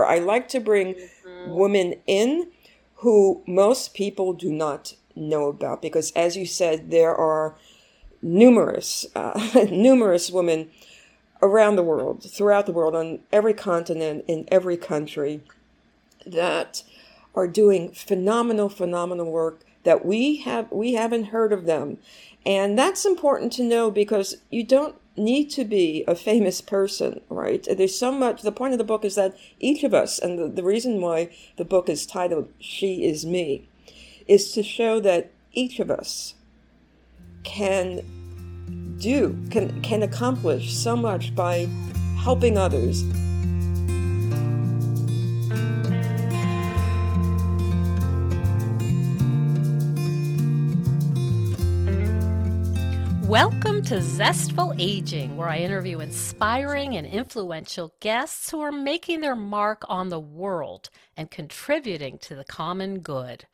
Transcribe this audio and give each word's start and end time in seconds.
I 0.00 0.18
like 0.18 0.48
to 0.48 0.60
bring 0.60 0.94
mm-hmm. 0.94 1.52
women 1.52 1.94
in 2.06 2.50
who 2.96 3.42
most 3.46 3.94
people 3.94 4.32
do 4.32 4.50
not 4.50 4.94
know 5.16 5.48
about 5.48 5.82
because, 5.82 6.12
as 6.12 6.36
you 6.36 6.46
said, 6.46 6.90
there 6.90 7.14
are 7.14 7.56
numerous, 8.22 9.04
uh, 9.14 9.66
numerous 9.70 10.30
women 10.30 10.70
around 11.42 11.76
the 11.76 11.82
world, 11.82 12.22
throughout 12.22 12.66
the 12.66 12.72
world, 12.72 12.94
on 12.94 13.18
every 13.32 13.54
continent, 13.54 14.24
in 14.28 14.46
every 14.48 14.76
country, 14.76 15.42
that 16.24 16.84
are 17.34 17.48
doing 17.48 17.90
phenomenal, 17.90 18.68
phenomenal 18.68 19.30
work 19.30 19.64
that 19.82 20.04
we 20.04 20.36
have 20.36 20.70
we 20.70 20.92
haven't 20.94 21.24
heard 21.24 21.52
of 21.52 21.66
them, 21.66 21.98
and 22.46 22.78
that's 22.78 23.04
important 23.04 23.52
to 23.52 23.64
know 23.64 23.90
because 23.90 24.36
you 24.50 24.62
don't 24.62 24.94
need 25.16 25.50
to 25.50 25.64
be 25.64 26.04
a 26.08 26.14
famous 26.14 26.60
person, 26.60 27.20
right? 27.28 27.66
There's 27.70 27.98
so 27.98 28.12
much. 28.12 28.42
The 28.42 28.52
point 28.52 28.72
of 28.72 28.78
the 28.78 28.84
book 28.84 29.04
is 29.04 29.14
that 29.16 29.36
each 29.60 29.84
of 29.84 29.94
us, 29.94 30.18
and 30.18 30.38
the, 30.38 30.48
the 30.48 30.64
reason 30.64 31.00
why 31.00 31.30
the 31.56 31.64
book 31.64 31.88
is 31.88 32.06
titled 32.06 32.48
"She 32.58 33.04
Is 33.04 33.26
Me," 33.26 33.68
is 34.26 34.52
to 34.52 34.62
show 34.62 35.00
that 35.00 35.30
each 35.52 35.78
of 35.80 35.90
us 35.90 36.34
can 37.44 38.00
do 38.98 39.36
can 39.50 39.80
can 39.82 40.02
accomplish 40.02 40.72
so 40.72 40.96
much 40.96 41.34
by 41.34 41.66
helping 42.18 42.56
others 42.56 43.04
Welcome 53.26 53.71
to 53.84 54.00
Zestful 54.00 54.72
Aging, 54.78 55.36
where 55.36 55.48
I 55.48 55.58
interview 55.58 55.98
inspiring 55.98 56.96
and 56.96 57.06
influential 57.06 57.92
guests 57.98 58.48
who 58.48 58.60
are 58.60 58.70
making 58.70 59.20
their 59.20 59.34
mark 59.34 59.82
on 59.88 60.08
the 60.08 60.20
world 60.20 60.88
and 61.16 61.30
contributing 61.30 62.18
to 62.18 62.36
the 62.36 62.44
common 62.44 63.00
good. 63.00 63.46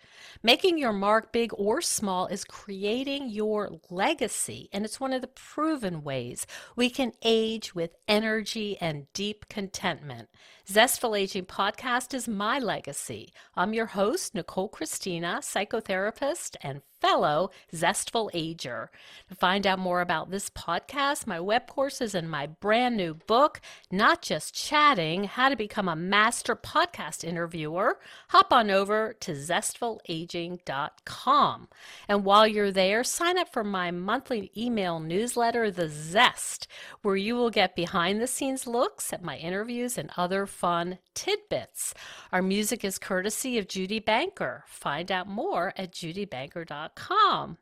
Making 0.43 0.79
your 0.79 0.93
mark 0.93 1.33
big 1.33 1.53
or 1.55 1.81
small 1.81 2.27
is 2.27 2.45
creating 2.45 3.31
your 3.31 3.71
legacy, 3.89 4.69
and 4.73 4.85
it's 4.85 5.01
one 5.01 5.13
of 5.13 5.23
the 5.23 5.29
proven 5.29 6.03
ways 6.03 6.47
we 6.77 6.91
can 6.91 7.13
age 7.23 7.75
with 7.75 7.97
energy 8.07 8.77
and 8.81 9.07
deep 9.15 9.49
contentment. 9.49 10.29
Zestful 10.69 11.17
Aging 11.17 11.47
podcast 11.47 12.13
is 12.13 12.29
my 12.29 12.59
legacy. 12.59 13.33
I'm 13.57 13.73
your 13.73 13.87
host, 13.87 14.35
Nicole 14.35 14.69
Christina, 14.69 15.39
psychotherapist 15.41 16.57
and 16.61 16.83
fellow 17.01 17.51
Zestful 17.75 18.31
Ager. 18.35 18.91
To 19.29 19.35
find 19.35 19.67
out 19.67 19.79
more 19.79 20.01
about 20.01 20.18
this 20.25 20.51
podcast, 20.51 21.27
my 21.27 21.41
web 21.41 21.67
courses, 21.67 22.15
and 22.15 22.31
my 22.31 22.47
brand 22.47 22.97
new 22.97 23.15
book, 23.15 23.61
Not 23.91 24.23
Just 24.23 24.55
Chatting 24.55 25.25
How 25.25 25.49
to 25.49 25.57
Become 25.57 25.89
a 25.89 25.97
Master 25.97 26.55
Podcast 26.55 27.25
Interviewer, 27.25 27.99
hop 28.29 28.53
on 28.53 28.71
over 28.71 29.15
to 29.21 29.33
zestfulaging.com. 29.33 31.69
And 32.09 32.25
while 32.25 32.47
you're 32.47 32.73
there, 32.73 33.05
sign 33.05 33.39
up 33.39 33.53
for 33.53 33.65
my 33.65 33.91
monthly 33.91 34.51
email 34.57 35.01
newsletter, 35.01 35.71
The 35.71 35.89
Zest, 35.89 36.67
where 37.03 37.17
you 37.17 37.37
will 37.37 37.51
get 37.51 37.77
behind 37.77 38.21
the 38.21 38.27
scenes 38.27 38.67
looks 38.67 39.13
at 39.13 39.23
my 39.23 39.37
interviews 39.37 39.99
and 39.99 40.11
other 40.17 40.47
fun 40.47 40.99
tidbits. 41.15 41.95
Our 42.33 42.43
music 42.43 42.85
is 42.85 42.99
courtesy 42.99 43.59
of 43.59 43.69
Judy 43.69 43.99
Banker. 43.99 44.65
Find 44.67 45.13
out 45.13 45.29
more 45.29 45.73
at 45.77 45.93
judybanker.com. 45.93 47.59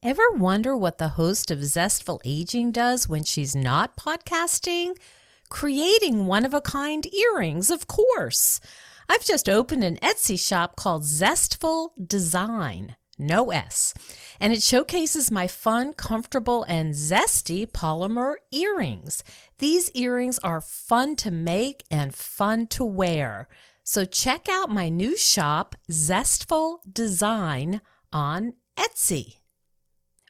Ever 0.00 0.30
wonder 0.30 0.76
what 0.76 0.98
the 0.98 1.08
host 1.08 1.50
of 1.50 1.64
Zestful 1.64 2.20
Aging 2.24 2.70
does 2.70 3.08
when 3.08 3.24
she's 3.24 3.56
not 3.56 3.96
podcasting? 3.96 4.96
Creating 5.48 6.26
one 6.26 6.44
of 6.46 6.54
a 6.54 6.60
kind 6.60 7.04
earrings, 7.12 7.68
of 7.68 7.88
course. 7.88 8.60
I've 9.08 9.24
just 9.24 9.48
opened 9.48 9.82
an 9.82 9.96
Etsy 9.96 10.38
shop 10.38 10.76
called 10.76 11.02
Zestful 11.02 11.94
Design 12.00 12.94
no 13.18 13.50
S. 13.50 13.92
And 14.38 14.52
it 14.52 14.62
showcases 14.62 15.32
my 15.32 15.48
fun, 15.48 15.92
comfortable, 15.92 16.62
and 16.68 16.94
zesty 16.94 17.66
polymer 17.66 18.34
earrings. 18.52 19.24
These 19.58 19.90
earrings 19.90 20.38
are 20.38 20.60
fun 20.60 21.16
to 21.16 21.32
make 21.32 21.82
and 21.90 22.14
fun 22.14 22.68
to 22.68 22.84
wear. 22.84 23.48
So 23.82 24.04
check 24.04 24.48
out 24.48 24.70
my 24.70 24.88
new 24.88 25.16
shop, 25.16 25.74
Zestful 25.90 26.82
Design, 26.90 27.80
on 28.12 28.52
Etsy. 28.76 29.38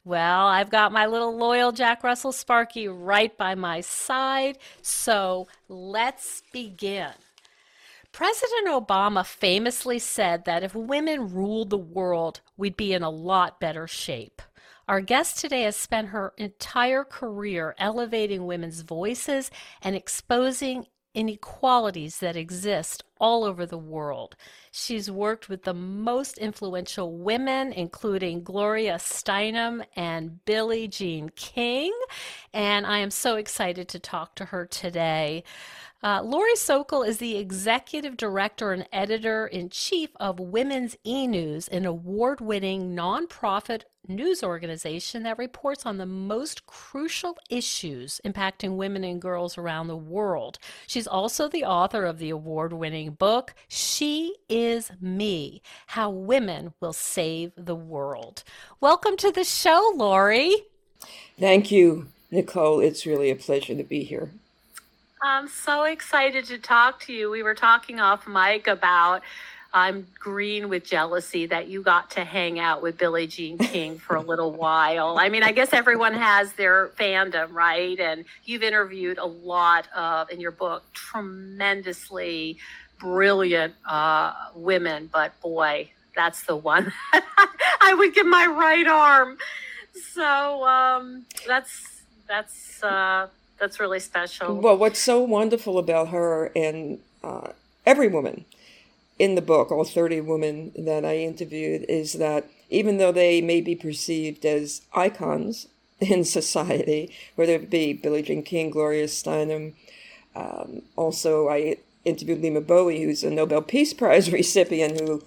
Well, 0.09 0.47
I've 0.47 0.71
got 0.71 0.91
my 0.91 1.05
little 1.05 1.37
loyal 1.37 1.71
Jack 1.71 2.03
Russell 2.03 2.31
Sparky 2.31 2.87
right 2.87 3.37
by 3.37 3.53
my 3.53 3.81
side. 3.81 4.57
So 4.81 5.47
let's 5.67 6.41
begin. 6.51 7.11
President 8.11 8.69
Obama 8.69 9.23
famously 9.23 9.99
said 9.99 10.45
that 10.45 10.63
if 10.63 10.73
women 10.73 11.31
ruled 11.31 11.69
the 11.69 11.77
world, 11.77 12.41
we'd 12.57 12.75
be 12.75 12.91
in 12.91 13.03
a 13.03 13.09
lot 13.11 13.59
better 13.59 13.85
shape. 13.85 14.41
Our 14.87 14.99
guest 14.99 15.37
today 15.37 15.61
has 15.61 15.75
spent 15.75 16.07
her 16.07 16.33
entire 16.39 17.03
career 17.03 17.75
elevating 17.77 18.47
women's 18.47 18.81
voices 18.81 19.51
and 19.83 19.95
exposing 19.95 20.87
inequalities 21.13 22.19
that 22.19 22.35
exist 22.35 23.03
all 23.19 23.43
over 23.43 23.65
the 23.65 23.77
world. 23.77 24.35
She's 24.71 25.11
worked 25.11 25.49
with 25.49 25.63
the 25.63 25.73
most 25.73 26.37
influential 26.37 27.17
women, 27.17 27.73
including 27.73 28.43
Gloria 28.43 28.95
Steinem 28.95 29.83
and 29.95 30.43
Billie 30.45 30.87
Jean 30.87 31.29
King, 31.29 31.93
and 32.53 32.85
I 32.85 32.99
am 32.99 33.11
so 33.11 33.35
excited 33.35 33.87
to 33.89 33.99
talk 33.99 34.35
to 34.35 34.45
her 34.45 34.65
today. 34.65 35.43
Uh, 36.01 36.21
Lori 36.23 36.55
Sokol 36.55 37.03
is 37.03 37.17
the 37.17 37.35
executive 37.35 38.15
director 38.15 38.71
and 38.71 38.87
editor 38.93 39.45
in 39.45 39.69
chief 39.69 40.09
of 40.17 40.39
Women's 40.39 40.95
E 41.05 41.27
News, 41.27 41.67
an 41.67 41.85
award 41.85 42.39
winning 42.39 42.95
nonprofit 42.95 43.81
news 44.07 44.41
organization 44.41 45.23
that 45.23 45.37
reports 45.37 45.85
on 45.85 45.97
the 45.97 46.05
most 46.05 46.65
crucial 46.65 47.37
issues 47.49 48.21
impacting 48.23 48.77
women 48.77 49.03
and 49.03 49.21
girls 49.21 49.57
around 49.57 49.87
the 49.87 49.97
world. 49.97 50.57
She's 50.87 51.05
also 51.05 51.49
the 51.49 51.65
author 51.65 52.05
of 52.05 52.17
the 52.17 52.29
award 52.29 52.71
winning 52.71 53.11
book, 53.11 53.53
She 53.67 54.35
Is 54.47 54.91
Me 55.01 55.61
How 55.87 56.09
Women 56.09 56.73
Will 56.79 56.93
Save 56.93 57.51
the 57.57 57.75
World. 57.75 58.45
Welcome 58.79 59.17
to 59.17 59.33
the 59.33 59.43
show, 59.43 59.91
Lori. 59.93 60.55
Thank 61.37 61.71
you, 61.71 62.07
Nicole. 62.31 62.79
It's 62.79 63.05
really 63.05 63.29
a 63.29 63.35
pleasure 63.35 63.75
to 63.75 63.83
be 63.83 64.05
here. 64.05 64.31
I'm 65.21 65.49
so 65.49 65.83
excited 65.83 66.45
to 66.45 66.57
talk 66.57 67.01
to 67.01 67.13
you. 67.13 67.29
We 67.29 67.43
were 67.43 67.55
talking 67.55 67.99
off 67.99 68.25
mic 68.25 68.67
about 68.67 69.21
I'm 69.73 70.07
green 70.17 70.69
with 70.69 70.85
jealousy 70.85 71.45
that 71.47 71.67
you 71.67 71.83
got 71.83 72.11
to 72.11 72.23
hang 72.23 72.57
out 72.57 72.81
with 72.81 72.97
Billie 72.97 73.27
Jean 73.27 73.57
King 73.57 73.99
for 73.99 74.15
a 74.15 74.21
little 74.21 74.51
while. 74.55 75.17
I 75.19 75.27
mean, 75.27 75.43
I 75.43 75.51
guess 75.51 75.73
everyone 75.73 76.13
has 76.13 76.53
their 76.53 76.87
fandom, 76.99 77.51
right? 77.51 77.99
And 77.99 78.23
you've 78.45 78.63
interviewed 78.63 79.17
a 79.17 79.25
lot 79.25 79.87
of, 79.95 80.31
in 80.31 80.39
your 80.39 80.51
book, 80.51 80.83
tremendously 80.93 82.57
brilliant 82.97 83.75
uh, 83.85 84.33
women, 84.55 85.09
but 85.11 85.39
boy, 85.41 85.89
that's 86.15 86.43
the 86.43 86.55
one 86.55 86.91
I 87.81 87.93
would 87.93 88.13
give 88.13 88.25
my 88.25 88.45
right 88.45 88.87
arm. 88.87 89.37
So 90.13 90.65
um, 90.65 91.25
that's 91.45 92.03
that's 92.27 92.83
uh, 92.83 93.27
that's 93.59 93.79
really 93.79 93.99
special. 93.99 94.55
Well, 94.55 94.77
what's 94.77 94.99
so 94.99 95.21
wonderful 95.21 95.77
about 95.77 96.09
her 96.09 96.51
and 96.55 96.99
uh, 97.23 97.49
every 97.85 98.07
woman 98.07 98.45
in 99.17 99.35
the 99.35 99.41
book, 99.41 99.71
all 99.71 99.83
30 99.83 100.21
women 100.21 100.71
that 100.77 101.03
I 101.05 101.17
interviewed, 101.17 101.85
is 101.89 102.13
that 102.13 102.49
even 102.69 102.97
though 102.97 103.11
they 103.11 103.41
may 103.41 103.61
be 103.61 103.75
perceived 103.75 104.45
as 104.45 104.81
icons 104.93 105.67
in 105.99 106.23
society, 106.23 107.13
whether 107.35 107.53
it 107.53 107.69
be 107.69 107.93
Billie 107.93 108.21
Jean 108.21 108.43
King, 108.43 108.69
Gloria 108.69 109.05
Steinem, 109.05 109.73
um, 110.35 110.83
also 110.95 111.49
I 111.49 111.77
interviewed 112.05 112.41
Leymah 112.41 112.65
Gbowee, 112.65 113.03
who's 113.03 113.23
a 113.23 113.29
Nobel 113.29 113.61
Peace 113.61 113.93
Prize 113.93 114.31
recipient 114.39 114.99
who 114.99 115.21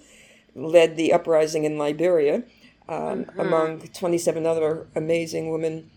led 0.55 0.95
the 0.95 1.13
uprising 1.13 1.65
in 1.65 1.77
Liberia, 1.77 2.43
um, 2.89 3.25
mm-hmm. 3.25 3.39
among 3.39 3.79
27 3.79 4.45
other 4.45 4.87
amazing 4.95 5.51
women. 5.51 5.89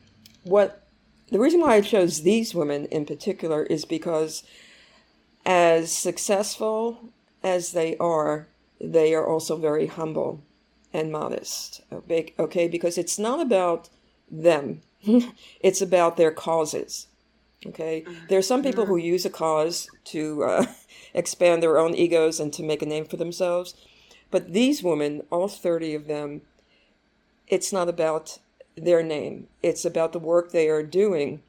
What 0.45 0.86
the 1.31 1.39
reason 1.39 1.61
why 1.61 1.75
I 1.75 1.81
chose 1.81 2.23
these 2.23 2.55
women 2.55 2.87
in 2.87 3.05
particular 3.05 3.65
is 3.65 3.85
because, 3.85 4.45
as 5.45 5.93
successful 5.93 7.11
as 7.43 7.73
they 7.73 7.97
are, 7.99 8.47
they 8.81 9.15
are 9.15 9.27
also 9.27 9.57
very 9.57 9.87
humble 9.87 10.43
and 10.93 11.11
modest. 11.11 11.83
Okay, 11.93 12.69
because 12.69 12.97
it's 12.97 13.19
not 13.19 13.41
about 13.41 13.89
them, 14.31 14.83
it's 15.61 15.81
about 15.81 16.17
their 16.17 16.31
causes. 16.31 17.09
Okay, 17.67 18.05
there 18.29 18.39
are 18.39 18.43
some 18.43 18.63
people 18.63 18.87
who 18.87 18.97
use 18.97 19.25
a 19.25 19.31
cause 19.31 19.89
to 20.05 20.45
uh, 20.45 20.67
expand 21.15 21.63
their 21.63 21.79
own 21.79 21.95
egos 21.95 22.39
and 22.39 22.53
to 22.53 22.63
make 22.63 22.83
a 22.83 22.87
name 22.87 23.05
for 23.07 23.17
themselves. 23.17 23.75
But 24.31 24.53
these 24.53 24.83
women, 24.83 25.23
all 25.31 25.49
30 25.49 25.95
of 25.95 26.07
them, 26.07 26.43
it's 27.49 27.73
not 27.73 27.89
about 27.89 28.39
their 28.77 29.03
name. 29.03 29.49
It's 29.63 29.85
about 29.85 30.13
the 30.13 30.19
work 30.19 30.53
they 30.53 30.69
are 30.69 30.83
doing 30.83 31.43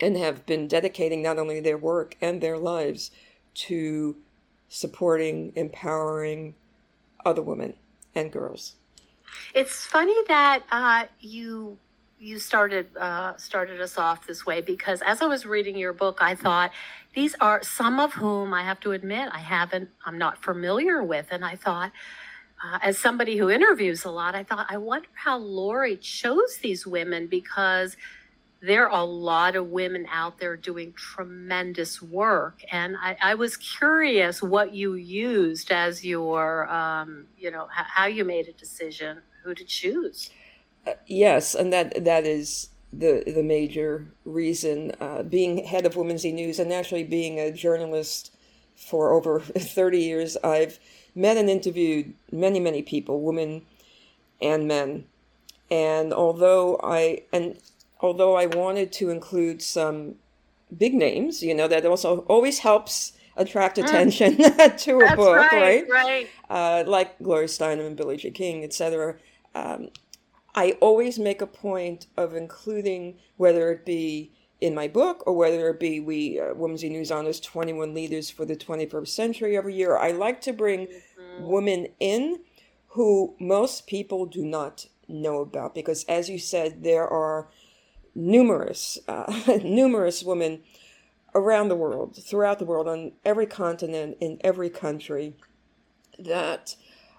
and 0.00 0.16
have 0.16 0.46
been 0.46 0.68
dedicating 0.68 1.22
not 1.22 1.38
only 1.38 1.60
their 1.60 1.78
work 1.78 2.16
and 2.20 2.40
their 2.40 2.58
lives 2.58 3.10
to 3.54 4.16
supporting, 4.68 5.52
empowering 5.54 6.54
other 7.24 7.42
women 7.42 7.74
and 8.14 8.32
girls. 8.32 8.74
It's 9.54 9.84
funny 9.86 10.16
that 10.28 10.62
uh, 10.70 11.04
you 11.20 11.78
you 12.18 12.38
started 12.38 12.96
uh, 12.96 13.36
started 13.36 13.80
us 13.80 13.98
off 13.98 14.26
this 14.26 14.46
way 14.46 14.60
because 14.60 15.02
as 15.02 15.22
I 15.22 15.26
was 15.26 15.44
reading 15.44 15.76
your 15.76 15.92
book, 15.92 16.18
I 16.20 16.34
thought 16.34 16.70
these 17.14 17.34
are 17.40 17.62
some 17.62 17.98
of 17.98 18.12
whom 18.14 18.54
I 18.54 18.62
have 18.62 18.80
to 18.80 18.92
admit 18.92 19.28
I 19.32 19.40
haven't 19.40 19.90
I'm 20.06 20.18
not 20.18 20.42
familiar 20.42 21.02
with, 21.02 21.26
and 21.30 21.44
I 21.44 21.56
thought. 21.56 21.92
Uh, 22.64 22.78
as 22.82 22.98
somebody 22.98 23.36
who 23.36 23.50
interviews 23.50 24.04
a 24.04 24.10
lot, 24.10 24.34
I 24.34 24.44
thought, 24.44 24.66
I 24.68 24.76
wonder 24.76 25.08
how 25.14 25.38
Lori 25.38 25.96
chose 25.96 26.58
these 26.62 26.86
women 26.86 27.26
because 27.26 27.96
there 28.60 28.88
are 28.88 29.00
a 29.00 29.04
lot 29.04 29.56
of 29.56 29.66
women 29.66 30.06
out 30.08 30.38
there 30.38 30.56
doing 30.56 30.92
tremendous 30.92 32.00
work. 32.00 32.62
And 32.70 32.96
I, 32.96 33.16
I 33.20 33.34
was 33.34 33.56
curious 33.56 34.40
what 34.40 34.72
you 34.72 34.94
used 34.94 35.72
as 35.72 36.04
your, 36.04 36.72
um, 36.72 37.26
you 37.36 37.50
know, 37.50 37.64
h- 37.64 37.86
how 37.88 38.06
you 38.06 38.24
made 38.24 38.46
a 38.46 38.52
decision, 38.52 39.22
who 39.42 39.54
to 39.54 39.64
choose. 39.64 40.30
Uh, 40.86 40.92
yes, 41.06 41.54
and 41.54 41.72
that 41.72 42.04
that 42.04 42.24
is 42.24 42.70
the 42.92 43.24
the 43.26 43.42
major 43.42 44.06
reason. 44.24 44.92
Uh, 45.00 45.22
being 45.24 45.64
head 45.64 45.86
of 45.86 45.96
Women's 45.96 46.24
E 46.24 46.32
News 46.32 46.58
and 46.60 46.72
actually 46.72 47.04
being 47.04 47.40
a 47.40 47.52
journalist 47.52 48.32
for 48.76 49.12
over 49.12 49.40
30 49.40 49.98
years, 49.98 50.36
I've 50.44 50.78
met 51.14 51.36
and 51.36 51.48
interviewed 51.48 52.14
many, 52.30 52.60
many 52.60 52.82
people, 52.82 53.20
women 53.20 53.62
and 54.40 54.66
men. 54.66 55.04
And 55.70 56.12
although 56.12 56.78
I 56.82 57.22
and 57.32 57.58
although 58.00 58.36
I 58.36 58.46
wanted 58.46 58.92
to 58.92 59.10
include 59.10 59.62
some 59.62 60.16
big 60.76 60.94
names, 60.94 61.42
you 61.42 61.54
know, 61.54 61.68
that 61.68 61.86
also 61.86 62.18
always 62.28 62.58
helps 62.60 63.12
attract 63.36 63.76
mm. 63.78 63.84
attention 63.84 64.36
mm. 64.36 64.76
to 64.84 64.96
a 64.96 65.00
That's 65.00 65.16
book, 65.16 65.36
right? 65.36 65.88
Right. 65.88 65.88
right. 65.88 66.28
Uh, 66.50 66.84
like 66.86 67.18
Gloria 67.22 67.48
Steinem 67.48 67.86
and 67.86 67.96
Billie 67.96 68.16
Jean 68.16 68.32
King, 68.32 68.64
etc. 68.64 69.16
Um, 69.54 69.88
I 70.54 70.72
always 70.80 71.18
make 71.18 71.40
a 71.40 71.46
point 71.46 72.06
of 72.16 72.34
including, 72.34 73.16
whether 73.36 73.70
it 73.72 73.86
be 73.86 74.32
in 74.62 74.74
my 74.76 74.86
book 74.86 75.24
or 75.26 75.34
whether 75.34 75.68
it 75.70 75.80
be 75.80 75.98
we 75.98 76.38
uh, 76.38 76.54
Women's 76.54 76.84
News 76.84 77.10
honors 77.10 77.40
21 77.40 77.92
leaders 77.92 78.30
for 78.30 78.44
the 78.44 78.56
21st 78.56 79.08
century 79.08 79.56
every 79.56 79.74
year. 79.74 79.96
I 79.96 80.12
like 80.12 80.40
to 80.42 80.52
bring 80.52 80.86
mm-hmm. 80.86 81.44
women 81.44 81.88
in 81.98 82.40
who 82.88 83.34
most 83.40 83.88
people 83.88 84.24
do 84.24 84.44
not 84.44 84.86
know 85.08 85.40
about 85.40 85.74
because, 85.74 86.04
as 86.04 86.30
you 86.30 86.38
said, 86.38 86.84
there 86.84 87.08
are 87.08 87.48
numerous, 88.14 88.98
uh, 89.08 89.58
numerous 89.64 90.22
women 90.22 90.62
around 91.34 91.68
the 91.68 91.76
world, 91.76 92.16
throughout 92.22 92.58
the 92.58 92.64
world, 92.64 92.86
on 92.86 93.12
every 93.24 93.46
continent, 93.46 94.16
in 94.20 94.38
every 94.42 94.70
country, 94.70 95.34
that 96.18 96.76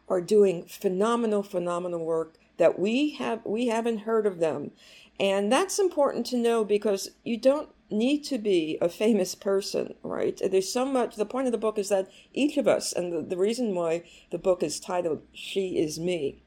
are 0.07 0.22
doing 0.22 0.63
phenomenal, 0.63 1.44
phenomenal 1.44 2.06
work 2.06 2.38
that 2.57 2.78
we 2.80 3.12
have 3.12 3.42
we 3.44 3.68
haven't 3.68 4.00
heard 4.00 4.25
of 4.25 4.40
them. 4.40 4.72
And 5.19 5.51
that's 5.51 5.80
important 5.80 6.25
to 6.27 6.38
know 6.38 6.65
because 6.65 7.12
you 7.24 7.38
don't 7.38 7.69
need 7.89 8.24
to 8.24 8.38
be 8.38 8.77
a 8.81 8.89
famous 8.89 9.36
person, 9.36 9.94
right? 10.01 10.39
There's 10.50 10.71
so 10.71 10.86
much. 10.86 11.15
The 11.15 11.25
point 11.25 11.48
of 11.48 11.51
the 11.51 11.57
book 11.57 11.77
is 11.77 11.89
that 11.89 12.10
each 12.33 12.57
of 12.57 12.68
us, 12.68 12.92
and 12.92 13.13
the, 13.13 13.21
the 13.21 13.38
reason 13.38 13.75
why 13.75 14.04
the 14.31 14.39
book 14.39 14.63
is 14.63 14.80
titled 14.80 15.21
She 15.31 15.77
Is 15.77 16.00
Me, 16.00 16.42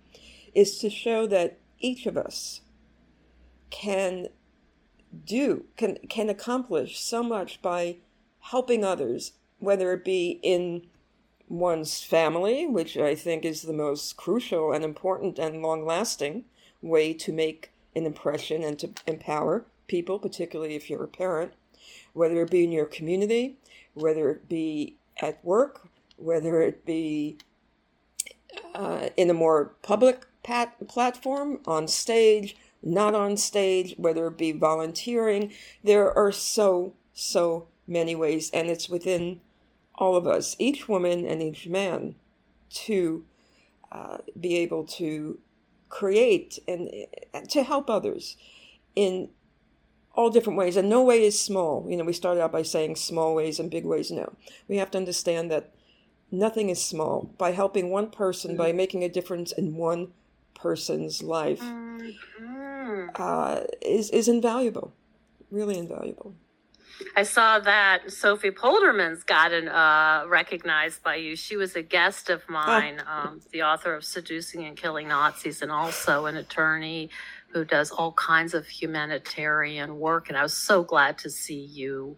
is 0.55 0.79
to 0.79 0.91
show 0.91 1.27
that 1.29 1.59
each 1.79 2.07
of 2.07 2.17
us 2.17 2.63
can 3.71 4.29
do 5.25 5.65
can 5.77 5.97
can 6.09 6.29
accomplish 6.29 6.99
so 6.99 7.23
much 7.23 7.61
by 7.63 7.97
helping 8.41 8.85
others 8.85 9.33
whether 9.59 9.93
it 9.93 10.05
be 10.05 10.39
in 10.43 10.83
one's 11.49 12.03
family 12.03 12.67
which 12.67 12.97
i 12.97 13.15
think 13.15 13.45
is 13.45 13.63
the 13.63 13.73
most 13.73 14.17
crucial 14.17 14.73
and 14.73 14.85
important 14.85 15.39
and 15.39 15.63
long 15.63 15.85
lasting 15.85 16.45
way 16.83 17.13
to 17.13 17.33
make 17.33 17.71
an 17.97 18.07
impression 18.07 18.63
and 18.63 18.79
to 18.79 18.91
empower 19.07 19.67
people 19.89 20.19
particularly 20.19 20.77
if 20.77 20.91
you're 20.91 21.05
a 21.05 21.09
parent 21.09 21.53
whether 22.13 22.43
it 22.43 22.51
be 22.51 22.65
in 22.65 22.73
your 22.73 22.87
community 22.87 23.57
whether 23.95 24.31
it 24.31 24.49
be 24.49 24.97
at 25.21 25.45
work 25.45 25.89
whether 26.17 26.61
it 26.63 26.87
be 26.87 27.39
uh, 28.75 29.09
in 29.17 29.31
a 29.31 29.35
more 29.35 29.75
public 29.83 30.27
pat- 30.43 30.89
platform 30.89 31.61
on 31.67 31.89
stage 31.89 32.57
not 32.87 33.15
on 33.15 33.37
stage, 33.37 33.95
whether 33.99 34.29
it 34.29 34.39
be 34.39 34.53
volunteering. 34.53 35.53
There 35.83 36.17
are 36.17 36.33
so, 36.33 36.95
so 37.13 37.69
many 37.87 38.15
ways, 38.15 38.51
and 38.53 38.69
it's 38.69 38.89
within 38.89 39.41
all 39.97 40.17
of 40.17 40.27
us, 40.27 40.55
each 40.59 40.89
woman 40.89 41.27
and 41.27 41.43
each 41.43 41.67
man, 41.67 42.15
to 42.71 43.25
uh, 43.91 44.19
be 44.39 44.57
able 44.59 44.85
to 44.85 45.39
create 45.89 46.59
and 46.67 46.91
uh, 47.35 47.41
to 47.49 47.63
help 47.63 47.89
others 47.91 48.37
in 48.95 49.31
all 50.15 50.31
different 50.31 50.59
ways. 50.59 50.77
And 50.77 50.89
no 50.89 51.03
way 51.03 51.25
is 51.25 51.39
small. 51.39 51.87
You 51.89 51.97
know, 51.97 52.05
we 52.05 52.13
started 52.13 52.41
out 52.41 52.53
by 52.53 52.63
saying 52.63 52.97
small 52.97 53.35
ways 53.35 53.61
and 53.61 53.71
big 53.71 53.85
ways. 53.85 54.11
No, 54.11 54.35
we 54.69 54.77
have 54.77 54.91
to 54.93 54.99
understand 54.99 55.51
that 55.51 55.75
nothing 56.31 56.71
is 56.71 56.85
small. 56.85 57.35
By 57.39 57.53
helping 57.53 57.91
one 57.91 58.11
person, 58.11 58.57
by 58.57 58.73
making 58.73 59.05
a 59.05 59.09
difference 59.09 59.53
in 59.53 59.77
one 59.77 60.13
person's 60.55 61.23
life, 61.23 61.61
mm-hmm 61.61 62.11
uh, 63.15 63.61
is 63.83 64.11
is 64.11 64.29
invaluable, 64.29 64.93
really 65.51 65.79
invaluable. 65.79 66.35
I 67.17 67.23
saw 67.23 67.59
that 67.61 68.11
Sophie 68.11 68.51
Poldermans 68.51 69.25
gotten 69.25 69.69
uh, 69.69 70.25
recognized 70.29 71.03
by 71.03 71.17
you. 71.17 71.37
She 71.37 71.57
was 71.57 71.77
a 71.77 71.83
guest 71.83 72.31
of 72.31 72.49
mine, 72.49 73.03
um, 73.07 73.41
the 73.53 73.63
author 73.63 73.95
of 73.95 74.05
Seducing 74.05 74.65
and 74.65 74.77
Killing 74.77 75.09
Nazis, 75.09 75.63
and 75.63 75.71
also 75.71 76.27
an 76.27 76.37
attorney 76.37 77.11
who 77.49 77.65
does 77.65 77.91
all 77.91 78.13
kinds 78.13 78.55
of 78.55 78.67
humanitarian 78.67 79.99
work. 79.99 80.29
And 80.29 80.37
I 80.37 80.43
was 80.43 80.55
so 80.55 80.83
glad 80.83 81.19
to 81.19 81.31
see 81.31 81.61
you 81.61 82.17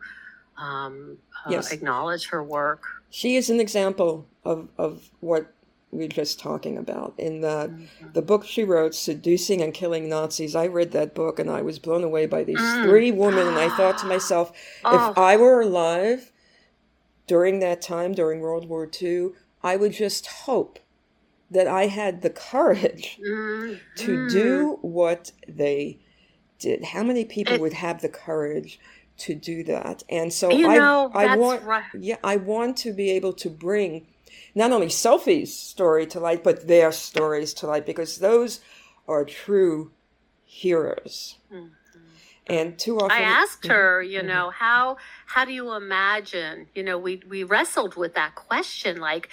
um, 0.56 1.18
uh, 1.46 1.50
yes. 1.50 1.72
acknowledge 1.72 2.28
her 2.28 2.42
work. 2.42 2.82
She 3.10 3.36
is 3.36 3.50
an 3.50 3.60
example 3.60 4.26
of, 4.44 4.68
of 4.76 5.10
what 5.20 5.52
we 5.90 6.04
are 6.04 6.08
just 6.08 6.38
talking 6.38 6.76
about 6.76 7.14
in 7.18 7.40
the 7.40 7.70
mm-hmm. 7.70 8.12
the 8.12 8.22
book 8.22 8.44
she 8.44 8.64
wrote 8.64 8.94
seducing 8.94 9.62
and 9.62 9.72
killing 9.72 10.08
nazis 10.08 10.54
i 10.54 10.66
read 10.66 10.92
that 10.92 11.14
book 11.14 11.38
and 11.38 11.50
i 11.50 11.62
was 11.62 11.78
blown 11.78 12.04
away 12.04 12.26
by 12.26 12.44
these 12.44 12.58
mm. 12.58 12.84
three 12.84 13.10
women 13.10 13.46
and 13.46 13.58
i 13.58 13.68
thought 13.76 13.98
to 13.98 14.06
myself 14.14 14.52
oh. 14.84 15.10
if 15.10 15.18
i 15.18 15.36
were 15.36 15.60
alive 15.60 16.32
during 17.26 17.60
that 17.60 17.80
time 17.80 18.12
during 18.12 18.40
world 18.40 18.68
war 18.68 18.88
ii 19.02 19.28
i 19.62 19.76
would 19.76 19.92
just 19.92 20.26
hope 20.26 20.78
that 21.50 21.66
i 21.66 21.86
had 21.86 22.22
the 22.22 22.30
courage 22.30 23.18
mm. 23.26 23.78
to 23.96 24.28
do 24.28 24.76
mm. 24.76 24.84
what 24.84 25.32
they 25.48 25.98
did 26.58 26.84
how 26.84 27.02
many 27.02 27.24
people 27.24 27.54
it, 27.54 27.60
would 27.60 27.72
have 27.72 28.02
the 28.02 28.08
courage 28.08 28.78
to 29.16 29.34
do 29.34 29.64
that 29.64 30.02
and 30.08 30.32
so 30.32 30.50
you 30.50 30.68
know, 30.68 31.10
i, 31.14 31.26
I 31.26 31.36
want 31.36 31.62
right. 31.64 31.82
yeah 31.98 32.16
i 32.22 32.36
want 32.36 32.76
to 32.78 32.92
be 32.92 33.10
able 33.10 33.32
to 33.34 33.50
bring 33.50 34.06
not 34.58 34.72
only 34.72 34.88
Sophie's 34.88 35.56
story 35.56 36.04
to 36.08 36.18
light, 36.18 36.42
but 36.42 36.66
their 36.66 36.90
stories 36.90 37.54
to 37.54 37.66
light, 37.68 37.86
because 37.86 38.18
those 38.18 38.60
are 39.06 39.24
true 39.24 39.92
heroes. 40.44 41.36
Mm-hmm. 41.52 41.68
And 42.48 42.78
too 42.78 42.98
often, 42.98 43.12
I 43.12 43.20
asked 43.20 43.66
her, 43.68 44.02
you 44.02 44.18
mm-hmm. 44.18 44.28
know, 44.28 44.50
how 44.50 44.96
how 45.26 45.44
do 45.44 45.52
you 45.52 45.74
imagine? 45.74 46.66
You 46.74 46.82
know, 46.82 46.98
we 46.98 47.22
we 47.28 47.44
wrestled 47.44 47.96
with 47.96 48.14
that 48.14 48.34
question, 48.34 49.00
like. 49.00 49.30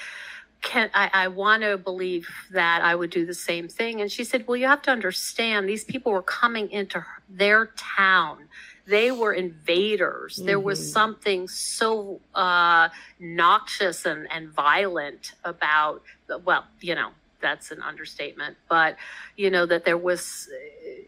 Can, 0.61 0.89
I, 0.95 1.11
I 1.13 1.27
want 1.27 1.61
to 1.61 1.77
believe 1.77 2.27
that 2.49 2.81
I 2.81 2.95
would 2.95 3.11
do 3.11 3.23
the 3.23 3.35
same 3.35 3.67
thing. 3.67 4.01
And 4.01 4.11
she 4.11 4.23
said, 4.23 4.47
Well, 4.47 4.57
you 4.57 4.65
have 4.65 4.81
to 4.83 4.89
understand 4.89 5.69
these 5.69 5.83
people 5.83 6.11
were 6.11 6.23
coming 6.23 6.71
into 6.71 7.05
their 7.29 7.67
town 7.77 8.47
they 8.87 9.11
were 9.11 9.33
invaders. 9.33 10.35
Mm-hmm. 10.35 10.45
There 10.45 10.59
was 10.59 10.79
mm-hmm. 10.79 10.89
something 10.89 11.47
so 11.47 12.21
uh, 12.33 12.89
noxious 13.19 14.05
and, 14.05 14.27
and 14.31 14.49
violent 14.49 15.33
about, 15.43 16.03
well, 16.43 16.65
you 16.81 16.95
know, 16.95 17.11
that's 17.41 17.69
an 17.71 17.81
understatement, 17.81 18.57
but 18.69 18.95
you 19.35 19.51
know, 19.51 19.65
that 19.67 19.85
there 19.85 19.97
was, 19.97 20.49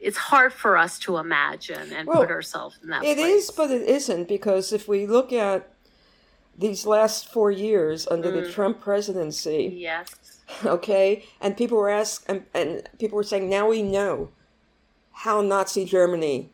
it's 0.01 0.17
hard 0.17 0.53
for 0.53 0.77
us 0.77 1.00
to 1.00 1.17
imagine 1.17 1.91
and 1.93 2.07
well, 2.07 2.17
put 2.17 2.29
ourselves 2.29 2.77
in 2.84 2.89
that 2.89 3.03
It 3.03 3.17
place. 3.17 3.43
is, 3.43 3.51
but 3.51 3.72
it 3.72 3.84
isn't, 3.84 4.27
because 4.27 4.72
if 4.72 4.88
we 4.88 5.07
look 5.07 5.34
at 5.34 5.72
these 6.57 6.86
last 6.86 7.27
four 7.31 7.51
years 7.51 8.07
under 8.07 8.31
mm. 8.31 8.43
the 8.43 8.51
Trump 8.51 8.81
presidency. 8.81 9.74
Yes. 9.77 10.15
Okay. 10.65 11.25
And 11.39 11.55
people 11.55 11.77
were 11.77 11.89
asked, 11.89 12.25
and, 12.27 12.46
and 12.53 12.88
people 13.00 13.15
were 13.15 13.24
saying, 13.24 13.50
now 13.50 13.69
we 13.69 13.84
know 13.84 14.29
how 15.12 15.41
Nazi 15.41 15.86
Germany 15.86 16.50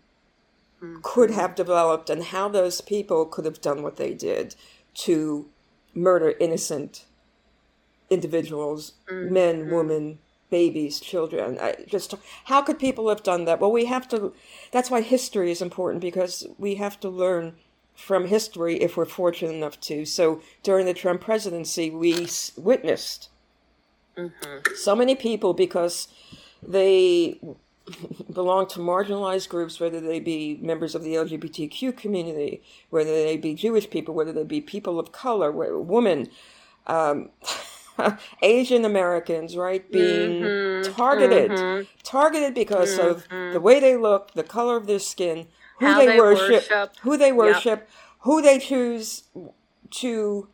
could 1.01 1.31
have 1.31 1.55
developed 1.55 2.09
and 2.09 2.23
how 2.23 2.47
those 2.47 2.81
people 2.81 3.25
could 3.25 3.45
have 3.45 3.61
done 3.61 3.83
what 3.83 3.97
they 3.97 4.13
did 4.13 4.55
to 4.93 5.49
murder 5.93 6.33
innocent 6.39 7.05
individuals, 8.09 8.93
mm-hmm. 9.09 9.33
men, 9.33 9.71
women, 9.71 10.19
babies, 10.49 10.99
children. 10.99 11.57
I 11.59 11.75
just 11.87 12.13
how 12.45 12.61
could 12.61 12.79
people 12.79 13.09
have 13.09 13.23
done 13.23 13.45
that? 13.45 13.59
Well, 13.59 13.71
we 13.71 13.85
have 13.85 14.07
to. 14.09 14.33
That's 14.71 14.91
why 14.91 15.01
history 15.01 15.51
is 15.51 15.61
important 15.61 16.01
because 16.01 16.45
we 16.57 16.75
have 16.75 16.99
to 17.01 17.09
learn 17.09 17.55
from 17.95 18.27
history 18.27 18.75
if 18.81 18.97
we're 18.97 19.05
fortunate 19.05 19.53
enough 19.53 19.79
to. 19.81 20.05
So 20.05 20.41
during 20.63 20.85
the 20.85 20.93
Trump 20.93 21.21
presidency, 21.21 21.89
we 21.89 22.27
witnessed 22.57 23.29
mm-hmm. 24.17 24.75
so 24.75 24.95
many 24.95 25.15
people 25.15 25.53
because 25.53 26.07
they 26.61 27.39
belong 28.31 28.67
to 28.67 28.79
marginalized 28.79 29.49
groups, 29.49 29.79
whether 29.79 29.99
they 29.99 30.19
be 30.19 30.57
members 30.61 30.95
of 30.95 31.03
the 31.03 31.15
LGBTQ 31.15 31.95
community, 31.97 32.61
whether 32.89 33.11
they 33.11 33.37
be 33.37 33.55
Jewish 33.55 33.89
people, 33.89 34.13
whether 34.13 34.31
they 34.31 34.43
be 34.43 34.61
people 34.61 34.99
of 34.99 35.11
color, 35.11 35.51
women, 35.51 36.29
um, 36.87 37.29
Asian 38.41 38.85
Americans, 38.85 39.55
right, 39.57 39.89
being 39.91 40.41
mm-hmm, 40.41 40.93
targeted, 40.93 41.51
mm-hmm. 41.51 41.83
targeted 42.03 42.53
because 42.53 42.97
mm-hmm. 42.97 43.09
of 43.45 43.53
the 43.53 43.59
way 43.59 43.79
they 43.79 43.97
look, 43.97 44.33
the 44.33 44.43
color 44.43 44.77
of 44.77 44.87
their 44.87 44.99
skin, 44.99 45.47
who 45.79 45.93
they, 45.95 46.07
they, 46.07 46.17
worship, 46.17 46.49
worship, 46.49 46.95
who 47.01 47.17
they 47.17 47.31
worship, 47.31 47.79
yep. 47.79 47.89
who 48.19 48.41
they 48.41 48.59
choose 48.59 49.23
to 49.91 50.47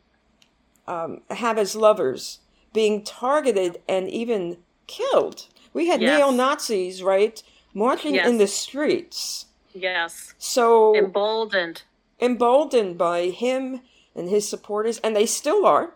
um, 0.88 1.21
have 1.29 1.57
as 1.57 1.75
lovers, 1.75 2.39
being 2.74 3.03
targeted 3.03 3.79
and 3.88 4.09
even 4.09 4.57
killed. 4.88 5.48
We 5.73 5.88
had 5.88 6.01
yes. 6.01 6.17
neo 6.17 6.31
Nazis, 6.31 7.03
right, 7.03 7.41
marching 7.73 8.15
yes. 8.15 8.27
in 8.27 8.38
the 8.38 8.47
streets. 8.47 9.45
Yes. 9.73 10.33
So 10.38 10.95
emboldened. 10.95 11.83
Emboldened 12.19 12.97
by 12.97 13.29
him 13.29 13.81
and 14.15 14.29
his 14.29 14.47
supporters, 14.47 14.99
and 14.99 15.15
they 15.15 15.25
still 15.25 15.65
are. 15.65 15.93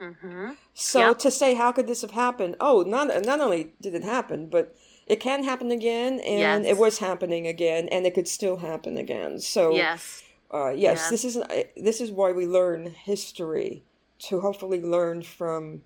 Mm-hmm. 0.00 0.50
So 0.74 1.12
to 1.14 1.30
say 1.30 1.54
how 1.54 1.72
could 1.72 1.88
this 1.88 2.02
have 2.02 2.12
happened? 2.12 2.56
Oh, 2.60 2.82
not 2.82 3.08
not 3.24 3.40
only 3.40 3.72
did 3.80 3.94
it 3.94 4.04
happen, 4.04 4.48
but 4.48 4.76
it 5.08 5.18
can 5.18 5.42
happen 5.42 5.70
again, 5.72 6.20
and 6.20 6.64
yes. 6.64 6.72
it 6.72 6.78
was 6.78 6.98
happening 6.98 7.46
again, 7.46 7.88
and 7.88 8.06
it 8.06 8.14
could 8.14 8.28
still 8.28 8.58
happen 8.58 8.96
again. 8.96 9.40
So 9.40 9.74
yes, 9.74 10.22
uh, 10.52 10.70
yes, 10.70 10.98
yes, 10.98 11.10
this 11.10 11.24
is 11.24 11.42
this 11.76 12.00
is 12.00 12.12
why 12.12 12.30
we 12.30 12.46
learn 12.46 12.86
history 12.86 13.82
to 14.20 14.40
hopefully 14.40 14.80
learn 14.80 15.22
from 15.22 15.82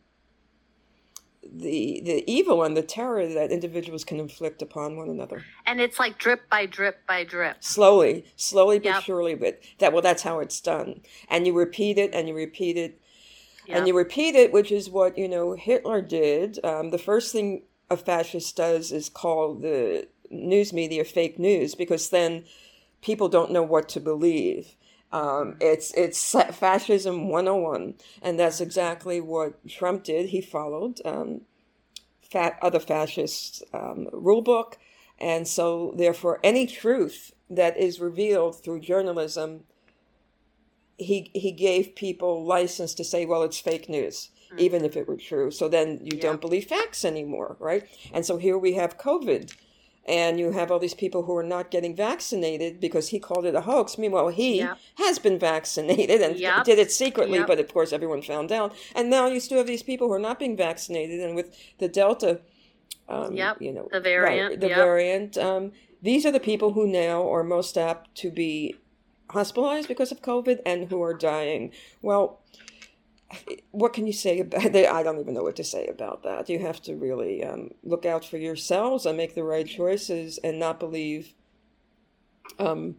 the 1.43 2.01
the 2.05 2.25
evil 2.31 2.63
and 2.63 2.77
the 2.77 2.83
terror 2.83 3.27
that 3.27 3.51
individuals 3.51 4.05
can 4.05 4.21
inflict 4.21 4.63
upon 4.63 4.97
one 4.97 5.09
another. 5.09 5.45
And 5.67 5.81
it's 5.81 5.99
like 5.99 6.19
drip 6.19 6.49
by 6.51 6.67
drip 6.67 7.07
by 7.07 7.25
drip. 7.25 7.57
Slowly, 7.61 8.25
slowly 8.37 8.79
but 8.79 8.85
yep. 8.87 9.03
surely. 9.03 9.35
But 9.35 9.61
that 9.79 9.93
well, 9.93 10.03
that's 10.03 10.23
how 10.23 10.41
it's 10.41 10.61
done. 10.61 11.01
And 11.29 11.47
you 11.47 11.53
repeat 11.53 11.99
it, 11.99 12.15
and 12.15 12.29
you 12.29 12.35
repeat 12.35 12.77
it, 12.77 13.03
Yep. 13.67 13.79
And 13.79 13.87
you 13.87 13.97
repeat 13.97 14.35
it, 14.35 14.53
which 14.53 14.73
is 14.73 14.91
what, 14.91 15.17
you 15.17 15.29
know, 15.29 15.55
Hitler 15.55 16.03
did. 16.03 16.59
Um, 16.65 16.91
the 16.91 16.99
first 16.99 17.33
thing 17.33 17.63
a 17.89 17.97
fascist 17.97 18.57
does 18.57 18.91
is 18.91 19.09
call 19.09 19.55
the 19.55 20.09
news 20.31 20.73
media 20.73 21.05
fake 21.05 21.39
news 21.39 21.75
because 21.75 22.11
then 22.11 22.45
people 23.03 23.29
don't 23.29 23.53
know 23.53 23.63
what 23.63 23.89
to 23.91 24.01
believe. 24.01 24.75
Um, 25.13 25.57
it's 25.61 25.93
it's 25.93 26.33
fascism 26.33 27.29
101, 27.29 27.95
and 28.23 28.39
that's 28.39 28.61
exactly 28.61 29.21
what 29.21 29.69
Trump 29.69 30.05
did. 30.05 30.31
He 30.31 30.41
followed 30.41 31.01
um, 31.05 31.43
fat, 32.23 32.59
other 32.63 32.81
fascists' 32.81 33.63
um, 33.75 34.09
rule 34.13 34.43
book, 34.43 34.79
and 35.19 35.47
so 35.47 35.93
therefore, 35.97 36.41
any 36.43 36.67
truth 36.67 37.35
that 37.51 37.77
is 37.77 38.01
revealed 38.01 38.63
through 38.63 38.81
journalism 38.81 39.65
he 41.03 41.31
he 41.35 41.53
gave 41.53 41.95
people 41.95 42.45
license 42.45 42.95
to 42.95 43.05
say, 43.05 43.27
well, 43.27 43.43
it's 43.43 43.61
fake 43.61 43.89
news, 43.89 44.31
mm-hmm. 44.49 44.61
even 44.61 44.85
if 44.85 44.97
it 44.97 45.07
were 45.07 45.17
true. 45.17 45.51
So 45.51 45.69
then 45.69 46.01
you 46.03 46.17
yeah. 46.17 46.23
don't 46.23 46.41
believe 46.41 46.67
facts 46.67 47.05
anymore, 47.05 47.57
right? 47.59 47.87
And 48.13 48.25
so 48.25 48.39
here 48.39 48.59
we 48.59 48.75
have 48.75 48.99
COVID, 48.99 49.55
and 50.07 50.39
you 50.39 50.51
have 50.51 50.71
all 50.71 50.79
these 50.79 50.95
people 50.95 51.25
who 51.25 51.37
are 51.37 51.45
not 51.45 51.71
getting 51.71 51.95
vaccinated 51.95 52.81
because 52.81 53.09
he 53.09 53.21
called 53.21 53.47
it 53.47 53.55
a 53.55 53.61
hoax. 53.61 53.97
Meanwhile, 53.97 54.29
he 54.29 54.59
yep. 54.59 54.79
has 54.97 55.19
been 55.19 55.39
vaccinated 55.39 56.21
and 56.21 56.37
yep. 56.37 56.65
did 56.65 56.79
it 56.79 56.91
secretly, 56.91 57.39
yep. 57.39 57.47
but 57.47 57.61
of 57.61 57.73
course 57.73 57.93
everyone 57.93 58.23
found 58.23 58.51
out. 58.51 58.75
And 58.95 59.11
now 59.11 59.29
you 59.29 59.39
still 59.39 59.59
have 59.59 59.67
these 59.67 59.83
people 59.83 60.09
who 60.09 60.15
are 60.15 60.19
not 60.19 60.39
being 60.39 60.57
vaccinated, 60.57 61.21
and 61.21 61.37
with 61.37 61.57
the 61.79 61.89
Delta, 61.89 62.41
um, 63.09 63.35
yep. 63.35 63.61
you 63.61 63.73
know, 63.73 63.89
the 63.93 64.01
variant, 64.01 64.51
right, 64.51 64.61
the 64.61 64.69
variant. 64.69 65.39
Um, 65.39 65.73
these 66.03 66.27
are 66.27 66.33
the 66.33 66.41
people 66.41 66.73
who 66.73 66.87
now 66.87 67.33
are 67.33 67.45
most 67.45 67.79
apt 67.79 68.15
to 68.17 68.31
be 68.31 68.77
hospitalized 69.31 69.89
because 69.89 70.11
of 70.11 70.21
COVID 70.21 70.61
and 70.67 70.89
who 70.89 71.01
are 71.03 71.15
dying. 71.15 71.73
Well, 72.03 72.41
what 73.71 73.93
can 73.93 74.07
you 74.07 74.13
say 74.13 74.41
about 74.41 74.73
that? 74.73 74.93
I 74.93 75.03
don't 75.03 75.19
even 75.21 75.35
know 75.35 75.43
what 75.43 75.57
to 75.57 75.65
say 75.65 75.87
about 75.87 76.23
that. 76.25 76.49
You 76.49 76.59
have 76.61 76.81
to 76.83 76.95
really 76.97 77.45
um, 77.45 77.71
look 77.83 78.05
out 78.07 78.25
for 78.25 78.37
yourselves 78.39 79.07
and 79.07 79.17
make 79.17 79.35
the 79.35 79.45
right 79.45 79.67
choices 79.67 80.39
and 80.39 80.59
not 80.59 80.81
believe 80.81 81.35
um, 82.59 82.97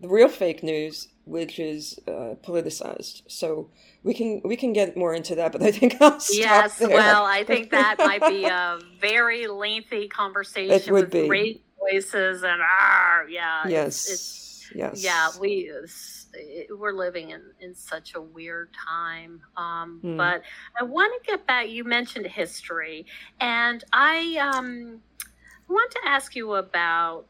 the 0.00 0.08
real 0.08 0.28
fake 0.28 0.62
news, 0.62 1.08
which 1.24 1.58
is 1.58 1.98
uh, 2.08 2.34
politicized. 2.42 3.22
So 3.28 3.70
we 4.02 4.14
can 4.14 4.40
we 4.44 4.56
can 4.56 4.72
get 4.72 4.96
more 4.96 5.14
into 5.14 5.34
that, 5.36 5.52
but 5.52 5.62
I 5.62 5.70
think 5.70 6.00
I'll 6.00 6.18
stop 6.20 6.38
Yes, 6.38 6.78
there. 6.78 6.88
well, 6.88 7.24
I 7.24 7.44
think 7.44 7.70
that 7.72 7.98
might 7.98 8.26
be 8.26 8.44
a 8.46 8.78
very 9.00 9.46
lengthy 9.46 10.08
conversation 10.08 10.88
it 10.88 10.90
would 10.90 11.04
with 11.04 11.12
be. 11.12 11.28
great 11.28 11.64
voices 11.78 12.42
and 12.42 12.60
ah, 12.62 13.22
yeah, 13.28 13.68
yes. 13.68 14.08
It's, 14.10 14.10
it's 14.10 14.52
Yes. 14.74 15.04
Yeah, 15.04 15.30
we 15.38 15.70
we're 16.70 16.92
living 16.92 17.30
in 17.30 17.42
in 17.60 17.74
such 17.74 18.14
a 18.14 18.20
weird 18.20 18.70
time. 18.72 19.40
Um, 19.56 20.00
mm. 20.02 20.16
But 20.16 20.42
I 20.78 20.84
want 20.84 21.12
to 21.22 21.30
get 21.30 21.46
back. 21.46 21.68
You 21.68 21.84
mentioned 21.84 22.26
history, 22.26 23.06
and 23.40 23.84
I 23.92 24.36
um, 24.36 25.00
want 25.68 25.90
to 25.92 26.00
ask 26.04 26.34
you 26.34 26.54
about 26.54 27.26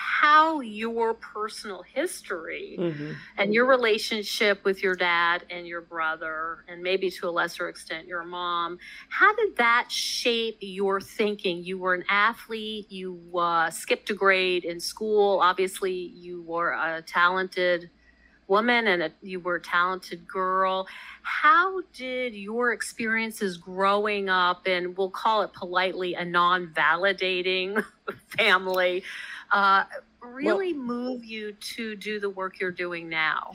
how 0.00 0.60
your 0.60 1.12
personal 1.12 1.82
history 1.82 2.76
mm-hmm. 2.78 3.14
and 3.36 3.52
your 3.52 3.66
relationship 3.66 4.64
with 4.64 4.80
your 4.80 4.94
dad 4.94 5.44
and 5.50 5.66
your 5.66 5.80
brother, 5.80 6.64
and 6.68 6.80
maybe 6.80 7.10
to 7.10 7.28
a 7.28 7.30
lesser 7.30 7.68
extent 7.68 8.06
your 8.06 8.22
mom, 8.22 8.78
how 9.08 9.34
did 9.34 9.56
that 9.56 9.90
shape 9.90 10.58
your 10.60 11.00
thinking? 11.00 11.64
You 11.64 11.78
were 11.78 11.94
an 11.94 12.04
athlete, 12.08 12.92
you 12.92 13.20
uh, 13.36 13.70
skipped 13.70 14.08
a 14.10 14.14
grade 14.14 14.64
in 14.64 14.78
school. 14.78 15.40
Obviously, 15.40 15.92
you 15.92 16.42
were 16.42 16.70
a 16.70 17.02
talented 17.02 17.90
woman 18.46 18.86
and 18.86 19.02
a, 19.02 19.12
you 19.20 19.40
were 19.40 19.56
a 19.56 19.60
talented 19.60 20.28
girl. 20.28 20.86
How 21.22 21.82
did 21.92 22.34
your 22.34 22.72
experiences 22.72 23.56
growing 23.56 24.28
up 24.28 24.68
in, 24.68 24.94
we'll 24.94 25.10
call 25.10 25.42
it 25.42 25.52
politely, 25.52 26.14
a 26.14 26.24
non 26.24 26.68
validating 26.68 27.82
family? 28.38 29.02
Uh, 29.52 29.84
really 30.20 30.72
well, 30.72 30.82
move 30.82 31.24
you 31.24 31.52
to 31.52 31.96
do 31.96 32.20
the 32.20 32.30
work 32.30 32.60
you're 32.60 32.70
doing 32.70 33.08
now? 33.08 33.54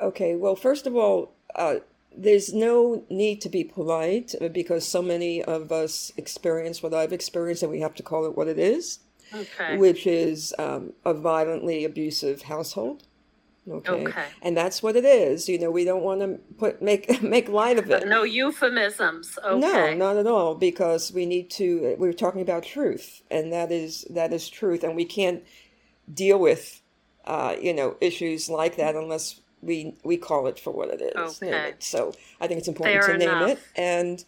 Okay, 0.00 0.36
well, 0.36 0.56
first 0.56 0.86
of 0.86 0.96
all, 0.96 1.32
uh, 1.54 1.76
there's 2.16 2.52
no 2.52 3.04
need 3.10 3.40
to 3.42 3.48
be 3.48 3.64
polite 3.64 4.34
uh, 4.40 4.48
because 4.48 4.86
so 4.86 5.02
many 5.02 5.42
of 5.42 5.72
us 5.72 6.12
experience 6.16 6.82
what 6.82 6.94
I've 6.94 7.12
experienced, 7.12 7.62
and 7.62 7.70
we 7.70 7.80
have 7.80 7.94
to 7.96 8.02
call 8.02 8.26
it 8.26 8.36
what 8.36 8.48
it 8.48 8.58
is, 8.58 9.00
okay. 9.34 9.76
which 9.76 10.06
is 10.06 10.54
um, 10.58 10.92
a 11.04 11.14
violently 11.14 11.84
abusive 11.84 12.42
household. 12.42 13.05
Okay? 13.68 13.92
okay. 13.92 14.24
And 14.42 14.56
that's 14.56 14.82
what 14.82 14.96
it 14.96 15.04
is. 15.04 15.48
You 15.48 15.58
know, 15.58 15.70
we 15.70 15.84
don't 15.84 16.02
want 16.02 16.20
to 16.20 16.38
put 16.58 16.80
make 16.80 17.22
make 17.22 17.48
light 17.48 17.78
of 17.78 17.90
it. 17.90 18.06
No 18.06 18.22
euphemisms. 18.22 19.38
Okay. 19.44 19.58
No, 19.58 19.94
not 19.94 20.16
at 20.16 20.26
all. 20.26 20.54
Because 20.54 21.12
we 21.12 21.26
need 21.26 21.50
to. 21.52 21.96
We 21.98 22.08
are 22.08 22.12
talking 22.12 22.42
about 22.42 22.62
truth, 22.62 23.22
and 23.30 23.52
that 23.52 23.72
is 23.72 24.06
that 24.10 24.32
is 24.32 24.48
truth, 24.48 24.84
and 24.84 24.94
we 24.94 25.04
can't 25.04 25.42
deal 26.12 26.38
with, 26.38 26.80
uh, 27.24 27.56
you 27.60 27.74
know, 27.74 27.96
issues 28.00 28.48
like 28.48 28.76
that 28.76 28.94
unless 28.94 29.40
we 29.62 29.96
we 30.04 30.16
call 30.16 30.46
it 30.46 30.58
for 30.58 30.72
what 30.72 30.90
it 30.90 31.02
is. 31.02 31.42
Okay. 31.42 31.74
So 31.78 32.12
I 32.40 32.46
think 32.46 32.58
it's 32.58 32.68
important 32.68 33.04
Fair 33.04 33.18
to 33.18 33.24
enough. 33.24 33.40
name 33.40 33.56
it, 33.56 33.62
and 33.74 34.24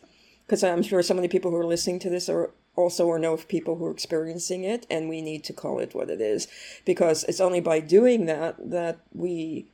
because 0.47 0.65
I'm 0.65 0.83
sure 0.83 1.03
so 1.03 1.15
many 1.15 1.29
people 1.29 1.51
who 1.51 1.59
are 1.59 1.67
listening 1.67 1.99
to 2.01 2.11
this 2.11 2.29
are 2.29 2.51
also 2.79 3.07
or 3.07 3.19
know 3.19 3.35
of 3.35 3.49
people 3.49 3.77
who 3.77 3.87
are 3.87 3.91
experiencing 3.91 4.63
it, 4.63 4.87
and 4.89 5.09
we 5.09 5.21
need 5.21 5.43
to 5.45 5.53
call 5.53 5.81
it 5.81 5.95
what 5.95 6.09
it 6.09 6.21
is 6.21 6.47
because 6.85 7.25
it's 7.25 7.41
only 7.41 7.61
by 7.61 7.81
doing 7.81 8.27
that 8.27 8.55
that 8.71 9.01
we 9.13 9.67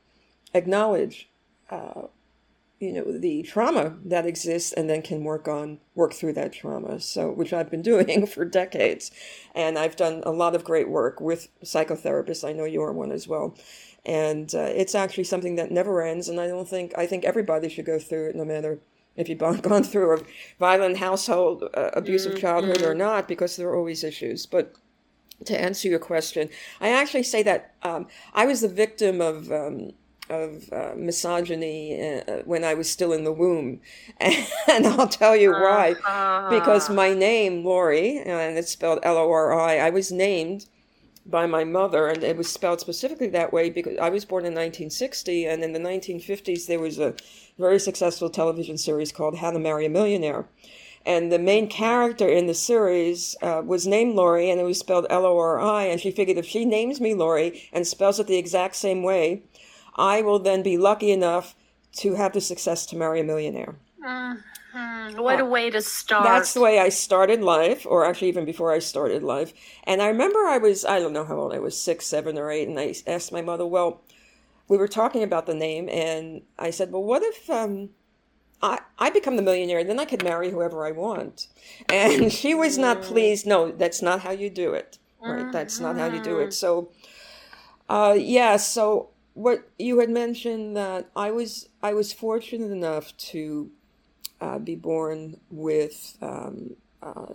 acknowledge, 0.55 1.29
uh, 1.69 2.03
you 2.79 2.91
know, 2.91 3.17
the 3.17 3.43
trauma 3.43 3.95
that 4.03 4.25
exists, 4.25 4.73
and 4.73 4.89
then 4.89 5.03
can 5.03 5.23
work 5.23 5.47
on 5.47 5.79
work 5.93 6.13
through 6.13 6.33
that 6.33 6.51
trauma. 6.51 6.99
So, 6.99 7.31
which 7.31 7.53
I've 7.53 7.69
been 7.69 7.81
doing 7.93 8.25
for 8.25 8.43
decades, 8.43 9.11
and 9.53 9.77
I've 9.77 9.95
done 9.95 10.23
a 10.25 10.31
lot 10.31 10.55
of 10.55 10.63
great 10.63 10.89
work 10.89 11.21
with 11.21 11.47
psychotherapists. 11.63 12.47
I 12.47 12.53
know 12.53 12.65
you 12.65 12.81
are 12.81 12.93
one 12.93 13.11
as 13.11 13.27
well. 13.27 13.55
And 14.07 14.53
uh, 14.53 14.69
it's 14.81 14.93
actually 14.93 15.23
something 15.23 15.55
that 15.55 15.71
never 15.71 16.01
ends, 16.01 16.29
and 16.29 16.39
I 16.39 16.47
don't 16.47 16.67
think 16.67 16.97
I 16.97 17.05
think 17.05 17.23
everybody 17.23 17.69
should 17.69 17.85
go 17.85 17.99
through 17.99 18.29
it, 18.29 18.35
no 18.35 18.45
matter 18.45 18.79
if 19.15 19.29
you've 19.29 19.39
gone 19.61 19.83
through 19.83 20.17
a 20.17 20.23
violent 20.59 20.97
household, 20.97 21.63
uh, 21.73 21.91
abusive 21.93 22.33
mm-hmm. 22.33 22.41
childhood 22.41 22.81
or 22.81 22.93
not, 22.93 23.27
because 23.27 23.55
there 23.55 23.69
are 23.69 23.75
always 23.75 24.03
issues. 24.03 24.45
But 24.45 24.75
to 25.45 25.59
answer 25.59 25.87
your 25.87 25.99
question, 25.99 26.49
I 26.79 26.89
actually 26.89 27.23
say 27.23 27.43
that 27.43 27.73
um, 27.83 28.07
I 28.33 28.45
was 28.45 28.61
the 28.61 28.69
victim 28.69 29.21
of. 29.21 29.51
Um, 29.51 29.91
of 30.27 30.73
uh, 30.73 30.93
misogyny 30.95 32.01
uh, 32.01 32.39
when 32.45 32.63
I 32.63 32.73
was 32.73 32.89
still 32.89 33.13
in 33.13 33.25
the 33.25 33.31
womb. 33.31 33.79
And, 34.67 34.87
I'll 34.87 35.07
tell 35.07 35.35
you 35.35 35.51
why. 35.51 35.91
Uh-huh. 35.91 36.49
Because 36.49 36.89
my 36.89 37.13
name, 37.13 37.63
Lori, 37.63 38.17
and 38.17 38.57
it's 38.57 38.71
spelled 38.71 38.99
L 39.03 39.17
O 39.17 39.31
R 39.31 39.53
I, 39.53 39.77
I 39.77 39.91
was 39.91 40.11
named 40.11 40.65
by 41.25 41.45
my 41.45 41.63
mother, 41.63 42.07
and 42.07 42.23
it 42.23 42.37
was 42.37 42.51
spelled 42.51 42.79
specifically 42.79 43.29
that 43.29 43.53
way 43.53 43.69
because 43.69 43.97
I 43.97 44.09
was 44.09 44.25
born 44.25 44.45
in 44.45 44.53
1960, 44.53 45.45
and 45.45 45.63
in 45.63 45.73
the 45.73 45.79
1950s 45.79 46.67
there 46.67 46.79
was 46.79 46.99
a 46.99 47.15
very 47.57 47.79
successful 47.79 48.29
television 48.29 48.77
series 48.77 49.11
called 49.11 49.37
How 49.37 49.51
to 49.51 49.59
Marry 49.59 49.85
a 49.85 49.89
Millionaire. 49.89 50.47
And 51.05 51.31
the 51.31 51.37
main 51.37 51.67
character 51.69 52.27
in 52.27 52.47
the 52.47 52.55
series 52.55 53.35
uh, 53.41 53.61
was 53.63 53.85
named 53.85 54.15
Lori, 54.15 54.49
and 54.49 54.59
it 54.59 54.63
was 54.63 54.79
spelled 54.79 55.05
L 55.09 55.25
O 55.25 55.37
R 55.37 55.59
I. 55.59 55.83
And 55.83 56.01
she 56.01 56.09
figured 56.09 56.37
if 56.37 56.47
she 56.47 56.65
names 56.65 56.99
me 56.99 57.13
Lori 57.13 57.69
and 57.71 57.85
spells 57.85 58.19
it 58.19 58.25
the 58.25 58.37
exact 58.37 58.75
same 58.75 59.03
way, 59.03 59.43
I 59.95 60.21
will 60.23 60.39
then 60.39 60.63
be 60.63 60.77
lucky 60.77 61.11
enough 61.11 61.55
to 61.97 62.15
have 62.15 62.33
the 62.33 62.41
success 62.41 62.85
to 62.87 62.97
marry 62.97 63.21
a 63.21 63.23
millionaire. 63.23 63.75
Mm-hmm. 64.03 65.21
What 65.21 65.39
a 65.39 65.45
way 65.45 65.69
to 65.69 65.81
start. 65.81 66.25
That's 66.25 66.53
the 66.53 66.59
way 66.59 66.79
I 66.79 66.89
started 66.89 67.41
life, 67.41 67.85
or 67.85 68.03
actually 68.03 68.27
even 68.29 68.43
before 68.43 68.73
I 68.73 68.79
started 68.79 69.23
life. 69.23 69.53
And 69.83 70.01
I 70.01 70.07
remember 70.07 70.39
I 70.39 70.57
was, 70.57 70.83
I 70.83 70.99
don't 70.99 71.13
know 71.13 71.23
how 71.23 71.37
old 71.37 71.53
I 71.53 71.59
was, 71.59 71.79
six, 71.79 72.07
seven, 72.07 72.37
or 72.37 72.51
eight, 72.51 72.67
and 72.67 72.77
I 72.79 72.95
asked 73.07 73.31
my 73.31 73.41
mother, 73.41 73.65
well, 73.65 74.01
we 74.67 74.77
were 74.77 74.87
talking 74.87 75.23
about 75.23 75.45
the 75.45 75.53
name, 75.53 75.89
and 75.89 76.41
I 76.57 76.71
said, 76.71 76.91
well, 76.91 77.03
what 77.03 77.23
if 77.23 77.49
um, 77.49 77.89
I, 78.61 78.79
I 78.97 79.09
become 79.09 79.35
the 79.35 79.41
millionaire, 79.41 79.79
and 79.79 79.89
then 79.89 79.99
I 79.99 80.05
could 80.05 80.23
marry 80.23 80.49
whoever 80.51 80.85
I 80.85 80.91
want? 80.91 81.47
And 81.89 82.31
she 82.31 82.53
was 82.53 82.77
not 82.77 83.01
mm. 83.01 83.03
pleased. 83.03 83.45
No, 83.45 83.71
that's 83.71 84.01
not 84.01 84.21
how 84.21 84.31
you 84.31 84.49
do 84.49 84.73
it. 84.73 84.97
Right? 85.21 85.51
That's 85.51 85.79
not 85.79 85.97
how 85.97 86.05
you 86.05 86.21
do 86.21 86.37
it. 86.37 86.53
So, 86.53 86.91
uh, 87.89 88.15
yeah, 88.15 88.57
so 88.57 89.09
what 89.33 89.67
you 89.77 89.99
had 89.99 90.09
mentioned 90.09 90.77
that 90.77 91.09
I 91.15 91.31
was 91.31 91.69
I 91.81 91.93
was 91.93 92.13
fortunate 92.13 92.71
enough 92.71 93.15
to 93.17 93.71
uh, 94.39 94.59
be 94.59 94.75
born 94.75 95.39
with 95.49 96.17
um, 96.21 96.75
uh, 97.01 97.25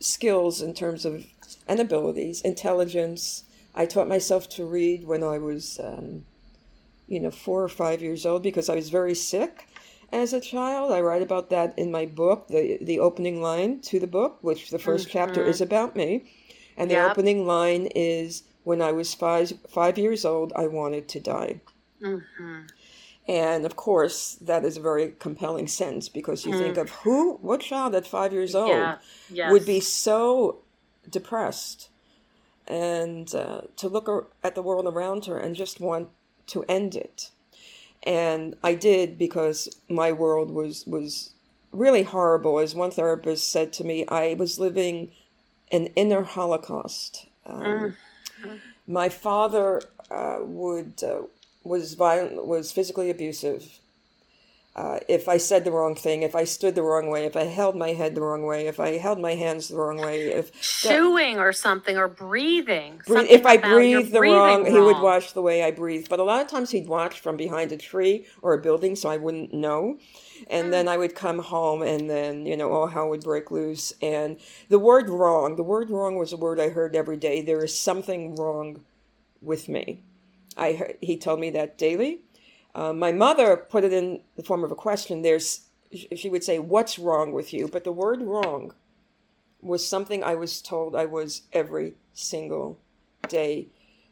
skills 0.00 0.62
in 0.62 0.74
terms 0.74 1.04
of 1.04 1.26
and 1.66 1.80
abilities, 1.80 2.40
intelligence. 2.40 3.44
I 3.74 3.86
taught 3.86 4.08
myself 4.08 4.48
to 4.50 4.64
read 4.64 5.04
when 5.04 5.22
I 5.22 5.38
was, 5.38 5.80
um, 5.82 6.24
you 7.08 7.20
know, 7.20 7.30
four 7.30 7.62
or 7.62 7.68
five 7.68 8.00
years 8.02 8.24
old 8.24 8.42
because 8.42 8.68
I 8.68 8.74
was 8.74 8.88
very 8.90 9.14
sick 9.14 9.68
as 10.12 10.32
a 10.32 10.40
child. 10.40 10.92
I 10.92 11.00
write 11.00 11.22
about 11.22 11.50
that 11.50 11.76
in 11.76 11.90
my 11.90 12.06
book, 12.06 12.48
the 12.48 12.78
the 12.80 13.00
opening 13.00 13.42
line 13.42 13.80
to 13.82 13.98
the 13.98 14.06
book, 14.06 14.38
which 14.42 14.70
the 14.70 14.78
1st 14.78 15.00
mm-hmm. 15.00 15.10
chapter 15.10 15.44
is 15.44 15.60
about 15.60 15.96
me, 15.96 16.30
and 16.76 16.90
the 16.90 16.94
yep. 16.94 17.10
opening 17.10 17.46
line 17.46 17.86
is 17.94 18.44
when 18.62 18.80
I 18.80 18.92
was 18.92 19.12
five 19.12 19.52
five 19.68 19.98
years 19.98 20.24
old, 20.24 20.52
I 20.54 20.66
wanted 20.66 21.08
to 21.08 21.20
die. 21.20 21.60
Mm-hmm. 22.00 22.60
And 23.26 23.64
of 23.64 23.74
course, 23.74 24.34
that 24.42 24.64
is 24.64 24.76
a 24.76 24.82
very 24.82 25.14
compelling 25.18 25.66
sentence 25.66 26.10
because 26.10 26.44
you 26.44 26.52
mm. 26.52 26.58
think 26.58 26.76
of 26.76 26.90
who, 26.90 27.36
what 27.36 27.62
child 27.62 27.94
at 27.94 28.06
five 28.06 28.34
years 28.34 28.54
old 28.54 28.68
yeah. 28.68 28.98
yes. 29.30 29.50
would 29.50 29.64
be 29.64 29.80
so 29.80 30.58
depressed 31.08 31.88
and 32.66 33.34
uh, 33.34 33.62
to 33.76 33.88
look 33.88 34.32
at 34.42 34.54
the 34.54 34.62
world 34.62 34.86
around 34.86 35.26
her 35.26 35.38
and 35.38 35.54
just 35.54 35.80
want 35.80 36.08
to 36.48 36.64
end 36.64 36.94
it. 36.94 37.30
And 38.02 38.56
I 38.62 38.74
did 38.74 39.18
because 39.18 39.68
my 39.88 40.12
world 40.12 40.50
was 40.50 40.86
was 40.86 41.30
really 41.72 42.02
horrible. 42.02 42.58
As 42.58 42.74
one 42.74 42.90
therapist 42.90 43.50
said 43.50 43.72
to 43.74 43.84
me, 43.84 44.06
I 44.08 44.34
was 44.34 44.58
living 44.58 45.12
an 45.72 45.86
inner 45.96 46.22
Holocaust. 46.22 47.26
Um, 47.46 47.62
mm 47.62 47.94
my 48.86 49.08
father 49.08 49.82
uh, 50.10 50.38
would 50.40 51.02
uh, 51.02 51.22
was 51.62 51.94
violent, 51.94 52.46
was 52.46 52.72
physically 52.72 53.10
abusive. 53.10 53.80
Uh, 54.76 54.98
if 55.08 55.28
I 55.28 55.36
said 55.36 55.64
the 55.64 55.70
wrong 55.70 55.94
thing, 55.94 56.22
if 56.22 56.34
I 56.34 56.42
stood 56.42 56.74
the 56.74 56.82
wrong 56.82 57.08
way, 57.08 57.26
if 57.26 57.36
I 57.36 57.44
held 57.44 57.76
my 57.76 57.92
head 57.92 58.16
the 58.16 58.22
wrong 58.22 58.44
way, 58.44 58.66
if 58.66 58.80
I 58.80 58.98
held 58.98 59.20
my 59.20 59.36
hands 59.36 59.68
the 59.68 59.76
wrong 59.76 59.98
way, 59.98 60.32
if 60.32 60.50
chewing 60.60 61.38
or 61.38 61.52
something 61.52 61.96
or 61.96 62.08
breathing, 62.08 63.00
breathe, 63.06 63.28
if 63.30 63.46
I 63.46 63.56
breathed 63.56 64.10
the 64.10 64.20
wrong, 64.20 64.64
wrong, 64.64 64.66
he 64.66 64.80
would 64.80 64.98
watch 64.98 65.32
the 65.32 65.42
way 65.42 65.62
I 65.62 65.70
breathed. 65.70 66.08
But 66.08 66.18
a 66.18 66.24
lot 66.24 66.42
of 66.42 66.48
times 66.48 66.72
he'd 66.72 66.88
watch 66.88 67.20
from 67.20 67.36
behind 67.36 67.70
a 67.70 67.76
tree 67.76 68.26
or 68.42 68.52
a 68.52 68.58
building, 68.60 68.96
so 68.96 69.08
I 69.08 69.16
wouldn't 69.16 69.54
know. 69.54 69.98
And 70.50 70.72
then 70.72 70.88
I 70.88 70.96
would 70.96 71.14
come 71.14 71.38
home, 71.38 71.82
and 71.82 72.10
then 72.10 72.44
you 72.44 72.56
know 72.56 72.72
all 72.72 72.88
hell 72.88 73.08
would 73.10 73.22
break 73.22 73.52
loose. 73.52 73.92
And 74.02 74.38
the 74.70 74.80
word 74.80 75.08
wrong, 75.08 75.54
the 75.54 75.62
word 75.62 75.88
wrong 75.88 76.16
was 76.16 76.32
a 76.32 76.36
word 76.36 76.58
I 76.58 76.70
heard 76.70 76.96
every 76.96 77.16
day. 77.16 77.42
There 77.42 77.62
is 77.64 77.78
something 77.78 78.34
wrong 78.34 78.80
with 79.40 79.68
me. 79.68 80.02
I 80.56 80.72
heard, 80.72 80.98
he 81.00 81.16
told 81.16 81.38
me 81.38 81.50
that 81.50 81.78
daily. 81.78 82.22
Uh, 82.74 82.92
my 82.92 83.12
mother 83.12 83.56
put 83.56 83.84
it 83.84 83.92
in 83.92 84.20
the 84.36 84.42
form 84.42 84.64
of 84.64 84.72
a 84.72 84.76
question. 84.76 85.22
There's, 85.22 85.68
she 85.92 86.28
would 86.28 86.42
say, 86.42 86.58
"What's 86.58 86.98
wrong 86.98 87.32
with 87.32 87.52
you?" 87.52 87.68
But 87.68 87.84
the 87.84 87.92
word 87.92 88.22
"wrong" 88.22 88.74
was 89.60 89.86
something 89.86 90.24
I 90.24 90.34
was 90.34 90.60
told 90.60 90.96
I 90.96 91.06
was 91.06 91.42
every 91.52 91.94
single 92.12 92.80
day 93.28 93.68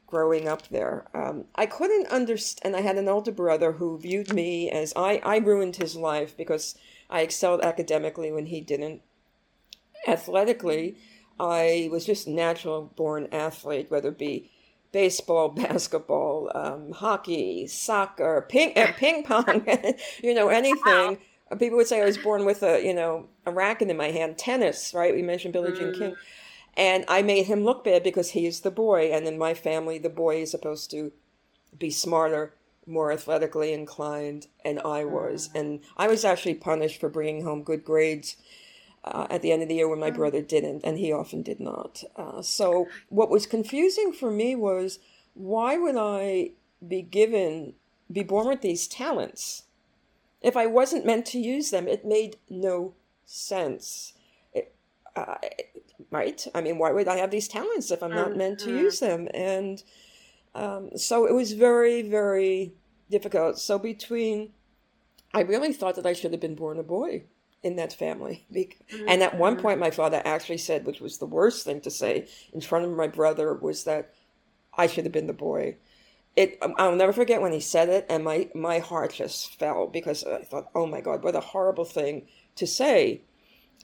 growing 0.06 0.46
up 0.46 0.68
there. 0.68 1.06
Um, 1.14 1.46
I 1.54 1.66
couldn't 1.66 2.06
understand. 2.08 2.74
And 2.74 2.76
I 2.76 2.86
had 2.86 2.98
an 2.98 3.08
older 3.08 3.32
brother 3.32 3.72
who 3.72 3.98
viewed 3.98 4.32
me 4.32 4.70
as 4.70 4.92
I. 4.94 5.20
I 5.24 5.38
ruined 5.38 5.76
his 5.76 5.96
life 5.96 6.36
because 6.36 6.76
I 7.10 7.22
excelled 7.22 7.62
academically 7.62 8.30
when 8.30 8.46
he 8.46 8.60
didn't. 8.60 9.02
Athletically, 10.06 10.96
I 11.40 11.88
was 11.90 12.04
just 12.06 12.28
natural 12.28 12.92
born 12.94 13.28
athlete, 13.32 13.90
whether 13.90 14.10
it 14.10 14.18
be 14.18 14.51
baseball, 14.92 15.48
basketball, 15.68 16.50
um, 16.54 16.92
hockey, 16.92 17.66
soccer, 17.66 18.46
ping, 18.48 18.76
uh, 18.76 18.92
ping 18.96 19.24
pong, 19.24 19.66
you 20.22 20.34
know, 20.34 20.48
anything. 20.48 20.82
Wow. 20.84 21.16
People 21.58 21.76
would 21.78 21.86
say 21.86 22.00
I 22.00 22.04
was 22.04 22.16
born 22.16 22.46
with 22.46 22.62
a, 22.62 22.82
you 22.84 22.94
know, 22.94 23.26
a 23.44 23.50
racket 23.50 23.90
in 23.90 23.96
my 23.96 24.10
hand. 24.10 24.38
Tennis, 24.38 24.94
right? 24.94 25.14
We 25.14 25.22
mentioned 25.22 25.52
Billie 25.52 25.72
Jean 25.72 25.92
mm. 25.92 25.98
King. 25.98 26.16
And 26.74 27.04
I 27.08 27.20
made 27.20 27.44
him 27.44 27.64
look 27.64 27.84
bad 27.84 28.02
because 28.02 28.30
he 28.30 28.46
is 28.46 28.60
the 28.60 28.70
boy. 28.70 29.12
And 29.12 29.26
in 29.26 29.36
my 29.36 29.52
family, 29.52 29.98
the 29.98 30.08
boy 30.08 30.40
is 30.42 30.50
supposed 30.50 30.90
to 30.92 31.12
be 31.78 31.90
smarter, 31.90 32.54
more 32.86 33.12
athletically 33.12 33.72
inclined, 33.72 34.46
and 34.64 34.80
I 34.80 35.04
was. 35.04 35.48
Mm. 35.48 35.60
And 35.60 35.80
I 35.98 36.08
was 36.08 36.24
actually 36.24 36.54
punished 36.54 36.98
for 36.98 37.10
bringing 37.10 37.44
home 37.44 37.62
good 37.62 37.84
grades 37.84 38.36
uh, 39.04 39.26
at 39.30 39.42
the 39.42 39.50
end 39.50 39.62
of 39.62 39.68
the 39.68 39.74
year 39.74 39.88
when 39.88 39.98
my 39.98 40.10
mm. 40.10 40.16
brother 40.16 40.40
didn't, 40.40 40.82
and 40.84 40.98
he 40.98 41.12
often 41.12 41.42
did 41.42 41.60
not. 41.60 42.04
Uh, 42.16 42.42
so, 42.42 42.88
what 43.08 43.30
was 43.30 43.46
confusing 43.46 44.12
for 44.12 44.30
me 44.30 44.54
was 44.54 44.98
why 45.34 45.76
would 45.76 45.96
I 45.96 46.52
be 46.86 47.02
given, 47.02 47.74
be 48.10 48.22
born 48.22 48.46
with 48.46 48.60
these 48.60 48.86
talents? 48.86 49.64
If 50.40 50.56
I 50.56 50.66
wasn't 50.66 51.06
meant 51.06 51.26
to 51.26 51.38
use 51.38 51.70
them, 51.70 51.88
it 51.88 52.04
made 52.04 52.36
no 52.48 52.94
sense. 53.24 54.14
It, 54.52 54.74
uh, 55.16 55.36
right? 56.10 56.46
I 56.54 56.60
mean, 56.60 56.78
why 56.78 56.92
would 56.92 57.08
I 57.08 57.16
have 57.16 57.30
these 57.30 57.48
talents 57.48 57.90
if 57.90 58.02
I'm 58.02 58.14
not 58.14 58.36
meant 58.36 58.58
to 58.60 58.66
mm-hmm. 58.66 58.78
use 58.78 59.00
them? 59.00 59.28
And 59.34 59.82
um, 60.54 60.90
so 60.96 61.26
it 61.26 61.34
was 61.34 61.52
very, 61.52 62.02
very 62.02 62.72
difficult. 63.10 63.58
So, 63.58 63.78
between, 63.78 64.50
I 65.34 65.40
really 65.40 65.72
thought 65.72 65.96
that 65.96 66.06
I 66.06 66.12
should 66.12 66.32
have 66.32 66.40
been 66.40 66.54
born 66.54 66.78
a 66.78 66.84
boy 66.84 67.24
in 67.62 67.76
that 67.76 67.92
family. 67.92 68.44
And 69.08 69.22
at 69.22 69.38
one 69.38 69.54
mm-hmm. 69.54 69.62
point, 69.62 69.80
my 69.80 69.90
father 69.90 70.20
actually 70.24 70.58
said, 70.58 70.84
which 70.84 71.00
was 71.00 71.18
the 71.18 71.26
worst 71.26 71.64
thing 71.64 71.80
to 71.82 71.90
say 71.90 72.26
in 72.52 72.60
front 72.60 72.84
of 72.84 72.90
my 72.92 73.06
brother, 73.06 73.54
was 73.54 73.84
that 73.84 74.12
I 74.76 74.86
should 74.86 75.04
have 75.04 75.12
been 75.12 75.26
the 75.28 75.32
boy. 75.32 75.76
It, 76.34 76.58
um, 76.62 76.74
I'll 76.78 76.96
never 76.96 77.12
forget 77.12 77.42
when 77.42 77.52
he 77.52 77.60
said 77.60 77.88
it, 77.88 78.06
and 78.08 78.24
my, 78.24 78.48
my 78.54 78.78
heart 78.78 79.14
just 79.14 79.58
fell 79.58 79.86
because 79.86 80.24
I 80.24 80.42
thought, 80.42 80.70
oh 80.74 80.86
my 80.86 81.00
God, 81.00 81.22
what 81.22 81.36
a 81.36 81.40
horrible 81.40 81.84
thing 81.84 82.26
to 82.56 82.66
say 82.66 83.20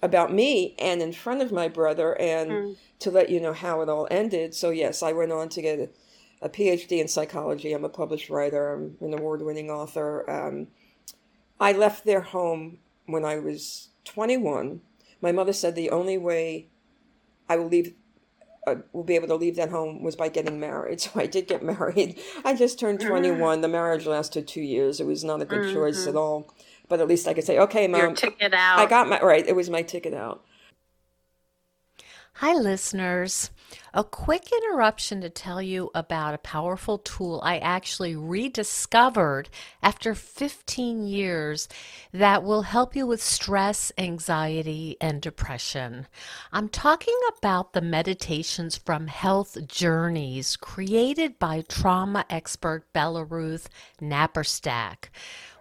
about 0.03 0.33
me 0.33 0.75
and 0.79 1.03
in 1.03 1.13
front 1.13 1.43
of 1.43 1.53
my 1.53 1.69
brother, 1.69 2.19
and 2.19 2.51
mm. 2.51 2.77
to 3.01 3.11
let 3.11 3.29
you 3.31 3.41
know 3.41 3.53
how 3.53 3.81
it 3.83 3.89
all 3.89 4.09
ended. 4.11 4.55
So, 4.55 4.71
yes, 4.71 5.03
I 5.03 5.13
went 5.13 5.33
on 5.33 5.49
to 5.51 5.63
get 5.63 5.79
a, 5.79 5.89
a 6.43 6.49
PhD 6.49 7.01
in 7.01 7.09
psychology. 7.09 7.73
I'm 7.73 7.85
a 7.85 7.89
published 7.89 8.31
writer, 8.31 8.73
I'm 8.73 8.97
an 9.01 9.13
award 9.13 9.43
winning 9.43 9.71
author. 9.71 10.29
Um, 10.29 10.69
I 11.61 11.73
left 11.73 12.05
their 12.05 12.21
home 12.23 12.79
when 13.09 13.25
I 13.25 13.39
was 13.39 13.89
21, 14.05 14.81
my 15.21 15.33
mother 15.33 15.53
said 15.53 15.75
the 15.75 15.91
only 15.91 16.19
way 16.19 16.69
I 17.49 17.57
will 17.57 17.69
leave 17.69 17.95
uh, 18.67 18.77
will 18.93 19.05
be 19.05 19.15
able 19.15 19.29
to 19.29 19.35
leave 19.35 19.57
that 19.57 19.71
home 19.71 20.03
was 20.03 20.15
by 20.15 20.29
getting 20.29 20.61
married. 20.61 21.01
So 21.09 21.11
I 21.17 21.27
did 21.27 21.49
get 21.49 21.63
married. 21.63 22.21
I 22.45 22.55
just 22.55 22.79
turned 22.79 22.99
mm-hmm. 22.99 23.09
21. 23.09 23.63
The 23.63 23.69
marriage 23.69 24.07
lasted 24.07 24.47
two 24.47 24.61
years. 24.61 25.01
It 25.01 25.07
was 25.07 25.25
not 25.25 25.41
a 25.41 25.47
good 25.47 25.61
mm-hmm. 25.61 25.75
choice 25.75 26.07
at 26.07 26.17
all. 26.17 26.55
But 26.89 27.01
at 27.01 27.09
least 27.09 27.27
I 27.27 27.35
could 27.35 27.45
say, 27.45 27.59
okay, 27.59 27.87
mom, 27.87 28.01
Your 28.01 28.13
ticket 28.15 28.53
out. 28.53 28.79
I 28.79 28.87
got 28.87 29.09
my 29.09 29.21
right. 29.21 29.47
It 29.47 29.57
was 29.57 29.71
my 29.71 29.83
ticket 29.83 30.13
out. 30.13 30.45
Hi, 32.35 32.53
listeners. 32.55 33.51
A 33.95 34.05
quick 34.05 34.51
interruption 34.53 35.23
to 35.23 35.31
tell 35.31 35.63
you 35.63 35.91
about 35.95 36.35
a 36.35 36.39
powerful 36.39 36.99
tool 36.99 37.41
I 37.43 37.57
actually 37.59 38.15
rediscovered 38.15 39.49
after 39.83 40.15
15 40.15 41.07
years 41.07 41.69
that 42.13 42.45
will 42.45 42.63
help 42.63 42.95
you 42.95 43.07
with 43.07 43.23
stress, 43.23 43.91
anxiety, 43.97 44.99
and 45.01 45.23
depression. 45.23 46.07
I'm 46.53 46.69
talking 46.69 47.19
about 47.39 47.73
the 47.73 47.81
meditations 47.81 48.77
from 48.77 49.07
Health 49.07 49.57
Journeys 49.67 50.57
created 50.57 51.39
by 51.39 51.63
trauma 51.63 52.27
expert 52.29 52.85
Belleruth 52.93 53.69
Naparstek. 54.03 55.09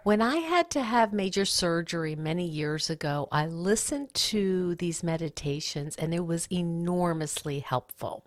When 0.04 0.22
I 0.22 0.36
had 0.36 0.70
to 0.70 0.82
have 0.82 1.12
major 1.12 1.44
surgery 1.44 2.14
many 2.14 2.46
years 2.46 2.88
ago, 2.88 3.28
I 3.30 3.46
listened 3.46 4.14
to 4.14 4.74
these 4.76 5.02
meditations 5.02 5.96
and 5.96 6.14
it 6.14 6.24
was 6.24 6.48
enormously 6.50 7.58
helpful. 7.58 8.24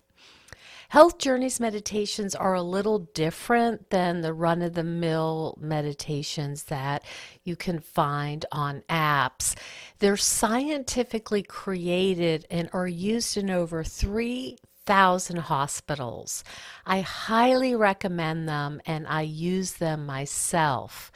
Health 0.92 1.16
Journeys 1.16 1.58
meditations 1.58 2.34
are 2.34 2.52
a 2.52 2.60
little 2.60 2.98
different 3.14 3.88
than 3.88 4.20
the 4.20 4.34
run 4.34 4.60
of 4.60 4.74
the 4.74 4.84
mill 4.84 5.56
meditations 5.58 6.64
that 6.64 7.02
you 7.44 7.56
can 7.56 7.80
find 7.80 8.44
on 8.52 8.82
apps. 8.90 9.56
They're 10.00 10.18
scientifically 10.18 11.44
created 11.44 12.46
and 12.50 12.68
are 12.74 12.86
used 12.86 13.38
in 13.38 13.48
over 13.48 13.82
3,000 13.82 15.38
hospitals. 15.38 16.44
I 16.84 17.00
highly 17.00 17.74
recommend 17.74 18.46
them 18.46 18.82
and 18.84 19.06
I 19.06 19.22
use 19.22 19.72
them 19.72 20.04
myself. 20.04 21.10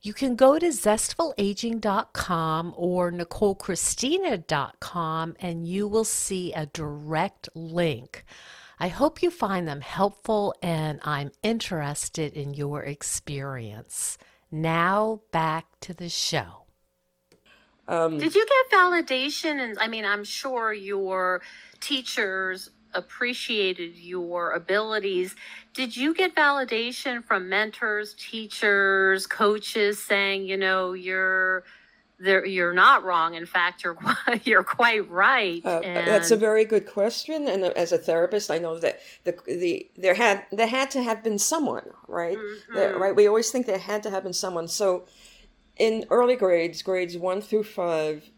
You 0.00 0.14
can 0.14 0.34
go 0.34 0.58
to 0.58 0.68
zestfulaging.com 0.68 2.74
or 2.74 3.12
nicolechristina.com 3.12 5.36
and 5.38 5.68
you 5.68 5.86
will 5.86 6.04
see 6.04 6.54
a 6.54 6.64
direct 6.64 7.50
link. 7.54 8.24
I 8.82 8.88
hope 8.88 9.22
you 9.22 9.30
find 9.30 9.68
them 9.68 9.82
helpful 9.82 10.54
and 10.62 11.00
I'm 11.04 11.32
interested 11.42 12.32
in 12.32 12.54
your 12.54 12.82
experience. 12.82 14.16
Now 14.50 15.20
back 15.32 15.66
to 15.80 15.92
the 15.92 16.08
show. 16.08 16.64
Um, 17.86 18.16
Did 18.16 18.34
you 18.34 18.46
get 18.46 18.78
validation? 18.78 19.60
And 19.60 19.78
I 19.78 19.86
mean, 19.86 20.06
I'm 20.06 20.24
sure 20.24 20.72
your 20.72 21.42
teachers 21.80 22.70
appreciated 22.94 23.96
your 23.96 24.52
abilities. 24.52 25.36
Did 25.74 25.94
you 25.94 26.14
get 26.14 26.34
validation 26.34 27.22
from 27.22 27.50
mentors, 27.50 28.14
teachers, 28.14 29.26
coaches 29.26 30.02
saying, 30.02 30.46
you 30.46 30.56
know, 30.56 30.94
you're 30.94 31.64
there, 32.20 32.44
you're 32.44 32.74
not 32.74 33.02
wrong. 33.02 33.34
In 33.34 33.46
fact, 33.46 33.82
you're 33.82 33.96
you're 34.44 34.62
quite 34.62 35.10
right. 35.10 35.64
Uh, 35.64 35.80
and... 35.80 36.06
That's 36.06 36.30
a 36.30 36.36
very 36.36 36.64
good 36.64 36.86
question. 36.86 37.48
And 37.48 37.64
uh, 37.64 37.72
as 37.74 37.92
a 37.92 37.98
therapist, 37.98 38.50
I 38.50 38.58
know 38.58 38.78
that 38.78 39.00
the 39.24 39.36
the 39.46 39.90
there 39.96 40.14
had 40.14 40.44
there 40.52 40.66
had 40.66 40.90
to 40.92 41.02
have 41.02 41.24
been 41.24 41.38
someone, 41.38 41.90
right? 42.06 42.36
Mm-hmm. 42.36 42.74
There, 42.74 42.98
right. 42.98 43.16
We 43.16 43.26
always 43.26 43.50
think 43.50 43.66
there 43.66 43.78
had 43.78 44.02
to 44.04 44.10
have 44.10 44.22
been 44.22 44.34
someone. 44.34 44.68
So, 44.68 45.06
in 45.76 46.04
early 46.10 46.36
grades, 46.36 46.82
grades 46.82 47.16
one 47.16 47.40
through 47.40 47.64
five, 47.64 48.30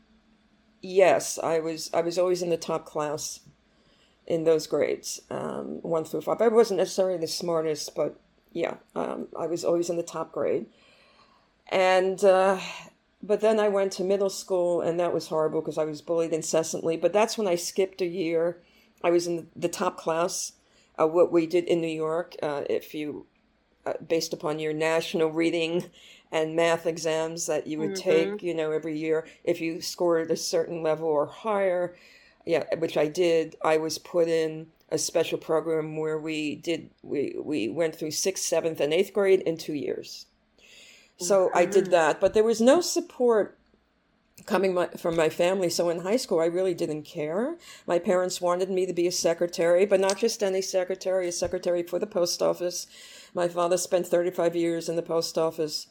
yes, 0.81 1.39
I 1.43 1.59
was 1.59 1.91
I 1.93 2.03
was 2.03 2.19
always 2.19 2.41
in 2.41 2.51
the 2.51 2.57
top 2.57 2.87
class 2.87 3.41
in 4.27 4.45
those 4.45 4.69
grades, 4.69 5.21
um, 5.31 5.83
one 5.83 6.05
through 6.05 6.21
five. 6.21 6.41
I 6.41 6.49
wasn't 6.49 6.79
necessarily 6.79 7.19
the 7.19 7.27
smartest, 7.27 7.97
but 7.97 8.21
yeah, 8.53 8.77
um, 8.95 9.27
I 9.37 9.47
was 9.47 9.65
always 9.65 9.91
in 9.91 9.97
the 9.97 10.05
top 10.05 10.31
grade. 10.31 10.67
And 11.69 12.23
uh, 12.23 12.61
but 13.23 13.41
then 13.41 13.61
I 13.61 13.69
went 13.69 13.93
to 13.93 14.05
middle 14.05 14.31
school, 14.31 14.81
and 14.81 14.99
that 14.99 15.15
was 15.15 15.29
horrible 15.29 15.61
because 15.61 15.79
I 15.79 15.85
was 15.85 16.03
bullied 16.03 16.33
incessantly. 16.33 16.97
But 16.97 17.13
that's 17.13 17.39
when 17.39 17.47
I 17.47 17.55
skipped 17.55 18.01
a 18.01 18.07
year. 18.07 18.61
I 19.03 19.11
was 19.11 19.27
in 19.27 19.49
the 19.55 19.69
top 19.69 19.97
class. 19.97 20.53
Uh, 20.99 21.07
what 21.07 21.33
we 21.33 21.47
did 21.47 21.65
in 21.65 21.81
New 21.81 21.87
York, 21.87 22.35
uh, 22.43 22.65
if 22.69 22.95
you, 22.95 23.27
uh, 23.87 23.95
based 24.07 24.33
upon 24.33 24.59
your 24.59 24.73
national 24.73 25.31
reading 25.31 25.85
and 26.31 26.57
math 26.57 26.87
exams 26.87 27.47
that 27.47 27.67
you 27.67 27.79
would 27.79 27.93
mm-hmm. 27.93 28.33
take, 28.33 28.43
you 28.43 28.55
know, 28.55 28.73
every 28.73 28.99
year, 28.99 29.27
if 29.45 29.61
you 29.61 29.81
scored 29.81 30.31
a 30.31 30.37
certain 30.37 30.83
level 30.83 31.07
or 31.07 31.27
higher, 31.27 31.95
yeah, 32.45 32.65
which 32.79 32.97
I 32.97 33.07
did, 33.07 33.57
I 33.65 33.77
was 33.77 33.99
put 33.99 34.29
in 34.29 34.67
a 34.89 34.99
special 34.99 35.39
program 35.39 35.97
where 35.97 36.19
we 36.19 36.57
did 36.57 36.91
we 37.03 37.35
we 37.43 37.69
went 37.69 37.97
through 37.97 38.11
sixth, 38.11 38.45
seventh, 38.45 38.81
and 38.81 38.93
eighth 38.93 39.13
grade 39.13 39.41
in 39.41 39.57
two 39.57 39.75
years. 39.75 40.27
So 41.23 41.51
I 41.55 41.65
did 41.65 41.91
that, 41.91 42.21
but 42.21 42.35
there 42.35 42.45
was 42.45 42.61
no 42.61 42.81
support 42.81 43.59
coming 44.47 44.75
my, 44.75 44.89
from 44.89 45.17
my 45.17 45.29
family. 45.29 45.71
So 45.71 45.89
in 45.89 46.01
high 46.01 46.17
school, 46.17 46.41
I 46.41 46.47
really 46.47 46.75
didn't 46.75 47.03
care. 47.03 47.57
My 47.87 47.99
parents 47.99 48.41
wanted 48.41 48.71
me 48.71 48.87
to 48.87 48.93
be 48.93 49.07
a 49.07 49.13
secretary, 49.13 49.87
but 49.87 50.01
not 50.01 50.19
just 50.19 50.43
any 50.43 50.63
secretary, 50.63 51.29
a 51.29 51.33
secretary 51.33 51.83
for 51.83 51.99
the 51.99 52.07
post 52.07 52.43
office. 52.43 52.87
My 53.35 53.49
father 53.49 53.77
spent 53.77 54.07
35 54.07 54.57
years 54.57 54.89
in 54.89 54.97
the 54.97 55.03
post 55.03 55.39
office. 55.39 55.87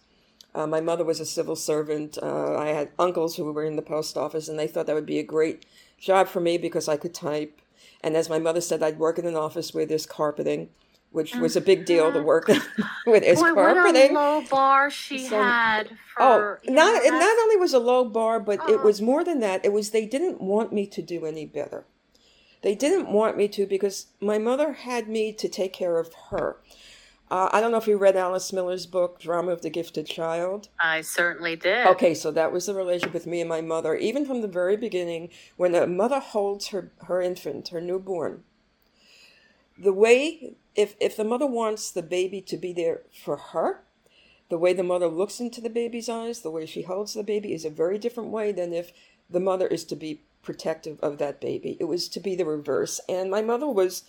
Uh, 0.53 0.67
my 0.67 0.81
mother 0.81 1.05
was 1.05 1.19
a 1.19 1.25
civil 1.25 1.55
servant. 1.55 2.17
Uh, 2.21 2.57
I 2.57 2.67
had 2.67 2.91
uncles 2.99 3.37
who 3.37 3.51
were 3.51 3.63
in 3.63 3.77
the 3.77 3.81
post 3.81 4.17
office, 4.17 4.49
and 4.49 4.59
they 4.59 4.67
thought 4.67 4.85
that 4.87 4.95
would 4.95 5.05
be 5.05 5.19
a 5.19 5.23
great 5.23 5.65
job 5.97 6.27
for 6.27 6.41
me 6.41 6.57
because 6.57 6.89
I 6.89 6.97
could 6.97 7.13
type. 7.13 7.61
And 8.03 8.17
as 8.17 8.29
my 8.29 8.39
mother 8.39 8.61
said, 8.61 8.83
I'd 8.83 8.99
work 8.99 9.17
in 9.17 9.25
an 9.25 9.35
office 9.35 9.73
where 9.73 9.85
there's 9.85 10.05
carpeting 10.05 10.69
which 11.11 11.35
was 11.35 11.55
a 11.55 11.61
big 11.61 11.85
deal 11.85 12.11
to 12.11 12.21
work 12.21 12.47
with 13.05 13.23
his 13.23 13.39
Boy. 13.39 13.53
What 13.53 13.95
a 13.95 14.13
low 14.13 14.43
bar 14.49 14.89
she 14.89 15.19
so, 15.19 15.41
had. 15.41 15.89
For, 16.15 16.59
oh, 16.67 16.71
not 16.71 17.03
know, 17.03 17.09
not 17.09 17.37
only 17.39 17.57
was 17.57 17.73
a 17.73 17.79
low 17.79 18.05
bar, 18.05 18.39
but 18.39 18.59
oh. 18.61 18.73
it 18.73 18.81
was 18.81 19.01
more 19.01 19.23
than 19.23 19.39
that. 19.41 19.63
It 19.65 19.73
was 19.73 19.91
they 19.91 20.05
didn't 20.05 20.41
want 20.41 20.71
me 20.73 20.87
to 20.87 21.01
do 21.01 21.25
any 21.25 21.45
better. 21.45 21.85
They 22.61 22.75
didn't 22.75 23.11
want 23.11 23.37
me 23.37 23.47
to 23.49 23.65
because 23.65 24.07
my 24.19 24.37
mother 24.37 24.73
had 24.73 25.07
me 25.07 25.33
to 25.33 25.49
take 25.49 25.73
care 25.73 25.97
of 25.97 26.13
her. 26.29 26.57
Uh, 27.29 27.49
I 27.53 27.61
don't 27.61 27.71
know 27.71 27.77
if 27.77 27.87
you 27.87 27.97
read 27.97 28.17
Alice 28.17 28.51
Miller's 28.51 28.85
book, 28.85 29.19
Drama 29.19 29.51
of 29.51 29.61
the 29.61 29.69
Gifted 29.69 30.05
Child. 30.05 30.67
I 30.81 30.99
certainly 30.99 31.55
did. 31.55 31.87
Okay, 31.87 32.13
so 32.13 32.29
that 32.31 32.51
was 32.51 32.65
the 32.65 32.75
relationship 32.75 33.13
with 33.13 33.25
me 33.25 33.39
and 33.39 33.49
my 33.49 33.61
mother, 33.61 33.95
even 33.95 34.25
from 34.25 34.41
the 34.41 34.49
very 34.49 34.75
beginning, 34.75 35.29
when 35.55 35.73
a 35.73 35.87
mother 35.87 36.19
holds 36.19 36.67
her, 36.67 36.91
her 37.05 37.21
infant, 37.21 37.69
her 37.69 37.79
newborn. 37.79 38.43
The 39.77 39.93
way 39.93 40.55
if 40.75 40.95
if 40.99 41.17
the 41.17 41.23
mother 41.23 41.47
wants 41.47 41.91
the 41.91 42.03
baby 42.03 42.41
to 42.41 42.57
be 42.57 42.73
there 42.73 43.01
for 43.23 43.37
her, 43.37 43.83
the 44.49 44.57
way 44.57 44.73
the 44.73 44.83
mother 44.83 45.07
looks 45.07 45.39
into 45.39 45.61
the 45.61 45.69
baby's 45.69 46.09
eyes, 46.09 46.41
the 46.41 46.51
way 46.51 46.65
she 46.65 46.83
holds 46.83 47.13
the 47.13 47.23
baby 47.23 47.53
is 47.53 47.65
a 47.65 47.69
very 47.69 47.97
different 47.97 48.29
way 48.29 48.51
than 48.51 48.73
if 48.73 48.91
the 49.29 49.39
mother 49.39 49.67
is 49.67 49.85
to 49.85 49.95
be 49.95 50.21
protective 50.43 50.99
of 51.01 51.17
that 51.17 51.39
baby. 51.39 51.77
It 51.79 51.85
was 51.85 52.09
to 52.09 52.19
be 52.19 52.35
the 52.35 52.45
reverse. 52.45 52.99
And 53.07 53.29
my 53.29 53.41
mother 53.41 53.67
was 53.67 54.03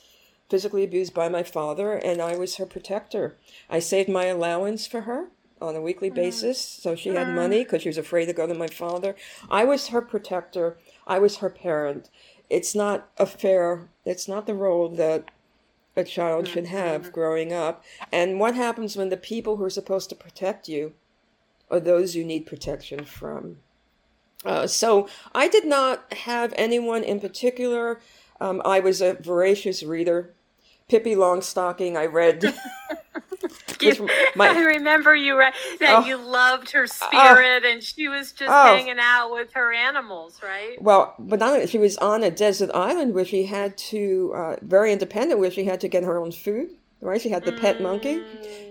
physically 0.48 0.84
abused 0.84 1.14
by 1.14 1.28
my 1.28 1.42
father, 1.42 1.94
and 1.94 2.20
I 2.20 2.36
was 2.36 2.56
her 2.56 2.66
protector. 2.66 3.36
I 3.70 3.78
saved 3.78 4.08
my 4.08 4.26
allowance 4.26 4.86
for 4.86 5.02
her 5.02 5.28
on 5.60 5.76
a 5.76 5.80
weekly 5.80 6.10
mm. 6.10 6.14
basis, 6.14 6.60
so 6.60 6.96
she 6.96 7.10
had 7.10 7.34
money 7.34 7.62
because 7.62 7.82
she 7.82 7.88
was 7.88 7.98
afraid 7.98 8.26
to 8.26 8.32
go 8.32 8.46
to 8.46 8.54
my 8.54 8.66
father. 8.66 9.14
I 9.50 9.64
was 9.64 9.88
her 9.88 10.02
protector. 10.02 10.76
I 11.06 11.18
was 11.18 11.36
her 11.36 11.50
parent. 11.50 12.10
It's 12.50 12.74
not 12.74 13.08
a 13.16 13.26
fair. 13.26 13.88
It's 14.04 14.28
not 14.28 14.46
the 14.46 14.54
role 14.54 14.88
that 14.88 15.30
a 15.96 16.04
child 16.04 16.48
should 16.48 16.66
have 16.66 17.02
mm-hmm. 17.02 17.10
growing 17.10 17.52
up. 17.52 17.84
And 18.10 18.40
what 18.40 18.54
happens 18.54 18.96
when 18.96 19.10
the 19.10 19.16
people 19.16 19.56
who 19.56 19.64
are 19.64 19.70
supposed 19.70 20.08
to 20.10 20.16
protect 20.16 20.68
you 20.68 20.94
are 21.70 21.80
those 21.80 22.14
you 22.14 22.24
need 22.24 22.46
protection 22.46 23.04
from? 23.04 23.58
Uh, 24.44 24.66
so 24.66 25.08
I 25.34 25.48
did 25.48 25.66
not 25.66 26.12
have 26.12 26.52
anyone 26.56 27.04
in 27.04 27.20
particular. 27.20 28.00
Um, 28.40 28.60
I 28.64 28.80
was 28.80 29.00
a 29.00 29.14
voracious 29.14 29.82
reader. 29.82 30.34
Pippi 30.88 31.14
Longstocking, 31.14 31.96
I 31.96 32.06
read 32.06 32.42
you, 33.82 34.08
my, 34.36 34.48
I 34.48 34.60
remember 34.60 35.14
you 35.14 35.36
that 35.36 36.02
oh, 36.02 36.06
you 36.06 36.16
loved 36.16 36.70
her 36.72 36.84
oh. 36.84 36.86
spirit, 36.86 37.64
and 37.64 37.82
she 37.82 38.08
was 38.08 38.32
just 38.32 38.50
oh, 38.50 38.74
hanging 38.74 38.98
out 38.98 39.32
with 39.32 39.52
her 39.52 39.72
animals, 39.72 40.40
right? 40.42 40.80
Well, 40.80 41.14
but 41.18 41.38
not 41.38 41.68
she 41.68 41.78
was 41.78 41.96
on 41.98 42.22
a 42.22 42.30
desert 42.30 42.70
island 42.74 43.14
where 43.14 43.24
she 43.24 43.44
had 43.44 43.76
to 43.78 44.32
uh, 44.34 44.56
very 44.62 44.92
independent, 44.92 45.40
where 45.40 45.50
she 45.50 45.64
had 45.64 45.80
to 45.80 45.88
get 45.88 46.04
her 46.04 46.18
own 46.18 46.32
food. 46.32 46.70
Right, 47.00 47.20
she 47.20 47.30
had 47.30 47.44
the 47.44 47.50
mm. 47.50 47.60
pet 47.60 47.82
monkey. 47.82 48.22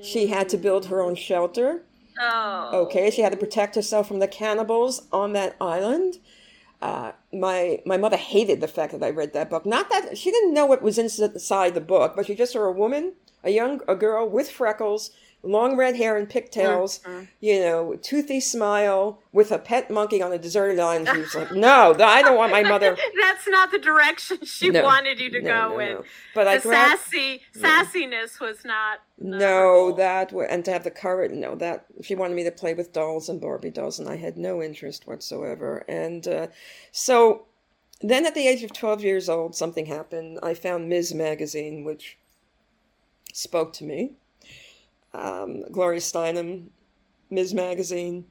She 0.01 0.27
had 0.27 0.47
to 0.49 0.57
build 0.57 0.85
her 0.85 1.01
own 1.01 1.15
shelter. 1.15 1.83
Oh. 2.17 2.69
Okay, 2.85 3.09
she 3.09 3.21
had 3.21 3.33
to 3.33 3.37
protect 3.37 3.75
herself 3.75 4.07
from 4.07 4.19
the 4.19 4.27
cannibals 4.27 5.07
on 5.11 5.33
that 5.33 5.57
island. 5.59 6.17
Uh, 6.81 7.11
my 7.31 7.79
my 7.85 7.97
mother 7.97 8.17
hated 8.17 8.59
the 8.59 8.67
fact 8.67 8.91
that 8.91 9.03
I 9.03 9.09
read 9.09 9.33
that 9.33 9.49
book. 9.49 9.65
Not 9.65 9.89
that 9.89 10.17
she 10.17 10.31
didn't 10.31 10.53
know 10.53 10.65
what 10.65 10.81
was 10.81 10.97
inside 10.97 11.75
the 11.75 11.81
book, 11.81 12.13
but 12.15 12.25
she 12.25 12.33
just 12.33 12.53
saw 12.53 12.61
a 12.61 12.71
woman 12.71 13.13
a 13.43 13.49
young 13.49 13.81
a 13.87 13.95
girl 13.95 14.27
with 14.27 14.49
freckles, 14.49 15.11
long 15.43 15.75
red 15.75 15.95
hair 15.95 16.17
and 16.17 16.29
pigtails, 16.29 16.99
mm-hmm. 16.99 17.25
you 17.39 17.59
know, 17.59 17.95
toothy 17.95 18.39
smile 18.39 19.19
with 19.31 19.51
a 19.51 19.57
pet 19.57 19.89
monkey 19.89 20.21
on 20.21 20.31
a 20.31 20.37
deserted 20.37 20.79
island. 20.79 21.09
She 21.11 21.19
was 21.19 21.35
like, 21.35 21.51
"No, 21.51 21.95
I 21.99 22.21
don't 22.21 22.37
want 22.37 22.51
my 22.51 22.63
mother." 22.63 22.95
That's 23.21 23.47
not 23.47 23.71
the 23.71 23.79
direction 23.79 24.45
she 24.45 24.69
no, 24.69 24.83
wanted 24.83 25.19
you 25.19 25.29
to 25.31 25.41
no, 25.41 25.69
go 25.69 25.69
no, 25.69 25.79
in. 25.79 25.97
But 26.35 26.43
the 26.45 26.49
I 26.51 26.57
sassy 26.59 27.41
sassiness 27.55 28.39
was 28.39 28.63
not. 28.63 28.99
No, 29.17 29.91
that 29.93 30.31
and 30.31 30.65
to 30.65 30.71
have 30.71 30.83
the 30.83 30.91
courage. 30.91 31.31
No, 31.31 31.55
that 31.55 31.85
she 32.01 32.15
wanted 32.15 32.35
me 32.35 32.43
to 32.43 32.51
play 32.51 32.73
with 32.73 32.93
dolls 32.93 33.29
and 33.29 33.41
Barbie 33.41 33.71
dolls, 33.71 33.99
and 33.99 34.07
I 34.07 34.17
had 34.17 34.37
no 34.37 34.61
interest 34.61 35.07
whatsoever. 35.07 35.83
And 35.87 36.27
uh, 36.27 36.47
so. 36.91 37.45
Then, 38.03 38.25
at 38.25 38.33
the 38.33 38.47
age 38.47 38.63
of 38.63 38.73
12 38.73 39.03
years 39.03 39.29
old, 39.29 39.55
something 39.55 39.85
happened. 39.85 40.39
I 40.41 40.55
found 40.55 40.89
Ms. 40.89 41.13
Magazine, 41.13 41.83
which 41.83 42.17
spoke 43.33 43.73
to 43.73 43.83
me. 43.83 44.13
Um, 45.13 45.63
Gloria 45.71 45.99
Steinem, 45.99 46.67
Ms. 47.29 47.53
Magazine. 47.53 48.25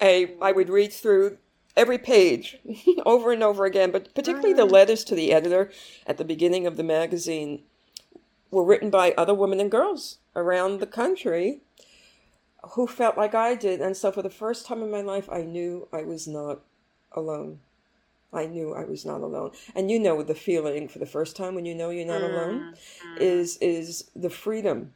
I, 0.00 0.34
I 0.42 0.52
would 0.52 0.68
read 0.68 0.92
through 0.92 1.38
every 1.76 1.98
page 1.98 2.58
over 3.06 3.32
and 3.32 3.42
over 3.42 3.64
again, 3.64 3.90
but 3.90 4.14
particularly 4.14 4.54
the 4.54 4.64
letters 4.64 5.04
to 5.04 5.14
the 5.14 5.32
editor 5.32 5.70
at 6.06 6.16
the 6.16 6.24
beginning 6.24 6.66
of 6.66 6.76
the 6.76 6.82
magazine 6.82 7.62
were 8.50 8.64
written 8.64 8.90
by 8.90 9.12
other 9.12 9.34
women 9.34 9.60
and 9.60 9.70
girls 9.70 10.18
around 10.34 10.80
the 10.80 10.86
country 10.86 11.60
who 12.70 12.86
felt 12.86 13.16
like 13.16 13.34
I 13.34 13.54
did. 13.54 13.80
And 13.80 13.96
so 13.96 14.10
for 14.10 14.22
the 14.22 14.30
first 14.30 14.66
time 14.66 14.82
in 14.82 14.90
my 14.90 15.02
life, 15.02 15.28
I 15.30 15.42
knew 15.42 15.88
I 15.92 16.02
was 16.02 16.26
not 16.26 16.60
alone. 17.12 17.60
I 18.36 18.46
knew 18.46 18.74
I 18.74 18.84
was 18.84 19.04
not 19.04 19.20
alone. 19.20 19.52
And 19.74 19.90
you 19.90 19.98
know 19.98 20.22
the 20.22 20.34
feeling 20.34 20.88
for 20.88 20.98
the 20.98 21.06
first 21.06 21.36
time 21.36 21.54
when 21.54 21.66
you 21.66 21.74
know 21.74 21.90
you're 21.90 22.06
not 22.06 22.22
mm-hmm. 22.22 22.34
alone 22.34 22.74
is 23.18 23.56
is 23.58 24.10
the 24.14 24.30
freedom. 24.30 24.92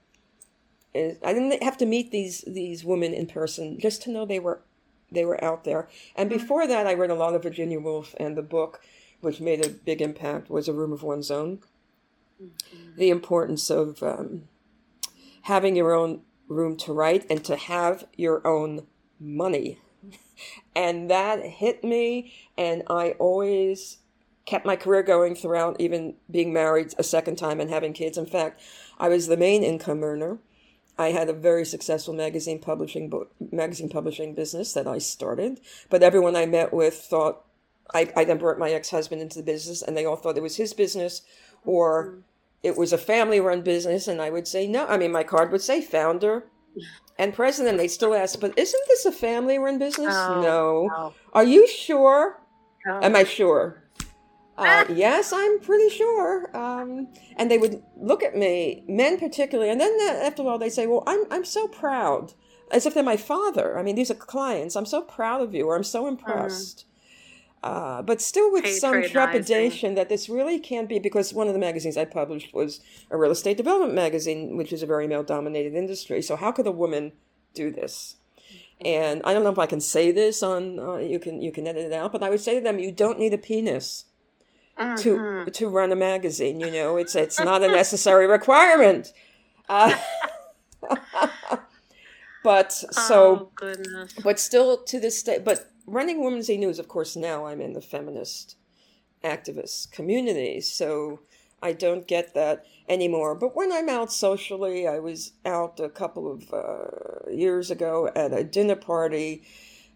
Is 0.95 1.19
I 1.25 1.33
didn't 1.33 1.63
have 1.63 1.79
to 1.79 1.87
meet 1.87 2.11
these 2.11 2.45
these 2.47 2.85
women 2.85 3.13
in 3.15 3.27
person 3.27 3.79
just 3.79 4.03
to 4.03 4.11
know 4.11 4.25
they 4.25 4.41
were 4.41 4.63
they 5.11 5.25
were 5.25 5.43
out 5.43 5.65
there. 5.65 5.89
And 6.15 6.31
mm-hmm. 6.31 6.39
before 6.39 6.67
that, 6.67 6.87
I 6.87 6.95
read 6.95 7.11
a 7.11 7.15
lot 7.15 7.35
of 7.35 7.43
Virginia 7.43 7.81
Woolf, 7.81 8.15
and 8.19 8.37
the 8.37 8.43
book, 8.43 8.81
which 9.21 9.41
made 9.41 9.65
a 9.65 9.71
big 9.71 10.01
impact, 10.01 10.51
was 10.51 10.69
A 10.69 10.73
Room 10.73 10.93
of 10.93 11.03
One's 11.03 11.31
Own. 11.31 11.59
Mm-hmm. 12.43 12.97
The 12.97 13.11
importance 13.11 13.71
of 13.71 14.03
um, 14.03 14.45
having 15.43 15.77
your 15.77 15.95
own 15.95 16.23
room 16.49 16.77
to 16.77 16.93
write 16.93 17.27
and 17.31 17.45
to 17.45 17.57
have 17.57 18.07
your 18.17 18.47
own 18.47 18.87
money. 19.19 19.79
and 20.75 21.11
that 21.11 21.45
hit 21.45 21.83
me, 21.85 22.33
and 22.57 22.83
I 22.89 23.13
always 23.13 23.99
kept 24.47 24.67
my 24.67 24.77
career 24.77 25.03
going 25.03 25.35
throughout 25.35 25.81
even 25.81 26.15
being 26.31 26.53
married 26.53 26.95
a 26.99 27.03
second 27.03 27.37
time 27.37 27.61
and 27.61 27.71
having 27.71 27.93
kids. 27.93 28.19
In 28.19 28.27
fact, 28.27 28.61
I 28.99 29.09
was 29.09 29.27
the 29.27 29.37
main 29.37 29.63
income 29.63 30.03
earner. 30.03 30.39
I 30.99 31.13
had 31.13 31.29
a 31.29 31.33
very 31.33 31.65
successful 31.65 32.15
magazine 32.15 32.59
publishing 32.59 33.09
book, 33.09 33.33
magazine 33.53 33.89
publishing 33.89 34.35
business 34.35 34.73
that 34.75 34.87
I 34.87 34.99
started, 34.99 35.61
but 35.89 36.03
everyone 36.03 36.37
I 36.37 36.47
met 36.47 36.73
with 36.73 36.95
thought 36.95 37.45
I, 37.95 38.13
I 38.17 38.25
then 38.25 38.39
brought 38.39 38.59
my 38.59 38.71
ex-husband 38.71 39.21
into 39.21 39.39
the 39.39 39.45
business 39.45 39.83
and 39.83 39.97
they 39.97 40.05
all 40.05 40.17
thought 40.17 40.37
it 40.37 40.43
was 40.43 40.57
his 40.57 40.75
business 40.75 41.23
or 41.65 42.07
mm-hmm. 42.07 42.21
it 42.63 42.77
was 42.77 42.93
a 42.93 42.99
family 42.99 43.41
run 43.41 43.63
business 43.63 44.09
and 44.09 44.21
I 44.21 44.31
would 44.31 44.47
say 44.47 44.67
no. 44.67 44.87
I 44.87 44.97
mean 44.97 45.13
my 45.13 45.25
card 45.25 45.51
would 45.53 45.63
say 45.63 45.81
founder 45.81 46.45
and 47.21 47.35
president. 47.35 47.79
They 47.79 47.89
still 47.89 48.15
ask, 48.15 48.41
but 48.41 48.59
isn't 48.59 48.83
this 48.89 49.05
a 49.05 49.13
family 49.13 49.59
run 49.59 49.79
business? 49.79 50.15
Oh, 50.17 50.41
no. 50.41 50.87
no. 50.87 51.15
Are 51.35 51.45
you 51.45 51.69
sure? 51.69 52.43
Oh. 52.89 53.01
Am 53.03 53.15
I 53.15 53.25
sure? 53.25 53.85
Uh, 54.57 54.85
yes, 54.91 55.33
I'm 55.33 55.61
pretty 55.61 55.89
sure. 55.89 56.55
Um, 56.57 57.09
and 57.37 57.51
they 57.51 57.57
would 57.59 57.83
look 57.97 58.23
at 58.23 58.37
me, 58.37 58.85
men 58.89 59.19
particularly, 59.19 59.71
and 59.71 59.81
then 59.81 59.99
after 60.01 60.43
a 60.43 60.45
while 60.45 60.59
they 60.59 60.69
say, 60.69 60.87
"Well, 60.87 61.03
I'm 61.07 61.25
I'm 61.31 61.47
so 61.47 61.67
proud," 61.67 62.35
as 62.71 62.85
if 62.85 62.93
they're 62.93 63.03
my 63.03 63.17
father. 63.17 63.79
I 63.79 63.83
mean, 63.83 63.97
these 63.97 64.11
are 64.11 64.15
clients. 64.15 64.77
I'm 64.77 64.85
so 64.85 65.01
proud 65.01 65.41
of 65.41 65.55
you, 65.55 65.67
or 65.67 65.77
I'm 65.77 65.85
so 65.85 66.07
impressed. 66.07 66.85
Uh, 67.63 68.01
but 68.01 68.23
still, 68.23 68.51
with 68.51 68.67
some 68.67 69.03
trepidation 69.03 69.95
that 69.95 70.09
this 70.09 70.31
really 70.31 70.59
can't 70.59 70.89
be 70.89 70.99
because 70.99 71.35
one 71.35 71.47
of 71.47 71.53
the 71.53 71.59
magazines 71.59 71.97
I 71.99 72.07
published 72.07 72.55
was 72.55 72.81
a 73.11 73.19
real 73.19 73.31
estate 73.31 73.59
development 73.59 73.95
magazine, 73.95 74.57
which 74.57 74.73
is 74.73 74.83
a 74.83 74.87
very 74.87 75.07
male-dominated 75.07 75.75
industry. 75.75 76.23
So 76.23 76.37
how 76.37 76.53
could 76.53 76.67
a 76.67 76.73
woman 76.73 77.13
do 77.53 77.71
this? 77.71 78.17
And 78.83 79.21
I 79.25 79.35
don't 79.35 79.45
know 79.45 79.51
if 79.51 79.59
I 79.59 79.67
can 79.67 79.81
say 79.81 80.11
this 80.11 80.43
on. 80.43 80.79
Uh, 80.79 80.97
you 80.97 81.19
can 81.19 81.43
you 81.43 81.53
can 81.53 81.67
edit 81.67 81.85
it 81.85 81.93
out, 81.93 82.13
but 82.13 82.23
I 82.23 82.31
would 82.31 82.41
say 82.41 82.55
to 82.55 82.61
them, 82.63 82.79
you 82.79 82.93
don't 82.93 83.19
need 83.19 83.35
a 83.35 83.39
penis 83.39 84.07
to 84.79 84.85
mm-hmm. 84.85 85.51
to 85.51 85.69
run 85.69 85.93
a 85.93 85.97
magazine. 85.97 86.61
You 86.61 86.71
know, 86.71 86.97
it's 86.97 87.15
it's 87.15 87.39
not 87.39 87.63
a 87.63 87.69
necessary 87.69 88.27
requirement. 88.27 89.13
Uh, 89.69 89.95
but 92.43 92.73
so, 92.73 93.51
oh, 93.61 94.07
but 94.25 94.41
still 94.41 94.83
to 94.85 94.99
this 94.99 95.23
day, 95.23 95.39
but 95.39 95.70
running 95.91 96.23
Women's 96.23 96.51
E 96.51 96.57
News, 96.57 96.79
of 96.79 96.89
course, 96.89 97.17
now 97.17 97.47
I'm 97.47 97.61
in 97.61 97.73
the 97.73 97.81
feminist 97.81 98.57
activist 99.25 99.93
community, 99.93 100.61
so 100.61 101.21
I 101.63 101.73
don't 101.73 102.07
get 102.07 102.35
that 102.35 102.65
anymore. 102.89 103.35
But 103.35 103.55
when 103.55 103.73
I'm 103.73 103.89
out 103.89 104.13
socially, 104.13 104.87
I 104.87 104.99
was 104.99 105.33
out 105.45 105.79
a 105.81 105.89
couple 105.89 106.31
of 106.31 106.53
uh, 106.53 107.31
years 107.31 107.71
ago 107.71 108.11
at 108.15 108.33
a 108.33 108.45
dinner 108.45 108.77
party 108.77 109.43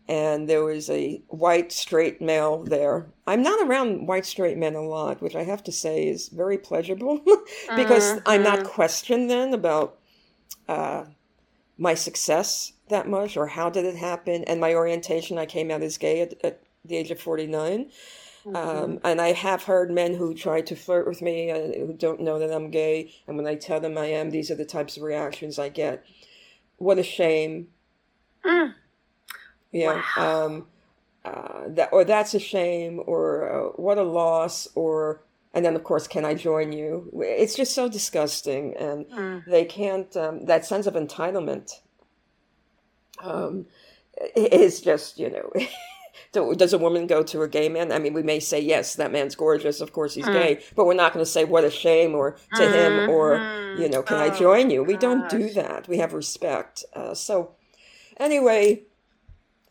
and 0.06 0.48
there 0.48 0.62
was 0.62 0.90
a 0.90 1.22
white 1.28 1.72
straight 1.72 2.20
male 2.20 2.62
there. 2.62 3.06
I'm 3.26 3.42
not 3.42 3.66
around 3.66 4.06
white 4.06 4.26
straight 4.26 4.58
men 4.58 4.74
a 4.74 4.82
lot, 4.82 5.22
which 5.22 5.34
I 5.34 5.44
have 5.44 5.64
to 5.64 5.72
say 5.72 6.06
is 6.06 6.28
very 6.28 6.58
pleasurable 6.58 7.20
because 7.76 8.12
uh-huh. 8.12 8.20
I'm 8.26 8.42
not 8.42 8.64
questioned 8.64 9.30
then 9.30 9.54
about 9.54 9.98
uh, 10.68 11.04
my 11.78 11.94
success 11.94 12.72
that 12.88 13.08
much 13.08 13.36
or 13.36 13.46
how 13.46 13.70
did 13.70 13.84
it 13.84 13.96
happen 13.96 14.44
and 14.44 14.60
my 14.60 14.74
orientation. 14.74 15.38
I 15.38 15.46
came 15.46 15.70
out 15.70 15.82
as 15.82 15.98
gay 15.98 16.20
at, 16.20 16.34
at 16.44 16.62
the 16.84 16.96
age 16.96 17.10
of 17.10 17.20
49. 17.20 17.90
Mm-hmm. 18.46 18.56
Um, 18.56 19.00
and 19.02 19.20
I 19.20 19.32
have 19.32 19.64
heard 19.64 19.90
men 19.90 20.14
who 20.14 20.34
try 20.34 20.60
to 20.60 20.76
flirt 20.76 21.06
with 21.06 21.22
me 21.22 21.50
uh, 21.50 21.86
who 21.86 21.94
don't 21.94 22.20
know 22.20 22.38
that 22.38 22.52
I'm 22.52 22.70
gay. 22.70 23.10
And 23.26 23.36
when 23.36 23.46
I 23.46 23.54
tell 23.54 23.80
them 23.80 23.96
I 23.96 24.06
am, 24.06 24.30
these 24.30 24.50
are 24.50 24.54
the 24.54 24.66
types 24.66 24.96
of 24.96 25.02
reactions 25.02 25.58
I 25.58 25.70
get. 25.70 26.04
What 26.76 26.98
a 26.98 27.02
shame. 27.02 27.68
Mm 28.44 28.74
yeah 29.74 30.00
wow. 30.16 30.46
um, 30.46 30.66
uh, 31.24 31.62
that 31.66 31.90
or 31.92 32.04
that's 32.04 32.32
a 32.32 32.38
shame 32.38 33.02
or 33.06 33.50
uh, 33.50 33.68
what 33.72 33.98
a 33.98 34.02
loss 34.02 34.68
or 34.74 35.20
and 35.54 35.64
then 35.64 35.74
of 35.74 35.84
course 35.84 36.06
can 36.06 36.24
i 36.24 36.34
join 36.34 36.72
you 36.72 37.10
it's 37.24 37.54
just 37.54 37.74
so 37.74 37.88
disgusting 37.88 38.76
and 38.76 39.06
mm. 39.06 39.44
they 39.46 39.64
can't 39.64 40.16
um, 40.16 40.44
that 40.44 40.66
sense 40.66 40.86
of 40.86 40.94
entitlement 40.94 41.80
um, 43.22 43.66
is 44.36 44.80
just 44.80 45.18
you 45.18 45.30
know 45.30 45.50
does 46.54 46.72
a 46.72 46.78
woman 46.78 47.06
go 47.06 47.22
to 47.22 47.42
a 47.42 47.48
gay 47.48 47.68
man 47.68 47.92
i 47.92 47.98
mean 47.98 48.12
we 48.12 48.22
may 48.22 48.40
say 48.40 48.60
yes 48.60 48.96
that 48.96 49.12
man's 49.12 49.34
gorgeous 49.34 49.80
of 49.80 49.92
course 49.92 50.14
he's 50.14 50.26
mm. 50.26 50.32
gay 50.32 50.60
but 50.74 50.84
we're 50.84 50.94
not 50.94 51.12
going 51.12 51.24
to 51.24 51.30
say 51.30 51.44
what 51.44 51.64
a 51.64 51.70
shame 51.70 52.14
or 52.14 52.32
to 52.54 52.62
mm-hmm. 52.62 52.72
him 52.72 53.08
or 53.08 53.36
you 53.78 53.88
know 53.88 54.02
can 54.02 54.18
oh, 54.18 54.24
i 54.24 54.30
join 54.30 54.68
you 54.68 54.82
we 54.82 54.94
gosh. 54.94 55.00
don't 55.00 55.30
do 55.30 55.48
that 55.50 55.88
we 55.88 55.98
have 55.98 56.12
respect 56.12 56.84
uh, 56.94 57.14
so 57.14 57.54
anyway 58.18 58.82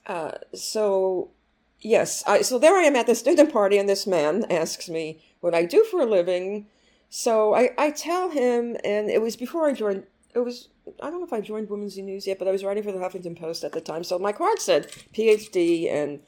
uh, 0.05 0.31
so, 0.53 1.31
yes, 1.79 2.23
I, 2.27 2.41
so 2.41 2.59
there 2.59 2.75
I 2.75 2.83
am 2.83 2.95
at 2.95 3.07
the 3.07 3.15
student 3.15 3.51
party, 3.51 3.77
and 3.77 3.87
this 3.87 4.05
man 4.05 4.45
asks 4.49 4.89
me 4.89 5.23
what 5.43 5.53
I 5.53 5.65
do 5.65 5.83
for 5.83 5.99
a 5.99 6.05
living. 6.05 6.67
So 7.09 7.53
I, 7.53 7.71
I 7.77 7.91
tell 7.91 8.29
him, 8.29 8.77
and 8.85 9.09
it 9.09 9.21
was 9.21 9.35
before 9.35 9.67
I 9.67 9.73
joined, 9.73 10.03
it 10.33 10.39
was, 10.39 10.69
I 11.01 11.09
don't 11.09 11.19
know 11.19 11.25
if 11.25 11.33
I 11.33 11.41
joined 11.41 11.69
Women's 11.69 11.97
News 11.97 12.25
yet, 12.25 12.39
but 12.39 12.47
I 12.47 12.51
was 12.51 12.63
writing 12.63 12.81
for 12.81 12.93
the 12.93 12.97
Huffington 12.97 13.37
Post 13.37 13.65
at 13.65 13.73
the 13.73 13.81
time. 13.81 14.05
So 14.05 14.17
my 14.17 14.31
card 14.31 14.59
said 14.59 14.89
PhD 15.13 15.91
and 15.91 16.21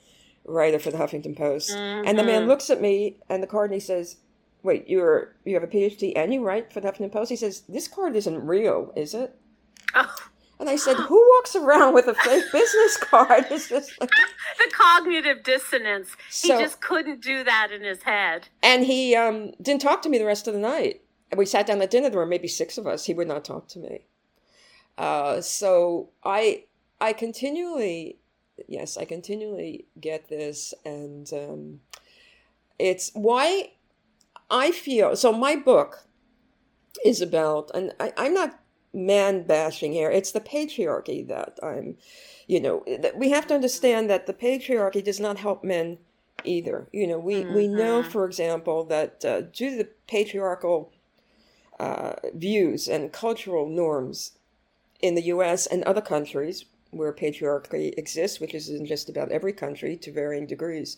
writer 0.43 0.79
for 0.79 0.91
the 0.91 0.97
Huffington 0.97 1.35
Post. 1.35 1.71
Mm-hmm. 1.71 2.07
And 2.07 2.19
the 2.19 2.25
man 2.25 2.41
mm-hmm. 2.41 2.49
looks 2.49 2.69
at 2.69 2.81
me 2.81 3.15
and 3.29 3.41
the 3.41 3.47
card 3.47 3.71
and 3.71 3.75
he 3.75 3.79
says, 3.79 4.17
Wait, 4.63 4.89
you're 4.89 5.35
you 5.45 5.53
have 5.53 5.63
a 5.63 5.67
PhD 5.67 6.11
and 6.15 6.33
you 6.33 6.43
write 6.43 6.73
for 6.73 6.81
the 6.81 6.91
Huffington 6.91 7.11
Post? 7.11 7.29
He 7.29 7.37
says, 7.37 7.61
This 7.69 7.87
card 7.87 8.17
isn't 8.17 8.45
real, 8.45 8.91
is 8.97 9.13
it? 9.13 9.33
Oh. 9.93 10.13
And 10.59 10.69
I 10.69 10.75
said, 10.77 10.95
"Who 10.95 11.17
walks 11.35 11.55
around 11.55 11.93
with 11.93 12.07
a 12.07 12.13
fake 12.13 12.45
business 12.51 12.97
card?" 12.97 13.45
It's 13.51 13.69
just 13.69 13.99
like 13.99 14.09
the 14.57 14.71
cognitive 14.73 15.43
dissonance. 15.43 16.15
So, 16.29 16.55
he 16.57 16.63
just 16.63 16.81
couldn't 16.81 17.21
do 17.21 17.43
that 17.43 17.71
in 17.71 17.83
his 17.83 18.03
head. 18.03 18.47
And 18.63 18.85
he 18.85 19.15
um, 19.15 19.51
didn't 19.61 19.81
talk 19.81 20.01
to 20.03 20.09
me 20.09 20.17
the 20.17 20.25
rest 20.25 20.47
of 20.47 20.53
the 20.53 20.59
night. 20.59 21.01
And 21.31 21.37
we 21.37 21.45
sat 21.45 21.67
down 21.67 21.81
at 21.81 21.91
dinner. 21.91 22.09
There 22.09 22.19
were 22.19 22.25
maybe 22.25 22.47
six 22.47 22.77
of 22.77 22.87
us. 22.87 23.05
He 23.05 23.13
would 23.13 23.27
not 23.27 23.43
talk 23.43 23.67
to 23.69 23.79
me. 23.79 24.05
Uh, 24.97 25.41
so 25.41 26.11
I 26.23 26.65
I 27.01 27.13
continually, 27.13 28.19
yes, 28.67 28.97
I 28.97 29.05
continually 29.05 29.87
get 29.99 30.29
this, 30.29 30.73
and 30.85 31.31
um, 31.33 31.79
it's 32.79 33.11
why 33.13 33.73
I 34.49 34.71
feel 34.71 35.15
so. 35.15 35.33
My 35.33 35.55
book 35.55 36.07
is 37.03 37.21
about, 37.21 37.71
and 37.73 37.93
I, 37.99 38.13
I'm 38.17 38.33
not 38.33 38.57
man 38.95 39.43
bashing 39.43 39.91
here. 39.91 40.09
It's 40.09 40.31
the 40.31 40.39
patriarchy 40.39 41.27
that 41.27 41.59
I'm, 41.61 41.97
you 42.47 42.61
know, 42.61 42.83
we 43.15 43.29
have 43.29 43.45
to 43.47 43.53
understand 43.53 44.09
that 44.09 44.25
the 44.25 44.33
patriarchy 44.33 45.03
does 45.03 45.19
not 45.19 45.37
help 45.37 45.63
men 45.63 45.97
either. 46.43 46.87
You 46.93 47.07
know, 47.07 47.19
we, 47.19 47.43
mm-hmm. 47.43 47.53
we 47.53 47.67
know, 47.67 48.01
mm-hmm. 48.01 48.09
for 48.09 48.25
example, 48.25 48.85
that 48.85 49.23
uh, 49.25 49.41
due 49.41 49.71
to 49.71 49.77
the 49.77 49.89
patriarchal 50.07 50.91
uh, 51.79 52.13
views 52.33 52.87
and 52.87 53.11
cultural 53.11 53.67
norms 53.67 54.31
in 55.01 55.15
the 55.15 55.23
US 55.23 55.67
and 55.67 55.83
other 55.83 56.01
countries 56.01 56.65
where 56.91 57.11
patriarchy 57.11 57.93
exists, 57.97 58.39
which 58.39 58.55
is 58.55 58.69
in 58.69 58.85
just 58.85 59.09
about 59.09 59.31
every 59.31 59.51
country 59.51 59.97
to 59.97 60.11
varying 60.11 60.47
degrees, 60.47 60.97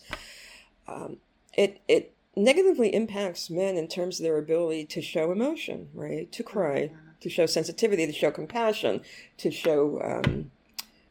um, 0.86 1.16
it, 1.54 1.80
it 1.88 2.14
negatively 2.36 2.94
impacts 2.94 3.50
men 3.50 3.76
in 3.76 3.88
terms 3.88 4.20
of 4.20 4.24
their 4.24 4.38
ability 4.38 4.84
to 4.84 5.02
show 5.02 5.32
emotion, 5.32 5.88
right? 5.92 6.30
To 6.30 6.44
cry. 6.44 6.92
Mm-hmm 6.92 7.07
to 7.20 7.28
show 7.28 7.46
sensitivity, 7.46 8.06
to 8.06 8.12
show 8.12 8.30
compassion, 8.30 9.00
to 9.38 9.50
show 9.50 10.00
um, 10.02 10.50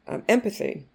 um, 0.08 0.24
empathy, 0.28 0.86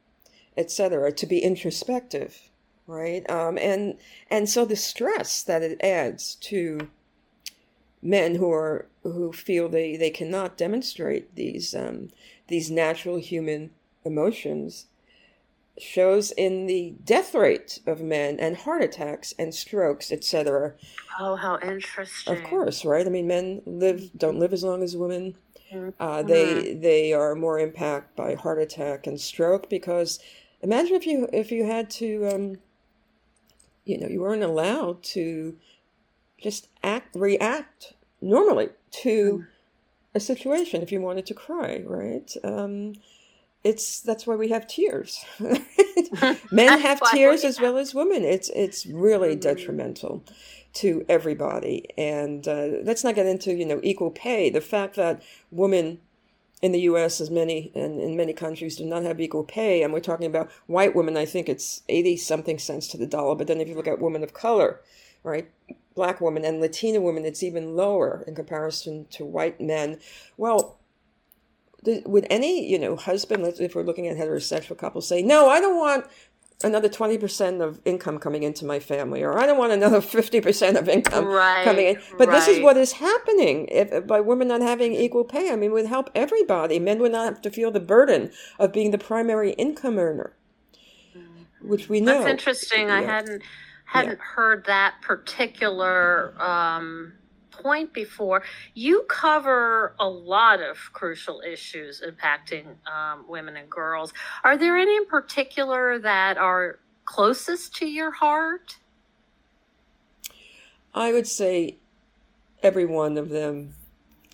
etc., 0.57 1.13
to 1.13 1.27
be 1.27 1.39
introspective, 1.39 2.51
right? 2.87 3.29
Um, 3.31 3.59
and 3.59 3.99
and 4.31 4.49
so 4.49 4.65
the 4.65 4.77
stress 4.77 5.43
that 5.43 5.63
it 5.63 5.81
adds 5.83 6.35
to 6.37 6.89
men 8.03 8.35
who 8.35 8.51
are 8.51 8.87
who 9.03 9.33
feel 9.33 9.69
they, 9.69 9.97
they 9.97 10.11
cannot 10.11 10.57
demonstrate 10.57 11.35
these 11.37 11.75
um, 11.75 12.09
these 12.49 12.71
natural 12.71 13.19
human 13.19 13.71
emotions 14.05 14.87
shows 15.79 16.31
in 16.33 16.67
the 16.67 16.95
death 17.05 17.35
rate 17.35 17.81
of 17.87 18.01
men 18.01 18.39
and 18.39 18.57
heart 18.57 18.83
attacks 18.83 19.33
and 19.39 19.55
strokes, 19.55 20.13
etc. 20.13 20.75
Oh, 21.19 21.37
how 21.37 21.59
interesting! 21.63 22.37
Of 22.37 22.45
course, 22.45 22.85
right? 22.85 23.07
I 23.07 23.11
mean, 23.11 23.27
men 23.27 23.63
live 23.67 24.11
don't 24.17 24.39
live 24.39 24.53
as 24.53 24.65
long 24.65 24.83
as 24.83 24.97
women. 24.97 25.35
Mm-hmm. 25.73 25.91
Uh, 25.99 26.23
they 26.23 26.75
they 26.75 27.13
are 27.13 27.35
more 27.35 27.59
impacted 27.59 28.15
by 28.17 28.35
heart 28.35 28.61
attack 28.61 29.07
and 29.07 29.21
stroke 29.21 29.71
because 29.71 30.19
imagine 30.61 30.95
if 30.95 31.07
you 31.07 31.29
if 31.33 31.51
you 31.51 31.65
had 31.65 31.89
to 31.91 32.27
um, 32.29 32.57
you 33.85 33.99
know, 33.99 34.09
you 34.09 34.21
weren't 34.21 34.43
allowed 34.43 35.03
to 35.03 35.57
just 36.41 36.69
act, 36.83 37.15
react 37.15 37.95
normally 38.21 38.71
to 38.91 39.39
mm. 39.39 39.47
a 40.15 40.21
situation 40.21 40.83
if 40.83 40.93
you 40.93 41.01
wanted 41.01 41.27
to 41.27 41.35
cry, 41.35 41.83
right? 41.85 42.33
Um, 42.45 42.95
it's 43.65 44.01
that's 44.01 44.27
why 44.27 44.35
we 44.35 44.49
have 44.49 44.67
tears. 44.67 45.25
Men 46.51 46.81
have 46.81 47.01
tears 47.11 47.45
as 47.45 47.61
well 47.61 47.77
as 47.77 47.95
women. 47.95 48.25
It's 48.25 48.51
it's 48.51 48.87
really 48.87 49.37
mm. 49.37 49.41
detrimental 49.41 50.25
to 50.75 51.05
everybody. 51.09 51.87
And 51.97 52.47
uh, 52.49 52.69
let's 52.83 53.05
not 53.05 53.15
get 53.15 53.27
into 53.27 53.55
you 53.55 53.67
know 53.67 53.81
equal 53.83 54.11
pay. 54.11 54.51
The 54.51 54.61
fact 54.61 54.97
that 54.97 55.23
women 55.51 56.01
in 56.61 56.73
the 56.73 56.81
U.S. 56.81 57.21
as 57.21 57.31
many 57.31 57.73
and 57.75 58.01
in 58.01 58.17
many 58.17 58.33
countries 58.33 58.77
do 58.77 58.85
not 58.85 59.03
have 59.03 59.21
equal 59.21 59.45
pay, 59.45 59.83
and 59.83 59.93
we're 59.93 60.01
talking 60.01 60.27
about 60.27 60.51
white 60.67 60.95
women. 60.95 61.17
I 61.17 61.25
think 61.25 61.49
it's 61.49 61.83
eighty 61.89 62.17
something 62.17 62.59
cents 62.59 62.89
to 62.89 62.99
the 62.99 63.07
dollar. 63.07 63.35
But 63.37 63.47
then 63.47 63.61
if 63.61 63.69
you 63.69 63.75
look 63.75 63.89
at 63.89 64.01
women 64.01 64.23
of 64.23 64.35
color, 64.35 64.81
right, 65.23 65.51
black 65.95 66.21
women 66.21 66.45
and 66.45 66.61
Latina 66.61 67.01
women, 67.01 67.25
it's 67.25 67.43
even 67.43 67.77
lower 67.77 68.25
in 68.27 68.35
comparison 68.35 69.07
to 69.11 69.25
white 69.25 69.61
men. 69.61 69.99
Well, 70.37 70.79
would 71.85 72.27
any 72.31 72.71
you 72.71 72.79
know 72.79 72.97
husband, 72.97 73.45
if 73.61 73.75
we're 73.75 73.83
looking 73.83 74.07
at 74.07 74.17
heterosexual 74.17 74.79
couples, 74.79 75.09
say, 75.09 75.23
"No, 75.23 75.49
I 75.49 75.61
don't 75.61 75.77
want 75.77 76.07
another 76.65 76.89
20% 76.89 77.61
of 77.61 77.81
income 77.85 78.19
coming 78.19 78.43
into 78.43 78.65
my 78.65 78.79
family 78.79 79.23
or 79.23 79.39
i 79.39 79.47
don't 79.47 79.59
want 79.59 79.73
another 79.73 80.01
50% 80.01 80.79
of 80.79 80.89
income 80.89 81.27
right, 81.27 81.65
coming 81.65 81.87
in 81.87 81.99
but 82.19 82.29
right. 82.29 82.35
this 82.35 82.49
is 82.49 82.63
what 82.63 82.77
is 82.77 82.93
happening 82.93 83.67
if, 83.71 84.07
by 84.07 84.21
women 84.21 84.49
not 84.49 84.61
having 84.61 84.93
equal 84.93 85.25
pay 85.25 85.51
i 85.51 85.57
mean 85.57 85.71
it 85.71 85.75
would 85.75 85.87
help 85.87 86.11
everybody 86.15 86.79
men 86.79 86.99
would 86.99 87.13
not 87.13 87.25
have 87.25 87.43
to 87.43 87.51
feel 87.51 87.71
the 87.71 87.81
burden 87.81 88.31
of 88.59 88.73
being 88.73 88.91
the 88.91 88.99
primary 88.99 89.53
income 89.53 89.99
earner 89.99 90.35
which 91.61 91.89
we 91.89 92.01
know 92.01 92.19
that's 92.19 92.31
interesting 92.31 92.89
yeah. 92.89 92.95
i 92.95 93.03
hadn't 93.03 93.43
hadn't 93.85 94.19
yeah. 94.19 94.35
heard 94.35 94.65
that 94.67 94.95
particular 95.03 96.35
um, 96.41 97.13
point 97.63 97.93
before. 97.93 98.43
You 98.75 99.05
cover 99.09 99.95
a 99.99 100.09
lot 100.09 100.61
of 100.61 100.77
crucial 100.93 101.41
issues 101.41 102.03
impacting 102.03 102.67
um, 102.91 103.25
women 103.29 103.57
and 103.57 103.71
girls. 103.71 104.13
Are 104.45 104.57
there 104.59 104.77
any 104.77 104.97
in 104.97 105.07
particular 105.07 105.99
that 105.99 106.37
are 106.39 106.79
closest 107.05 107.77
to 107.77 107.87
your 107.87 108.11
heart? 108.11 108.77
I 110.95 111.13
would 111.13 111.27
say 111.27 111.77
every 112.63 112.85
one 112.85 113.17
of 113.17 113.29
them, 113.29 113.75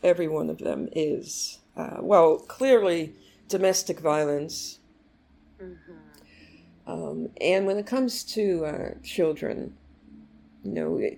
every 0.02 0.28
one 0.28 0.50
of 0.50 0.58
them 0.58 0.88
is. 0.92 1.58
Uh, 1.76 1.98
well, 2.00 2.38
clearly, 2.38 3.14
domestic 3.48 4.00
violence. 4.00 4.80
Mm-hmm. 5.62 5.92
Um, 6.90 7.28
and 7.40 7.66
when 7.66 7.76
it 7.76 7.86
comes 7.86 8.24
to 8.24 8.64
uh, 8.64 8.90
children, 9.04 9.74
you 10.64 10.72
know, 10.72 11.10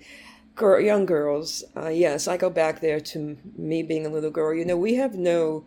girl, 0.61 0.79
young 0.79 1.07
girls, 1.07 1.65
uh, 1.75 1.89
yes, 1.89 2.29
I 2.29 2.37
go 2.37 2.51
back 2.51 2.83
there 2.83 3.01
to 3.01 3.39
me 3.57 3.83
being 3.83 4.05
a 4.05 4.11
little 4.11 4.31
girl. 4.31 4.55
You 4.55 4.67
know, 4.67 4.77
we 4.77 4.97
have 4.97 5.15
no 5.15 5.65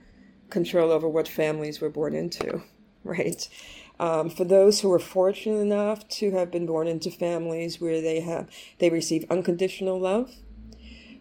control 0.52 0.92
over 0.92 1.10
what 1.10 1.28
families 1.28 1.82
we're 1.82 1.90
born 1.90 2.14
into, 2.14 2.62
right? 3.04 3.50
Um, 4.00 4.30
for 4.30 4.44
those 4.44 4.82
who 4.82 4.92
are 4.94 5.00
fortunate 5.00 5.58
enough 5.58 6.08
to 6.20 6.32
have 6.32 6.52
been 6.52 6.68
born 6.68 6.88
into 6.88 7.10
families 7.10 7.82
where 7.82 8.02
they 8.02 8.20
have 8.20 8.48
they 8.78 8.92
receive 8.92 9.26
unconditional 9.32 10.00
love, 10.00 10.32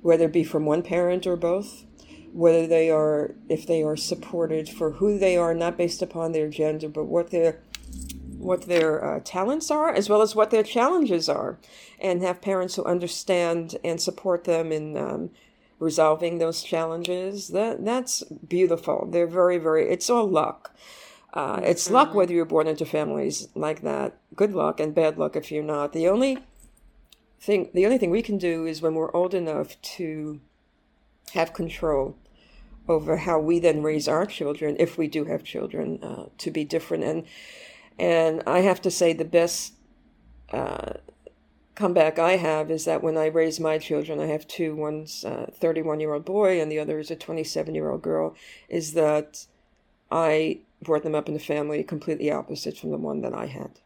whether 0.02 0.26
it 0.26 0.32
be 0.32 0.44
from 0.44 0.66
one 0.66 0.82
parent 0.82 1.26
or 1.26 1.36
both, 1.36 1.86
whether 2.32 2.66
they 2.66 2.90
are 2.90 3.34
if 3.48 3.66
they 3.66 3.82
are 3.82 3.96
supported 3.96 4.68
for 4.68 4.92
who 4.92 5.18
they 5.18 5.36
are, 5.36 5.54
not 5.54 5.78
based 5.78 6.02
upon 6.02 6.32
their 6.32 6.48
gender, 6.48 6.90
but 6.90 7.04
what 7.04 7.30
their 7.30 7.62
what 8.42 8.62
their 8.62 9.04
uh, 9.04 9.20
talents 9.24 9.70
are 9.70 9.88
as 9.88 10.08
well 10.08 10.22
as 10.22 10.34
what 10.34 10.50
their 10.50 10.62
challenges 10.62 11.28
are, 11.28 11.58
and 12.00 12.22
have 12.22 12.42
parents 12.42 12.74
who 12.74 12.84
understand 12.84 13.76
and 13.84 14.00
support 14.00 14.44
them 14.44 14.72
in 14.72 14.96
um, 14.96 15.30
resolving 15.78 16.38
those 16.38 16.62
challenges. 16.62 17.48
That 17.48 17.84
that's 17.84 18.22
beautiful. 18.24 19.08
They're 19.10 19.26
very 19.26 19.58
very. 19.58 19.88
It's 19.88 20.10
all 20.10 20.28
luck. 20.28 20.74
Uh, 21.32 21.60
it's 21.62 21.86
mm-hmm. 21.86 21.94
luck 21.94 22.14
whether 22.14 22.34
you're 22.34 22.44
born 22.44 22.66
into 22.66 22.84
families 22.84 23.48
like 23.54 23.82
that. 23.82 24.18
Good 24.36 24.54
luck 24.54 24.80
and 24.80 24.94
bad 24.94 25.16
luck 25.16 25.36
if 25.36 25.50
you're 25.50 25.62
not. 25.62 25.92
The 25.92 26.08
only 26.08 26.38
thing 27.40 27.70
the 27.74 27.84
only 27.84 27.98
thing 27.98 28.10
we 28.10 28.22
can 28.22 28.38
do 28.38 28.66
is 28.66 28.82
when 28.82 28.94
we're 28.94 29.14
old 29.14 29.34
enough 29.34 29.80
to 29.96 30.40
have 31.32 31.52
control 31.52 32.16
over 32.88 33.18
how 33.18 33.38
we 33.38 33.58
then 33.58 33.82
raise 33.82 34.08
our 34.08 34.26
children, 34.26 34.76
if 34.78 34.98
we 34.98 35.06
do 35.06 35.24
have 35.24 35.44
children, 35.44 36.02
uh, 36.02 36.26
to 36.38 36.50
be 36.50 36.64
different. 36.64 37.04
And 37.04 37.24
and 37.98 38.42
I 38.46 38.60
have 38.60 38.80
to 38.82 38.90
say, 38.90 39.12
the 39.12 39.24
best 39.24 39.74
uh, 40.50 40.94
comeback 41.74 42.18
I 42.18 42.36
have 42.36 42.70
is 42.70 42.84
that 42.84 43.02
when 43.02 43.16
I 43.16 43.26
raise 43.26 43.58
my 43.58 43.78
children, 43.78 44.20
I 44.20 44.26
have 44.26 44.46
two. 44.46 44.74
One's 44.74 45.24
a 45.24 45.50
31 45.52 46.00
year 46.00 46.14
old 46.14 46.24
boy, 46.24 46.60
and 46.60 46.70
the 46.70 46.78
other 46.78 46.98
is 46.98 47.10
a 47.10 47.16
27 47.16 47.74
year 47.74 47.90
old 47.90 48.02
girl. 48.02 48.34
Is 48.68 48.94
that 48.94 49.46
I 50.10 50.60
brought 50.82 51.02
them 51.02 51.14
up 51.14 51.28
in 51.28 51.36
a 51.36 51.40
family 51.40 51.82
completely 51.82 52.30
opposite 52.30 52.76
from 52.76 52.90
the 52.90 52.98
one 52.98 53.22
that 53.22 53.34
I 53.34 53.46
had. 53.46 53.78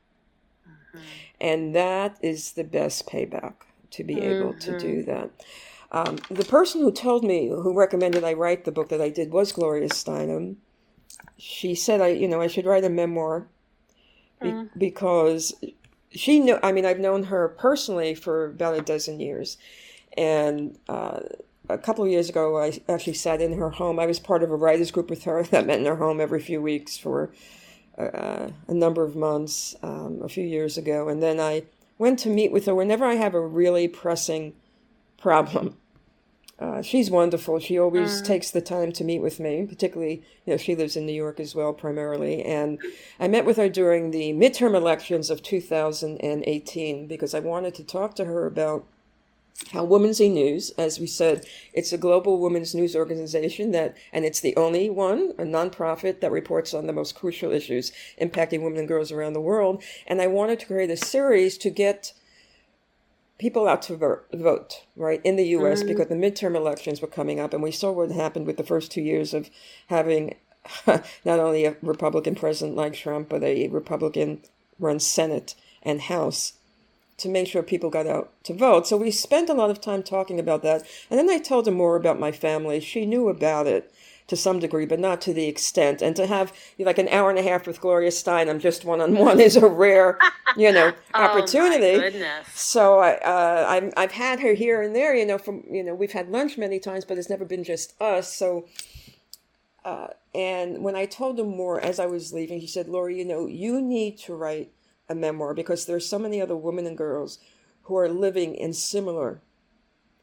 Mm-hmm. 0.67 0.99
And 1.41 1.75
that 1.75 2.19
is 2.23 2.53
the 2.53 2.65
best 2.65 3.07
payback 3.07 3.55
to 3.93 4.05
be 4.05 4.17
mm-hmm. 4.17 4.25
able 4.25 4.55
to 4.55 4.79
do 4.79 5.03
mm-hmm. 5.03 5.11
that. 5.11 5.31
Um, 5.93 6.19
the 6.31 6.45
person 6.45 6.81
who 6.81 6.91
told 6.91 7.23
me, 7.23 7.49
who 7.49 7.73
recommended 7.73 8.25
I 8.25 8.33
write 8.33 8.65
the 8.65 8.73
book 8.73 8.89
that 8.89 9.01
I 9.01 9.09
did, 9.09 9.31
was 9.31 9.53
Gloria 9.53 9.89
Steinem. 9.89 10.57
She 11.39 11.75
said 11.75 12.01
I, 12.01 12.09
you 12.09 12.27
know, 12.27 12.41
I 12.41 12.49
should 12.49 12.67
write 12.67 12.85
a 12.85 12.91
memoir 12.91 13.47
be- 14.41 14.49
mm. 14.49 14.69
because 14.77 15.55
she 16.11 16.41
knew. 16.41 16.59
I 16.63 16.73
mean, 16.73 16.87
I've 16.87 16.99
known 16.99 17.25
her 17.25 17.49
personally 17.49 18.15
for 18.15 18.47
about 18.47 18.79
a 18.79 18.83
dozen 18.83 19.21
years, 19.21 19.59
and 20.17 20.79
uh, 20.89 21.21
a 21.69 21.79
couple 21.79 22.05
of 22.05 22.11
years 22.11 22.29
ago, 22.29 22.59
I 22.59 22.81
actually 22.89 23.15
sat 23.15 23.41
in 23.41 23.59
her 23.59 23.71
home. 23.71 23.99
I 23.99 24.07
was 24.07 24.19
part 24.19 24.43
of 24.43 24.51
a 24.51 24.57
writers 24.57 24.91
group 24.91 25.11
with 25.11 25.25
her 25.25 25.43
that 25.51 25.67
met 25.67 25.79
in 25.79 25.87
her 25.87 25.97
home 25.97 26.21
every 26.21 26.41
few 26.41 26.61
weeks 26.61 26.97
for 26.97 27.33
uh, 27.99 28.51
a 28.69 28.75
number 28.75 29.03
of 29.03 29.17
months 29.17 29.75
um, 29.83 30.21
a 30.23 30.29
few 30.29 30.45
years 30.45 30.79
ago, 30.79 31.09
and 31.09 31.23
then 31.23 31.41
I 31.41 31.65
went 31.99 32.19
to 32.21 32.29
meet 32.29 32.53
with 32.53 32.67
her 32.67 32.75
whenever 32.75 33.05
I 33.05 33.15
have 33.15 33.35
a 33.35 33.41
really 33.41 33.89
pressing 33.89 34.55
problem 35.17 35.77
uh, 36.59 36.81
she's 36.81 37.11
wonderful. 37.11 37.59
She 37.59 37.79
always 37.79 38.23
mm. 38.23 38.25
takes 38.25 38.51
the 38.51 38.63
time 38.63 38.91
to 38.93 39.05
meet 39.05 39.21
with 39.21 39.39
me, 39.39 39.67
particularly, 39.67 40.23
you 40.47 40.53
know, 40.53 40.57
she 40.57 40.75
lives 40.75 40.97
in 40.97 41.05
New 41.05 41.13
York 41.13 41.39
as 41.39 41.55
well, 41.55 41.75
primarily. 41.75 42.43
And 42.43 42.79
I 43.21 43.29
met 43.29 43.45
with 43.45 43.59
her 43.59 43.69
during 43.69 44.11
the 44.11 44.33
midterm 44.33 44.75
elections 44.75 45.29
of 45.29 45.43
2018 45.43 47.07
because 47.07 47.35
I 47.35 47.41
wanted 47.41 47.75
to 47.75 47.85
talk 47.85 48.15
to 48.17 48.25
her 48.25 48.47
about 48.47 48.87
how 49.73 49.85
Women's 49.85 50.21
E 50.21 50.29
News, 50.29 50.71
as 50.79 50.99
we 50.99 51.07
said, 51.07 51.45
it's 51.73 51.93
a 51.93 51.99
global 51.99 52.39
women's 52.39 52.75
news 52.75 52.97
organization 52.97 53.73
that, 53.73 53.97
and 54.13 54.25
it's 54.25 54.41
the 54.41 54.57
only 54.57 54.89
one, 54.89 55.33
a 55.39 55.45
nonprofit 55.45 56.21
that 56.21 56.31
reports 56.31 56.73
on 56.73 56.87
the 56.87 56.93
most 56.93 57.15
crucial 57.15 57.53
issues 57.53 57.93
impacting 58.21 58.63
women 58.63 58.79
and 58.79 58.89
girls 58.89 59.13
around 59.13 59.33
the 59.33 59.41
world. 59.41 59.83
And 60.07 60.23
I 60.23 60.27
wanted 60.27 60.61
to 60.61 60.67
create 60.67 60.91
a 60.91 60.97
series 60.97 61.59
to 61.59 61.71
get 61.71 62.13
people 63.39 63.69
out 63.69 63.83
to 63.83 63.97
vote, 63.97 64.85
right, 64.97 65.21
in 65.25 65.37
the 65.37 65.47
U.S. 65.49 65.81
Mm-hmm. 65.81 65.89
because 65.89 66.09
the 66.09 66.15
midterm 66.15 66.57
elections 66.57 67.01
were 67.01 67.09
coming 67.09 67.41
up, 67.41 67.53
and 67.53 67.63
we 67.63 67.71
saw 67.71 67.93
what 67.93 68.11
happened 68.11 68.47
with 68.47 68.57
the 68.57 68.65
first 68.65 68.91
two 68.91 69.03
years 69.03 69.35
of 69.35 69.51
having 69.89 70.37
not 70.87 71.39
only 71.39 71.65
a 71.65 71.77
Republican 71.83 72.35
president 72.35 72.77
like 72.77 72.95
Trump, 72.95 73.29
but 73.29 73.43
a 73.43 73.69
Republican 73.69 74.41
run 74.79 75.01
Senate 75.01 75.55
and 75.83 76.03
House 76.03 76.55
to 77.19 77.29
make 77.29 77.49
sure 77.49 77.63
people 77.63 77.89
got 77.89 78.07
out 78.07 78.33
to 78.45 78.53
vote. 78.53 78.87
So 78.87 78.97
we 78.97 79.11
spent 79.11 79.49
a 79.49 79.55
lot 79.55 79.71
of 79.71 79.81
time 79.81 80.03
talking 80.03 80.39
about 80.39 80.63
that. 80.63 80.83
And 81.11 81.19
then 81.19 81.31
I 81.31 81.39
told 81.39 81.67
her 81.67 81.73
more 81.73 81.97
about 81.97 82.21
my 82.21 82.31
family. 82.31 82.79
She 82.81 83.07
knew 83.07 83.29
about 83.29 83.67
it 83.67 83.91
to 84.29 84.37
some 84.37 84.59
degree, 84.59 84.87
but 84.87 84.99
not 84.99 85.21
to 85.23 85.33
the 85.33 85.47
extent. 85.47 86.03
And 86.03 86.17
to 86.17 86.27
have 86.27 86.53
like 86.79 86.99
an 86.99 87.09
hour 87.09 87.31
and 87.31 87.39
a 87.39 87.43
half 87.43 87.67
with 87.67 87.81
Gloria 87.81 88.11
Steinem 88.11 88.61
just 88.61 88.85
one 88.85 89.01
on 89.01 89.17
one 89.17 89.41
is 89.41 89.57
a 89.57 89.67
rare, 89.67 90.19
you 90.57 90.73
know, 90.73 90.93
oh, 91.15 91.23
opportunity. 91.23 91.97
So 92.53 92.99
I, 92.99 93.15
uh, 93.19 93.67
I've, 93.69 93.93
I've 93.97 94.13
had 94.13 94.41
her 94.41 94.55
here 94.55 94.83
and 94.83 94.95
there, 94.95 95.15
you 95.15 95.27
know, 95.27 95.39
from, 95.39 95.63
you 95.71 95.83
know, 95.83 95.95
we've 95.95 96.13
had 96.13 96.29
lunch 96.29 96.59
many 96.59 96.79
times, 96.79 97.05
but 97.05 97.19
it's 97.19 97.31
never 97.31 97.45
been 97.45 97.65
just 97.65 98.01
us. 98.01 98.33
So, 98.33 98.67
uh, 99.85 100.09
and 100.35 100.83
when 100.83 100.97
I 100.97 101.07
told 101.07 101.39
him 101.39 101.49
more 101.49 101.81
as 101.81 102.01
I 102.01 102.07
was 102.07 102.33
leaving, 102.33 102.61
he 102.61 102.67
said, 102.67 102.89
Lori, 102.89 103.17
you 103.17 103.25
know, 103.25 103.47
you 103.47 103.81
need 103.81 104.19
to 104.19 104.35
write 104.35 104.73
a 105.09 105.15
memoir 105.15 105.55
because 105.55 105.87
there's 105.87 106.09
so 106.09 106.19
many 106.19 106.41
other 106.41 106.57
women 106.57 106.87
and 106.87 106.99
girls 106.99 107.39
who 107.83 107.97
are 107.97 108.09
living 108.09 108.57
in 108.57 108.73
similar 108.73 109.41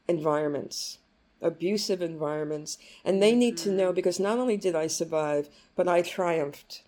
environments 0.06 0.98
abusive 1.44 2.02
environments. 2.02 2.78
And 3.04 3.22
they 3.22 3.34
need 3.34 3.56
to 3.58 3.70
know 3.70 3.86
mm-hmm. 3.86 3.94
because 3.94 4.18
not 4.18 4.38
only 4.38 4.56
did 4.56 4.74
I 4.74 4.88
survive, 4.88 5.48
but 5.76 5.86
I 5.86 6.02
triumphed. 6.02 6.82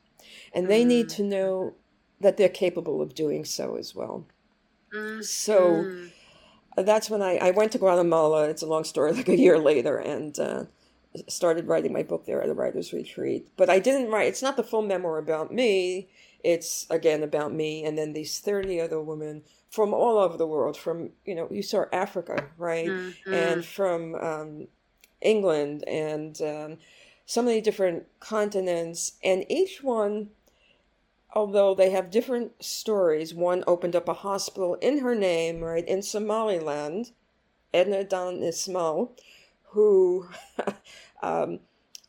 And 0.53 0.69
they 0.69 0.85
need 0.85 1.09
to 1.11 1.23
know 1.23 1.75
that 2.21 2.37
they're 2.37 2.49
capable 2.49 3.01
of 3.03 3.15
doing 3.15 3.45
so 3.45 3.77
as 3.77 3.95
well. 3.95 4.27
So 5.21 5.61
mm-hmm. 5.61 6.85
that's 6.85 7.11
when 7.11 7.23
I, 7.23 7.37
I 7.37 7.51
went 7.51 7.73
to 7.73 7.79
Guatemala. 7.79 8.49
It's 8.49 8.63
a 8.63 8.67
long 8.67 8.85
story, 8.85 9.13
like 9.15 9.29
a 9.29 9.39
year 9.39 9.59
later, 9.59 9.99
and 9.99 10.39
uh, 10.39 10.65
started 11.29 11.67
writing 11.67 11.93
my 11.93 12.03
book 12.03 12.25
there 12.25 12.43
at 12.43 12.49
a 12.49 12.55
writer's 12.55 12.93
retreat. 12.93 13.49
But 13.57 13.71
I 13.71 13.79
didn't 13.79 14.11
write, 14.11 14.29
it's 14.29 14.43
not 14.43 14.57
the 14.57 14.63
full 14.63 14.83
memoir 14.83 15.19
about 15.19 15.53
me. 15.53 16.09
it's 16.43 16.87
again 16.91 17.23
about 17.23 17.53
me 17.53 17.85
and 17.85 17.99
then 17.99 18.13
these 18.13 18.39
30 18.39 18.81
other 18.81 19.01
women 19.01 19.43
from 19.71 19.93
all 19.93 20.19
over 20.19 20.37
the 20.37 20.47
world 20.47 20.77
from 20.77 21.11
you 21.25 21.35
know 21.35 21.49
you 21.51 21.63
saw 21.63 21.85
africa 21.93 22.45
right? 22.57 22.89
Mm-hmm. 22.89 23.35
and 23.35 23.65
from 23.65 24.15
um, 24.15 24.69
england 25.21 25.85
and 25.87 26.41
um, 26.43 26.79
so 27.27 27.43
many 27.43 27.61
different 27.61 28.07
continents. 28.21 29.13
And 29.23 29.45
each 29.49 29.83
one 29.83 30.31
although 31.35 31.75
they 31.75 31.91
have 31.91 32.11
different 32.11 32.65
stories 32.65 33.35
one 33.35 33.63
opened 33.67 33.95
up 33.95 34.09
a 34.09 34.15
hospital 34.15 34.77
in 34.77 35.01
her 35.01 35.15
name 35.15 35.61
right 35.61 35.87
in 35.87 36.03
somaliland. 36.03 37.11
Edna 37.75 37.99
Adan 37.99 38.43
Ismail 38.43 39.13
who 39.71 40.29
um, 41.23 41.61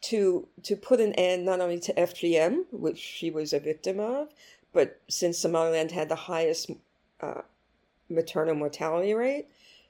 to 0.02 0.48
to 0.64 0.76
put 0.76 1.02
an 1.02 1.14
end 1.14 1.46
not 1.46 1.60
only 1.60 1.80
to 1.80 1.94
FGM, 1.94 2.66
which 2.72 3.00
she 3.00 3.30
was 3.30 3.52
a 3.52 3.60
victim 3.60 4.00
of, 4.00 4.30
but 4.72 5.02
since 5.10 5.38
Somaliland 5.38 5.92
had 5.92 6.08
the 6.08 6.16
highest 6.16 6.72
uh, 7.22 7.42
maternal 8.10 8.56
mortality 8.56 9.14
rate, 9.14 9.48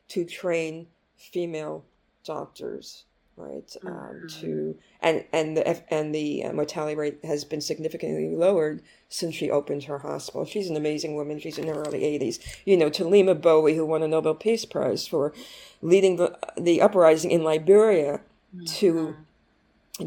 to 0.09 0.25
train 0.25 0.87
female 1.15 1.83
doctors, 2.23 3.05
right? 3.35 3.75
Um, 3.85 3.93
mm-hmm. 3.93 4.41
To 4.41 4.77
and 5.01 5.25
and 5.33 5.57
the 5.57 5.93
and 5.93 6.13
the 6.13 6.43
uh, 6.45 6.53
mortality 6.53 6.95
rate 6.95 7.19
has 7.23 7.43
been 7.43 7.61
significantly 7.61 8.35
lowered 8.35 8.81
since 9.09 9.35
she 9.35 9.49
opened 9.49 9.85
her 9.85 9.99
hospital. 9.99 10.45
She's 10.45 10.69
an 10.69 10.75
amazing 10.75 11.15
woman. 11.15 11.39
She's 11.39 11.57
in 11.57 11.67
her 11.67 11.81
early 11.81 12.01
80s. 12.01 12.39
You 12.65 12.77
know, 12.77 12.89
Leymah 12.89 13.41
Gbowee, 13.41 13.75
who 13.75 13.85
won 13.85 14.03
a 14.03 14.07
Nobel 14.07 14.35
Peace 14.35 14.65
Prize 14.65 15.07
for 15.07 15.33
leading 15.81 16.17
the 16.17 16.37
the 16.57 16.81
uprising 16.81 17.31
in 17.31 17.43
Liberia 17.43 18.21
mm-hmm. 18.55 18.65
to 18.65 19.15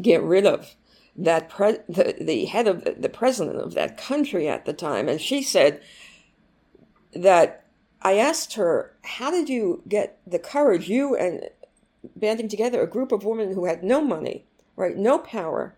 get 0.01 0.21
rid 0.21 0.45
of 0.45 0.75
that 1.15 1.49
pre- 1.49 1.79
the, 1.89 2.15
the 2.19 2.45
head 2.45 2.67
of 2.67 2.83
the, 2.83 2.91
the 2.93 3.09
president 3.09 3.57
of 3.57 3.73
that 3.73 3.97
country 3.97 4.47
at 4.47 4.65
the 4.65 4.73
time 4.73 5.09
and 5.09 5.19
she 5.19 5.43
said 5.43 5.81
that 7.13 7.65
i 8.01 8.15
asked 8.15 8.53
her 8.53 8.93
how 9.03 9.31
did 9.31 9.49
you 9.49 9.81
get 9.87 10.19
the 10.25 10.39
courage 10.39 10.89
you 10.89 11.15
and 11.15 11.49
banding 12.15 12.49
together 12.49 12.81
a 12.81 12.87
group 12.87 13.11
of 13.11 13.23
women 13.23 13.53
who 13.53 13.65
had 13.65 13.83
no 13.83 14.01
money 14.01 14.45
right 14.75 14.97
no 14.97 15.17
power 15.17 15.75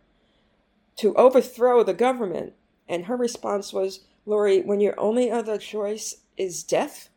to 0.96 1.14
overthrow 1.16 1.84
the 1.84 1.94
government 1.94 2.54
and 2.88 3.06
her 3.06 3.18
response 3.18 3.74
was 3.74 4.02
lori 4.26 4.62
when 4.62 4.80
your 4.80 4.98
only 5.00 5.30
other 5.30 5.58
choice 5.58 6.16
is 6.38 6.64
death 6.64 7.10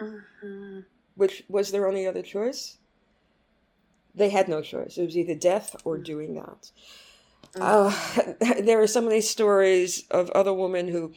mm-hmm. 0.00 0.80
which 1.14 1.44
was 1.48 1.70
their 1.70 1.86
only 1.86 2.06
other 2.06 2.22
choice 2.22 2.78
they 4.18 4.30
had 4.30 4.48
no 4.48 4.60
choice. 4.60 4.98
It 4.98 5.04
was 5.04 5.16
either 5.16 5.34
death 5.34 5.76
or 5.84 5.96
doing 5.96 6.34
that. 6.34 6.70
Uh, 7.58 7.94
there 8.60 8.82
are 8.82 8.86
some 8.86 9.04
of 9.04 9.10
these 9.10 9.30
stories 9.30 10.04
of 10.10 10.30
other 10.30 10.52
women 10.52 10.88
who 10.88 11.12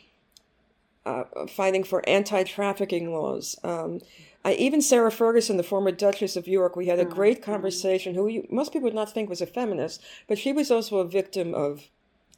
uh, 1.05 1.23
fighting 1.47 1.83
for 1.83 2.07
anti-trafficking 2.07 3.13
laws. 3.13 3.57
Um, 3.63 3.99
I, 4.43 4.53
even 4.53 4.81
Sarah 4.81 5.11
Ferguson, 5.11 5.57
the 5.57 5.63
former 5.63 5.91
Duchess 5.91 6.35
of 6.35 6.47
York, 6.47 6.75
we 6.75 6.87
had 6.87 6.99
a 6.99 7.05
great 7.05 7.41
mm-hmm. 7.41 7.51
conversation. 7.51 8.15
Who 8.15 8.27
you, 8.27 8.47
most 8.49 8.73
people 8.73 8.85
would 8.85 8.95
not 8.95 9.11
think 9.11 9.29
was 9.29 9.41
a 9.41 9.45
feminist, 9.45 10.03
but 10.27 10.37
she 10.37 10.51
was 10.51 10.71
also 10.71 10.97
a 10.97 11.07
victim 11.07 11.53
of 11.53 11.89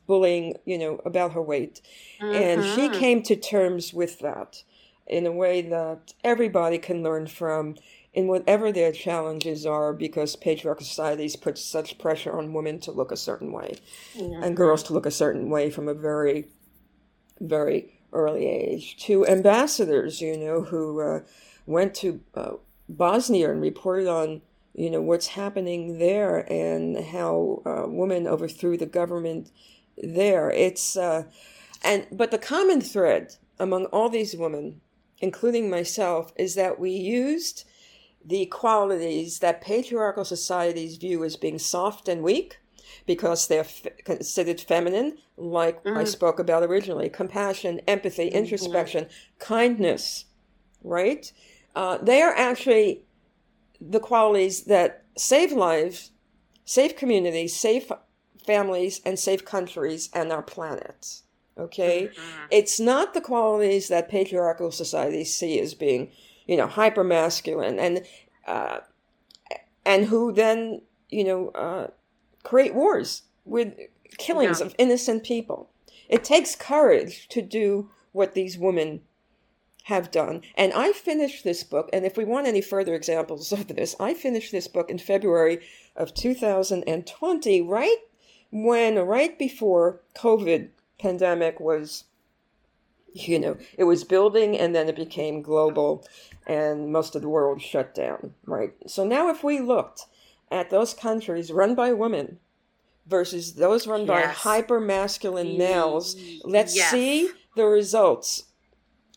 bullying. 0.06 0.58
You 0.66 0.78
know 0.78 1.02
about 1.06 1.34
her 1.34 1.42
weight, 1.42 1.82
mm-hmm. 2.20 2.36
and 2.36 2.64
she 2.64 2.90
mm-hmm. 2.90 3.00
came 3.00 3.24
to 3.24 3.36
terms 3.36 3.94
with 3.94 4.20
that 4.20 4.64
in 5.08 5.26
a 5.26 5.32
way 5.32 5.62
that 5.62 6.14
everybody 6.24 6.78
can 6.78 7.04
learn 7.04 7.28
from 7.28 7.76
in 8.14 8.28
whatever 8.28 8.72
their 8.72 8.92
challenges 8.92 9.66
are 9.66 9.92
because 9.92 10.36
patriarchal 10.36 10.86
societies 10.86 11.36
put 11.36 11.58
such 11.58 11.98
pressure 11.98 12.38
on 12.38 12.54
women 12.54 12.80
to 12.80 12.92
look 12.92 13.12
a 13.12 13.18
certain 13.18 13.52
way 13.52 13.76
mm-hmm. 14.16 14.44
and 14.44 14.56
girls 14.56 14.84
to 14.84 14.94
look 14.94 15.06
a 15.06 15.12
certain 15.12 15.50
way 15.50 15.70
from 15.70 15.88
a 15.88 15.94
very 15.94 16.48
very 17.42 18.00
early 18.14 18.48
age 18.48 18.98
to 18.98 19.26
ambassadors 19.28 20.22
you 20.22 20.38
know 20.38 20.62
who 20.62 21.02
uh, 21.02 21.20
went 21.66 21.94
to 21.94 22.22
uh, 22.36 22.54
bosnia 22.88 23.52
and 23.52 23.62
reported 23.62 24.08
on 24.08 24.42
you 24.74 24.90
know 24.90 25.02
what's 25.02 25.28
happening 25.28 26.00
there 26.00 26.52
and 26.52 26.98
how 26.98 27.62
uh, 27.66 27.88
women 27.88 28.28
overthrew 28.28 28.78
the 28.78 28.86
government 28.86 29.52
there. 29.98 30.50
It's 30.50 30.98
uh, 30.98 31.24
and 31.84 32.08
but 32.12 32.32
the 32.32 32.38
common 32.38 32.82
thread 32.82 33.36
among 33.60 33.86
all 33.86 34.10
these 34.10 34.36
women 34.36 34.82
including 35.20 35.70
myself 35.70 36.34
is 36.36 36.56
that 36.56 36.80
we 36.80 36.92
used 36.92 37.64
the 38.26 38.46
qualities 38.48 39.40
that 39.40 39.62
patriarchal 39.62 40.26
societies 40.26 40.98
view 40.98 41.24
as 41.24 41.38
being 41.38 41.60
soft 41.60 42.10
and 42.10 42.24
weak 42.24 42.60
because 43.06 43.48
they're 43.48 43.62
f- 43.62 43.88
considered 44.04 44.62
feminine, 44.62 45.18
like 45.38 45.84
mm-hmm. 45.84 45.98
I 45.98 46.04
spoke 46.04 46.40
about 46.40 46.64
originally 46.64 47.10
compassion, 47.10 47.82
empathy, 47.88 48.28
mm-hmm. 48.28 48.38
introspection, 48.38 49.06
mm-hmm. 49.06 49.40
kindness, 49.40 50.26
right? 50.84 51.32
Uh, 51.76 51.98
they 51.98 52.22
are 52.22 52.34
actually 52.36 53.04
the 53.82 54.00
qualities 54.00 54.64
that 54.66 55.04
save 55.18 55.52
lives, 55.52 56.12
save 56.66 56.96
communities, 56.96 57.56
save 57.56 57.92
families, 58.46 59.02
and 59.06 59.18
save 59.18 59.46
countries 59.46 60.10
and 60.14 60.32
our 60.32 60.44
planet. 60.44 61.22
Okay? 61.58 62.08
Mm-hmm. 62.08 62.46
It's 62.52 62.80
not 62.80 63.14
the 63.14 63.22
qualities 63.22 63.88
that 63.90 64.10
patriarchal 64.10 64.72
societies 64.72 65.36
see 65.36 65.60
as 65.60 65.74
being 65.74 66.12
you 66.46 66.58
know, 66.58 66.68
hyper 66.68 67.04
masculine, 67.04 67.80
and 67.80 68.06
uh, 68.48 68.80
and 69.86 70.06
who 70.06 70.32
then 70.32 70.82
you 71.10 71.24
know 71.24 71.50
uh, 71.50 71.88
create 72.44 72.76
wars 72.76 73.24
with 73.46 73.74
killings 74.18 74.60
yeah. 74.60 74.68
of 74.68 74.76
innocent 74.78 75.24
people. 75.24 75.70
It 76.10 76.24
takes 76.24 76.56
courage 76.56 77.28
to 77.30 77.42
do 77.42 77.90
what 78.12 78.34
these 78.34 78.58
women 78.58 79.02
have 79.84 80.12
done. 80.12 80.42
And 80.56 80.72
I 80.74 80.94
finished 80.94 81.44
this 81.44 81.64
book, 81.64 81.90
and 81.92 82.06
if 82.06 82.16
we 82.16 82.24
want 82.24 82.48
any 82.48 82.62
further 82.62 82.94
examples 82.94 83.52
of 83.52 83.68
this, 83.68 83.96
I 84.00 84.14
finished 84.14 84.52
this 84.52 84.68
book 84.68 84.90
in 84.90 84.98
February 84.98 85.60
of 85.96 86.14
2020, 86.14 87.62
right 87.62 87.98
when, 88.52 88.96
right 89.00 89.38
before 89.38 90.02
COVID 90.16 90.70
pandemic 91.00 91.60
was, 91.60 92.06
you 93.12 93.40
know, 93.40 93.58
it 93.78 93.84
was 93.84 94.04
building 94.04 94.58
and 94.58 94.74
then 94.74 94.88
it 94.88 94.96
became 94.96 95.42
global 95.42 96.06
and 96.48 96.92
most 96.92 97.16
of 97.16 97.22
the 97.22 97.30
world 97.30 97.62
shut 97.62 97.94
down, 97.94 98.34
right? 98.46 98.74
So 98.88 99.06
now, 99.06 99.30
if 99.30 99.44
we 99.44 99.60
looked 99.60 100.06
at 100.54 100.70
those 100.70 100.94
countries 100.94 101.52
run 101.52 101.76
by 101.76 101.92
women 101.92 102.40
versus 103.08 103.56
those 103.56 103.88
run 103.88 104.02
yes. 104.02 104.08
by 104.08 104.22
hyper 104.22 104.80
masculine 104.80 105.58
males, 105.58 106.16
let's 106.44 106.76
yes. 106.76 106.92
see 106.92 107.30
the 107.56 107.66
results 107.66 108.44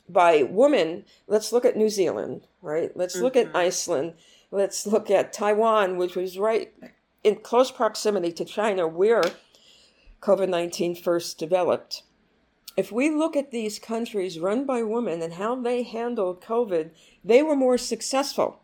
by 0.09 0.43
women. 0.43 1.05
Let's 1.27 1.53
look 1.53 1.65
at 1.65 1.77
New 1.77 1.89
Zealand, 1.89 2.47
right? 2.63 2.91
Let's 2.97 3.15
mm-hmm. 3.15 3.25
look 3.25 3.37
at 3.37 3.49
mm-hmm. 3.49 3.57
Iceland. 3.57 4.15
Let's 4.51 4.87
look 4.87 5.11
at 5.11 5.33
Taiwan, 5.33 5.97
which 5.97 6.17
was 6.17 6.39
right 6.39 6.73
in 7.23 7.37
close 7.37 7.71
proximity 7.71 8.33
to 8.33 8.45
China, 8.45 8.89
where 8.89 9.23
COVID 10.21 10.49
19 10.49 10.95
first 10.97 11.39
developed. 11.39 12.03
If 12.77 12.93
we 12.93 13.11
look 13.11 13.37
at 13.37 13.53
these 13.53 13.79
countries 13.79 14.39
run 14.39 14.67
by 14.67 14.83
women 14.83 15.23
and 15.23 15.35
how 15.35 15.55
they 15.55 15.83
handled 15.83 16.43
COVID, 16.43 16.91
they 17.25 17.43
were 17.43 17.57
more 17.57 17.79
successful 17.79 18.61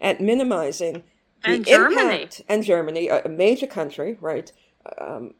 at 0.00 0.20
minimizing 0.20 1.02
the 1.44 1.52
and 1.52 1.66
Germany. 1.66 2.22
impact. 2.22 2.42
And 2.48 2.64
Germany, 2.64 3.08
a 3.08 3.28
major 3.28 3.66
country, 3.66 4.16
right, 4.20 4.50
um, 5.00 5.34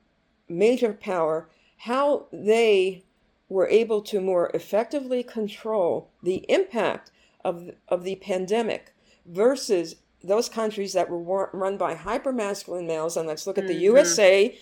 major 0.48 0.92
power, 0.92 1.48
how 1.78 2.26
they 2.32 3.04
were 3.48 3.68
able 3.68 4.02
to 4.02 4.20
more 4.20 4.50
effectively 4.54 5.22
control 5.22 6.10
the 6.22 6.44
impact 6.48 7.10
of, 7.44 7.70
of 7.88 8.02
the 8.02 8.16
pandemic 8.16 8.92
versus 9.24 9.96
those 10.22 10.48
countries 10.48 10.92
that 10.94 11.08
were 11.08 11.50
run 11.52 11.76
by 11.76 11.94
hypermasculine 11.94 12.86
males. 12.86 13.16
And 13.16 13.28
let's 13.28 13.46
look 13.46 13.58
at 13.58 13.66
the 13.66 13.74
mm-hmm. 13.74 13.82
USA 13.82 14.58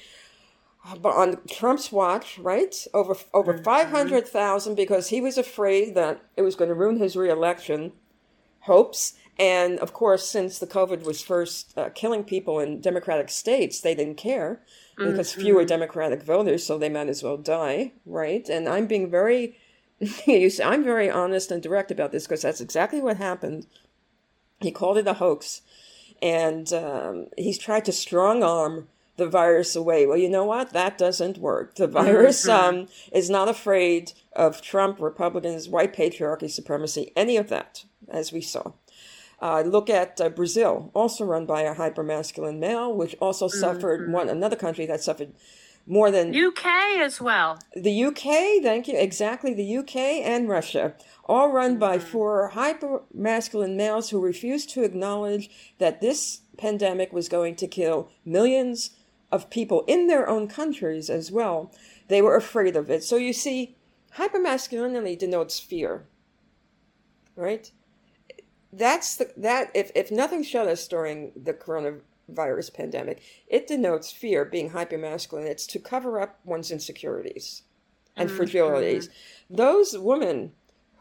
but 1.01 1.14
on 1.14 1.39
Trump's 1.49 1.91
watch, 1.91 2.39
right? 2.39 2.74
Over 2.93 3.16
over 3.32 3.55
mm-hmm. 3.55 3.64
five 3.64 3.89
hundred 3.89 4.28
thousand 4.28 4.74
because 4.74 5.09
he 5.09 5.20
was 5.20 5.39
afraid 5.39 5.95
that 5.95 6.22
it 6.37 6.43
was 6.43 6.57
going 6.57 6.68
to 6.68 6.74
ruin 6.74 6.99
his 6.99 7.16
reelection 7.16 7.93
hopes. 8.61 9.14
And 9.39 9.78
of 9.80 9.93
course, 9.93 10.28
since 10.28 10.59
the 10.59 10.66
COVID 10.66 11.05
was 11.05 11.20
first 11.20 11.76
uh, 11.76 11.91
killing 11.91 12.22
people 12.24 12.61
in 12.61 12.80
Democratic 12.80 13.30
states, 13.30 13.80
they 13.80 13.95
didn't 13.95 14.16
care 14.16 14.61
mm-hmm. 14.99 15.11
because 15.11 15.32
fewer 15.32 15.64
Democratic 15.64 16.22
voters, 16.22 16.64
so 16.64 16.78
they 16.78 16.89
might 16.89 17.09
as 17.09 17.22
well 17.22 17.37
die, 17.37 17.93
right? 18.07 18.49
And 18.49 18.68
I'm 18.68 18.87
being 18.87 19.11
very, 19.11 19.59
I'm 20.26 20.85
very 20.85 21.11
honest 21.11 21.51
and 21.51 21.62
direct 21.62 21.91
about 21.91 22.12
this 22.12 22.26
because 22.26 22.43
that's 22.43 22.61
exactly 22.61 23.01
what 23.01 23.16
happened. 23.16 23.66
He 24.61 24.70
called 24.70 24.99
it 24.99 25.09
a 25.09 25.14
hoax, 25.14 25.62
and 26.22 26.72
um, 26.72 27.26
he's 27.37 27.59
tried 27.59 27.85
to 27.87 27.93
strong 27.93 28.43
arm 28.43 28.89
the 29.16 29.28
virus 29.28 29.76
away. 29.76 30.07
Well, 30.07 30.16
you 30.16 30.28
know 30.28 30.45
what? 30.45 30.72
That 30.72 30.99
doesn't 30.99 31.39
work. 31.39 31.74
The 31.76 31.87
virus 31.87 32.47
mm-hmm. 32.47 32.76
um, 32.80 32.89
is 33.12 33.30
not 33.30 33.49
afraid 33.49 34.12
of 34.32 34.62
Trump, 34.62 35.01
Republicans, 35.01 35.68
white 35.68 35.95
patriarchy, 35.95 36.51
supremacy, 36.51 37.12
any 37.14 37.37
of 37.37 37.49
that, 37.49 37.85
as 38.09 38.32
we 38.32 38.41
saw. 38.41 38.72
Uh, 39.41 39.62
look 39.62 39.91
at 39.91 40.20
uh, 40.20 40.28
Brazil, 40.28 40.91
also 40.95 41.24
run 41.24 41.47
by 41.47 41.62
a 41.62 41.74
hypermasculine 41.74 42.59
male, 42.59 42.95
which 42.95 43.14
also 43.20 43.47
mm-hmm. 43.47 43.59
suffered 43.59 44.11
one 44.11 44.28
another 44.28 44.57
country 44.57 44.87
that 44.87 45.03
suffered 45.03 45.32
more 45.87 46.11
than 46.11 46.35
UK 46.35 46.64
as 47.01 47.20
well. 47.20 47.59
The 47.74 48.05
UK, 48.05 48.62
thank 48.62 48.89
you, 48.89 48.97
exactly. 48.97 49.53
The 49.53 49.78
UK 49.78 49.97
and 49.97 50.49
Russia, 50.49 50.95
all 51.26 51.51
run 51.51 51.78
by 51.78 51.99
mm-hmm. 51.99 52.07
four 52.07 52.49
hyper 52.49 53.03
masculine 53.12 53.76
males 53.76 54.11
who 54.11 54.20
refused 54.20 54.70
to 54.70 54.82
acknowledge 54.82 55.51
that 55.78 56.01
this 56.01 56.41
pandemic 56.57 57.12
was 57.12 57.28
going 57.28 57.57
to 57.57 57.66
kill 57.66 58.11
millions 58.24 58.91
of 59.30 59.51
people 59.51 59.85
in 59.87 60.07
their 60.07 60.28
own 60.28 60.49
countries 60.49 61.11
as 61.11 61.30
well. 61.30 61.72
They 62.09 62.22
were 62.22 62.37
afraid 62.37 62.76
of 62.76 62.91
it. 62.91 63.03
So 63.03 63.16
you 63.16 63.32
see, 63.32 63.76
hypermasculinity 64.16 65.18
denotes 65.18 65.59
fear, 65.59 66.07
right? 67.37 67.70
That's 68.76 69.16
the, 69.16 69.32
that 69.36 69.70
if, 69.74 69.90
if 69.94 70.10
nothing 70.10 70.42
showed 70.42 70.68
us 70.68 70.86
during 70.88 71.32
the 71.36 71.54
coronavirus 71.54 72.74
pandemic, 72.74 73.22
it 73.46 73.66
denotes 73.66 74.10
fear 74.10 74.44
being 74.44 74.70
hypermasculine. 74.70 75.46
It's 75.46 75.66
to 75.68 75.78
cover 75.78 76.20
up 76.20 76.40
one's 76.44 76.70
insecurities 76.70 77.62
and 78.16 78.28
mm-hmm. 78.28 78.42
fragilities. 78.42 79.08
Those 79.48 79.96
women 79.96 80.52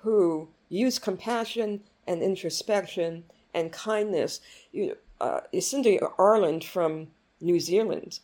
who 0.02 0.50
use 0.70 1.00
compassion 1.00 1.82
and 2.06 2.22
introspection 2.22 3.24
and 3.54 3.72
kindness, 3.72 4.42
you, 4.72 4.98
uh, 5.20 5.42
Jacinda 5.54 6.00
Ardern 6.18 6.64
from 6.64 7.08
New 7.42 7.60
Zealand, 7.60 8.20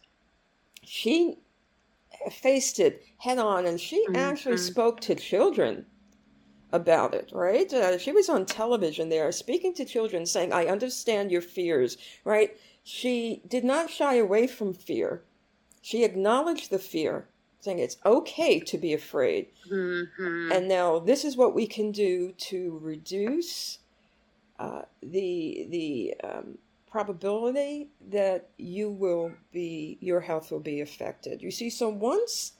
she 0.84 1.38
faced 2.32 2.80
it 2.80 3.06
head 3.18 3.38
on 3.38 3.66
and 3.66 3.80
she 3.80 4.04
mm-hmm. 4.06 4.16
actually 4.16 4.58
spoke 4.58 5.00
to 5.02 5.16
children 5.16 5.86
about 6.72 7.14
it, 7.14 7.32
right? 7.34 7.72
Uh, 7.74 7.98
she 7.98 8.12
was 8.12 8.30
on 8.30 8.46
television 8.46 9.10
there 9.10 9.32
speaking 9.32 9.74
to 9.76 9.86
children 9.86 10.26
saying, 10.26 10.54
I 10.54 10.68
understand 10.68 11.32
your 11.32 11.42
fears, 11.42 11.98
right? 12.24 12.56
She 12.84 13.42
did 13.48 13.64
not 13.64 13.90
shy 13.90 14.16
away 14.16 14.48
from 14.48 14.74
fear. 14.74 15.24
She 15.82 16.04
acknowledged 16.04 16.70
the 16.70 16.80
fear, 16.80 17.28
saying 17.60 17.80
it's 17.80 17.98
okay 18.06 18.60
to 18.60 18.78
be 18.78 18.94
afraid. 18.94 19.48
Mm-hmm. 19.72 20.52
And 20.52 20.68
now 20.68 21.00
this 21.00 21.24
is 21.26 21.38
what 21.38 21.56
we 21.56 21.68
can 21.68 21.92
do 21.92 22.34
to 22.38 22.80
reduce 22.82 23.80
uh, 24.60 24.82
the 25.02 25.68
the 25.70 26.16
um, 26.24 26.58
probability 26.92 27.90
that 28.10 28.50
you 28.58 28.90
will 28.90 29.32
be 29.54 29.98
your 30.02 30.20
health 30.20 30.52
will 30.52 30.60
be 30.60 30.82
affected. 30.82 31.42
You 31.42 31.52
see, 31.52 31.70
so 31.70 31.90
once 31.90 32.54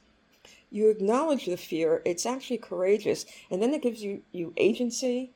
you 0.72 0.90
acknowledge 0.90 1.46
the 1.46 1.58
fear, 1.58 2.02
it's 2.06 2.26
actually 2.26 2.58
courageous, 2.58 3.26
and 3.50 3.62
then 3.62 3.74
it 3.74 3.82
gives 3.82 4.04
you 4.04 4.22
you 4.32 4.54
agency 4.58 5.32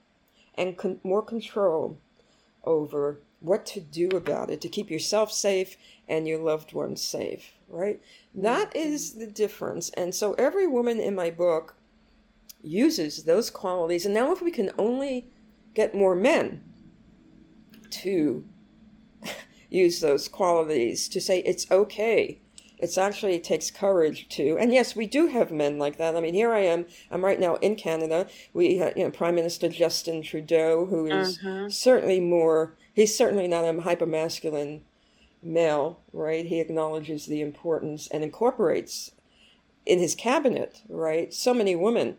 and 0.55 0.77
con- 0.77 0.99
more 1.03 1.23
control 1.23 1.99
over 2.63 3.19
what 3.39 3.65
to 3.65 3.79
do 3.81 4.07
about 4.09 4.49
it 4.49 4.61
to 4.61 4.69
keep 4.69 4.89
yourself 4.89 5.31
safe 5.31 5.75
and 6.07 6.27
your 6.27 6.39
loved 6.39 6.73
ones 6.73 7.01
safe. 7.01 7.53
Right? 7.67 8.01
Mm-hmm. 8.31 8.43
That 8.43 8.75
is 8.75 9.13
the 9.13 9.27
difference. 9.27 9.89
And 9.91 10.13
so 10.13 10.33
every 10.33 10.67
woman 10.67 10.99
in 10.99 11.15
my 11.15 11.29
book 11.29 11.75
uses 12.63 13.23
those 13.23 13.49
qualities. 13.49 14.05
And 14.05 14.13
now, 14.13 14.31
if 14.31 14.41
we 14.41 14.51
can 14.51 14.71
only 14.77 15.27
get 15.73 15.93
more 15.93 16.15
men 16.15 16.63
to 17.89 18.45
use 19.69 19.99
those 19.99 20.27
qualities 20.27 21.07
to 21.09 21.19
say 21.19 21.39
it's 21.39 21.69
okay. 21.69 22.39
It's 22.83 22.97
actually 22.97 23.35
it 23.35 23.45
takes 23.45 23.71
courage 23.71 24.27
to, 24.35 24.57
and 24.57 24.73
yes, 24.73 24.93
we 24.93 25.07
do 25.07 25.27
have 25.27 25.51
men 25.51 25.79
like 25.79 25.97
that. 25.99 26.17
I 26.17 26.19
mean, 26.19 26.33
here 26.33 26.51
I 26.51 26.59
am. 26.59 26.85
I'm 27.09 27.23
right 27.23 27.39
now 27.39 27.55
in 27.55 27.77
Canada. 27.77 28.27
We, 28.53 28.75
have, 28.79 28.97
you 28.97 29.05
know, 29.05 29.09
Prime 29.09 29.35
Minister 29.35 29.69
Justin 29.69 30.21
Trudeau, 30.21 30.85
who 30.87 31.05
is 31.05 31.39
uh-huh. 31.39 31.69
certainly 31.69 32.19
more. 32.19 32.75
He's 32.93 33.17
certainly 33.17 33.47
not 33.47 33.63
a 33.63 33.81
hyper 33.81 34.05
masculine 34.05 34.81
male, 35.41 36.01
right? 36.11 36.45
He 36.45 36.59
acknowledges 36.59 37.25
the 37.25 37.39
importance 37.39 38.09
and 38.09 38.21
incorporates 38.21 39.11
in 39.85 39.99
his 39.99 40.13
cabinet, 40.13 40.81
right? 40.89 41.33
So 41.33 41.53
many 41.53 41.77
women, 41.77 42.17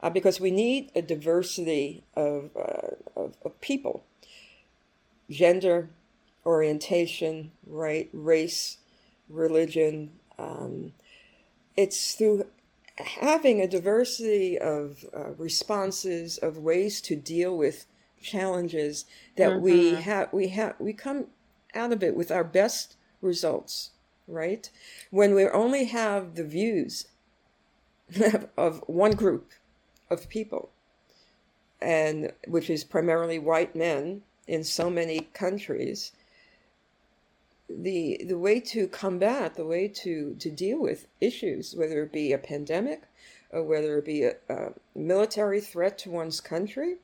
uh, 0.00 0.10
because 0.10 0.40
we 0.40 0.50
need 0.50 0.90
a 0.96 1.02
diversity 1.02 2.02
of, 2.16 2.50
uh, 2.56 2.96
of, 3.14 3.36
of 3.44 3.60
people, 3.60 4.04
gender, 5.30 5.90
orientation, 6.44 7.52
right, 7.64 8.10
race, 8.12 8.78
religion. 9.28 10.10
Um, 10.38 10.92
it's 11.76 12.14
through 12.14 12.46
having 12.96 13.60
a 13.60 13.68
diversity 13.68 14.58
of 14.58 15.04
uh, 15.16 15.30
responses, 15.32 16.38
of 16.38 16.58
ways 16.58 17.00
to 17.02 17.16
deal 17.16 17.56
with 17.56 17.86
challenges 18.22 19.04
that 19.36 19.50
mm-hmm. 19.50 19.62
we 19.62 19.94
have. 19.94 20.32
We 20.32 20.48
have 20.48 20.74
we 20.78 20.92
come 20.92 21.26
out 21.74 21.92
of 21.92 22.02
it 22.02 22.16
with 22.16 22.30
our 22.30 22.44
best 22.44 22.96
results, 23.20 23.90
right? 24.26 24.70
When 25.10 25.34
we 25.34 25.48
only 25.48 25.84
have 25.86 26.34
the 26.34 26.44
views 26.44 27.06
of 28.56 28.82
one 28.86 29.12
group 29.12 29.50
of 30.10 30.28
people, 30.28 30.70
and 31.80 32.32
which 32.46 32.70
is 32.70 32.84
primarily 32.84 33.38
white 33.38 33.74
men 33.74 34.22
in 34.46 34.62
so 34.62 34.90
many 34.90 35.20
countries 35.32 36.12
the 37.68 38.20
the 38.26 38.38
way 38.38 38.60
to 38.60 38.86
combat, 38.88 39.54
the 39.54 39.64
way 39.64 39.88
to 39.88 40.34
to 40.38 40.50
deal 40.50 40.78
with 40.78 41.06
issues, 41.20 41.74
whether 41.74 42.02
it 42.02 42.12
be 42.12 42.32
a 42.32 42.38
pandemic, 42.38 43.02
or 43.50 43.62
whether 43.62 43.98
it 43.98 44.04
be 44.04 44.24
a, 44.24 44.34
a 44.48 44.72
military 44.94 45.60
threat 45.60 45.98
to 45.98 46.10
one's 46.10 46.40
country, 46.40 46.96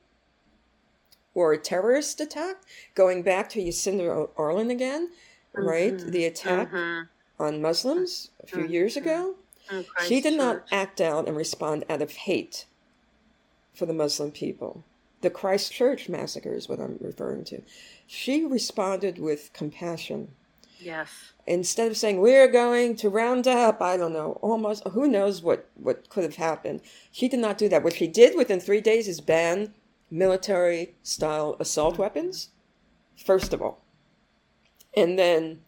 or 1.33 1.53
a 1.53 1.57
terrorist 1.57 2.21
attack. 2.21 2.57
Going 2.95 3.23
back 3.23 3.49
to 3.49 3.59
Jacinda 3.61 4.29
Ardern 4.35 4.71
again, 4.71 5.09
mm-hmm. 5.55 5.67
right? 5.67 5.97
The 5.97 6.25
attack 6.25 6.71
mm-hmm. 6.71 7.43
on 7.43 7.61
Muslims 7.61 8.29
a 8.43 8.47
few 8.47 8.63
mm-hmm. 8.63 8.73
years 8.73 8.97
ago. 8.97 9.35
She 10.05 10.19
did 10.19 10.37
not 10.37 10.65
act 10.69 10.99
out 10.99 11.29
and 11.29 11.37
respond 11.37 11.85
out 11.89 12.01
of 12.01 12.11
hate 12.11 12.65
for 13.73 13.85
the 13.85 13.93
Muslim 13.93 14.31
people. 14.31 14.83
The 15.21 15.29
Christchurch 15.29 16.09
massacre 16.09 16.53
is 16.53 16.67
what 16.67 16.79
I'm 16.79 16.97
referring 16.99 17.45
to. 17.45 17.61
She 18.05 18.43
responded 18.43 19.17
with 19.17 19.53
compassion 19.53 20.29
Yes. 20.81 21.33
Instead 21.47 21.91
of 21.91 21.97
saying 21.97 22.19
we're 22.19 22.47
going 22.47 22.95
to 22.97 23.09
round 23.09 23.47
up, 23.47 23.81
I 23.81 23.97
don't 23.97 24.13
know, 24.13 24.39
almost 24.41 24.87
who 24.89 25.07
knows 25.07 25.41
what 25.41 25.69
what 25.75 26.09
could 26.09 26.23
have 26.23 26.35
happened. 26.35 26.81
She 27.11 27.27
did 27.27 27.39
not 27.39 27.57
do 27.57 27.69
that. 27.69 27.83
What 27.83 27.93
she 27.93 28.07
did 28.07 28.35
within 28.35 28.59
three 28.59 28.81
days 28.81 29.07
is 29.07 29.21
ban 29.21 29.73
military 30.09 30.95
style 31.03 31.55
assault 31.59 31.93
mm-hmm. 31.93 32.03
weapons. 32.03 32.49
First 33.15 33.53
of 33.53 33.61
all, 33.61 33.83
and 34.95 35.17
then, 35.17 35.61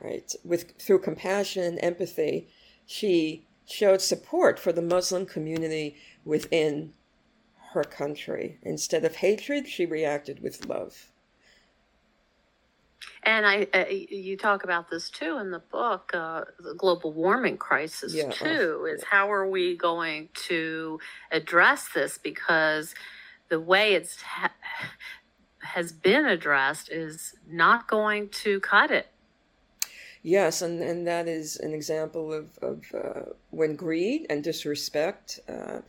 right, 0.00 0.32
with 0.44 0.78
through 0.78 1.00
compassion, 1.00 1.78
empathy, 1.78 2.48
she 2.86 3.46
showed 3.66 4.02
support 4.02 4.58
for 4.58 4.72
the 4.72 4.82
Muslim 4.82 5.24
community 5.24 5.96
within 6.24 6.92
her 7.72 7.84
country. 7.84 8.58
Instead 8.62 9.04
of 9.04 9.16
hatred, 9.16 9.66
she 9.66 9.86
reacted 9.86 10.42
with 10.42 10.66
love. 10.66 11.10
And 13.24 13.46
I, 13.46 13.66
uh, 13.72 13.86
you 13.88 14.36
talk 14.36 14.64
about 14.64 14.90
this 14.90 15.08
too 15.08 15.38
in 15.38 15.50
the 15.50 15.58
book, 15.58 16.10
uh, 16.12 16.44
the 16.58 16.74
global 16.74 17.12
warming 17.12 17.56
crisis 17.56 18.14
yeah. 18.14 18.30
too. 18.30 18.86
Is 18.92 19.02
how 19.04 19.32
are 19.32 19.48
we 19.48 19.76
going 19.76 20.28
to 20.48 21.00
address 21.30 21.88
this? 21.94 22.18
Because 22.18 22.94
the 23.48 23.60
way 23.60 23.94
it's 23.94 24.20
ha- 24.20 24.52
has 25.60 25.92
been 25.92 26.26
addressed 26.26 26.90
is 26.90 27.34
not 27.48 27.88
going 27.88 28.28
to 28.28 28.60
cut 28.60 28.90
it. 28.90 29.08
Yes, 30.22 30.62
and, 30.62 30.82
and 30.82 31.06
that 31.06 31.28
is 31.28 31.56
an 31.56 31.74
example 31.74 32.32
of, 32.32 32.58
of 32.62 32.84
uh, 32.94 33.30
when 33.50 33.76
greed 33.76 34.26
and 34.30 34.42
disrespect, 34.42 35.40
uh, 35.48 35.80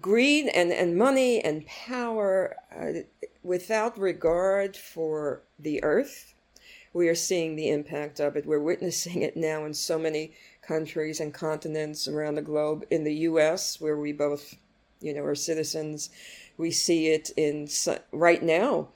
greed 0.00 0.50
and, 0.54 0.72
and 0.72 0.96
money 0.96 1.42
and 1.42 1.66
power, 1.66 2.56
uh, 2.74 3.00
without 3.42 3.98
regard 3.98 4.76
for 4.76 5.42
the 5.58 5.82
earth, 5.84 6.34
we 6.92 7.08
are 7.08 7.14
seeing 7.14 7.56
the 7.56 7.70
impact 7.70 8.20
of 8.20 8.36
it. 8.36 8.46
We're 8.46 8.60
witnessing 8.60 9.22
it 9.22 9.36
now 9.36 9.64
in 9.64 9.74
so 9.74 9.98
many 9.98 10.32
countries 10.62 11.20
and 11.20 11.32
continents 11.32 12.08
around 12.08 12.34
the 12.34 12.42
globe. 12.42 12.84
In 12.90 13.04
the 13.04 13.14
U.S., 13.14 13.80
where 13.80 13.96
we 13.96 14.12
both, 14.12 14.54
you 15.00 15.14
know, 15.14 15.22
are 15.22 15.34
citizens, 15.34 16.10
we 16.56 16.70
see 16.70 17.08
it 17.08 17.30
in 17.36 17.68
right 18.12 18.42
now 18.42 18.88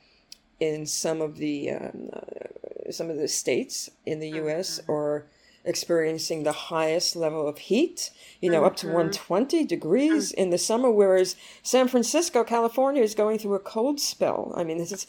in 0.60 0.86
some 0.86 1.20
of 1.20 1.36
the 1.36 1.70
um, 1.70 2.10
uh, 2.12 2.90
some 2.90 3.10
of 3.10 3.16
the 3.16 3.28
states 3.28 3.90
in 4.04 4.20
the 4.20 4.30
U.S. 4.30 4.78
Mm-hmm. 4.80 4.92
are 4.92 5.26
experiencing 5.64 6.42
the 6.42 6.52
highest 6.52 7.16
level 7.16 7.48
of 7.48 7.56
heat, 7.56 8.10
you 8.40 8.50
know, 8.50 8.58
mm-hmm. 8.58 8.66
up 8.66 8.76
to 8.76 8.86
mm-hmm. 8.86 8.96
120 8.96 9.64
degrees 9.64 10.30
mm-hmm. 10.30 10.42
in 10.42 10.50
the 10.50 10.58
summer, 10.58 10.90
whereas 10.90 11.36
San 11.62 11.88
Francisco, 11.88 12.44
California 12.44 13.02
is 13.02 13.14
going 13.14 13.38
through 13.38 13.54
a 13.54 13.60
cold 13.60 13.98
spell. 13.98 14.52
I 14.54 14.64
mean, 14.64 14.76
this 14.76 14.92
is, 14.92 15.06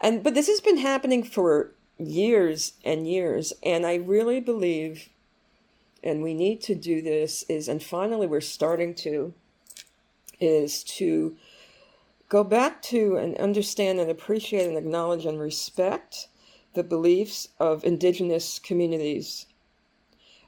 and, 0.00 0.24
but 0.24 0.34
this 0.34 0.48
has 0.48 0.60
been 0.60 0.78
happening 0.78 1.22
for 1.22 1.70
years 1.98 2.74
and 2.84 3.08
years. 3.08 3.52
And 3.62 3.86
I 3.86 3.96
really 3.96 4.40
believe, 4.40 5.08
and 6.02 6.22
we 6.22 6.34
need 6.34 6.60
to 6.62 6.74
do 6.74 7.02
this, 7.02 7.44
is, 7.48 7.68
and 7.68 7.82
finally 7.82 8.26
we're 8.26 8.40
starting 8.40 8.94
to, 8.96 9.34
is 10.40 10.82
to 10.84 11.36
go 12.28 12.42
back 12.44 12.82
to 12.82 13.16
and 13.16 13.36
understand 13.36 14.00
and 14.00 14.10
appreciate 14.10 14.66
and 14.66 14.76
acknowledge 14.76 15.24
and 15.24 15.38
respect 15.38 16.28
the 16.74 16.82
beliefs 16.82 17.48
of 17.60 17.84
indigenous 17.84 18.58
communities 18.58 19.46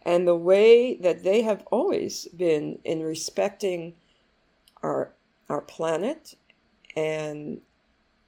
and 0.07 0.27
the 0.27 0.37
way 0.37 0.95
that 0.95 1.25
they 1.25 1.43
have 1.43 1.65
always 1.71 2.27
been 2.37 2.79
in 2.85 3.03
respecting 3.03 3.95
our 4.83 5.13
our 5.49 5.61
planet 5.61 6.35
and 6.97 7.61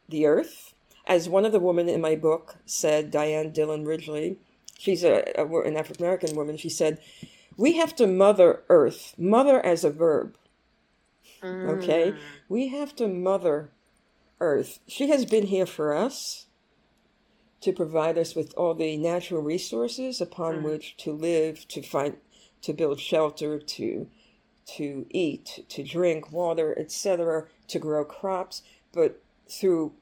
the 0.08 0.26
earth 0.26 0.74
as 1.08 1.28
one 1.28 1.44
of 1.44 1.52
the 1.52 1.58
women 1.58 1.88
in 1.88 2.00
my 2.00 2.14
book 2.14 2.56
said 2.66 3.10
Dianne 3.10 3.52
Dillon-Ridgley 3.52 4.36
she's 4.78 5.02
a, 5.02 5.24
a 5.36 5.44
an 5.62 5.76
african 5.76 6.04
american 6.04 6.36
woman 6.36 6.56
she 6.56 6.68
said 6.68 6.98
we 7.56 7.72
have 7.76 7.96
to 7.96 8.06
mother 8.06 8.62
earth 8.68 9.14
mother 9.18 9.64
as 9.66 9.82
a 9.84 9.90
verb 9.90 10.36
okay 11.42 12.12
Mm. 12.12 12.18
we 12.48 12.68
have 12.68 12.94
to 12.96 13.08
mother 13.08 13.70
earth 14.40 14.80
she 14.86 15.08
has 15.08 15.24
been 15.24 15.46
here 15.46 15.66
for 15.66 15.94
us 15.94 16.46
to 17.60 17.72
provide 17.72 18.16
us 18.18 18.34
with 18.36 18.54
all 18.56 18.74
the 18.74 18.96
natural 18.96 19.42
resources 19.42 20.20
upon 20.20 20.56
Mm. 20.58 20.62
which 20.62 20.96
to 20.98 21.12
live, 21.12 21.66
to 21.68 21.82
find, 21.82 22.16
to 22.62 22.72
build 22.72 23.00
shelter, 23.00 23.58
to 23.58 24.08
to 24.76 25.06
eat, 25.10 25.64
to 25.70 25.82
drink 25.82 26.30
water, 26.30 26.78
etc., 26.78 27.46
to 27.68 27.78
grow 27.78 28.04
crops. 28.04 28.62
But 28.92 29.22
through 29.48 29.94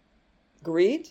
greed, 0.71 1.11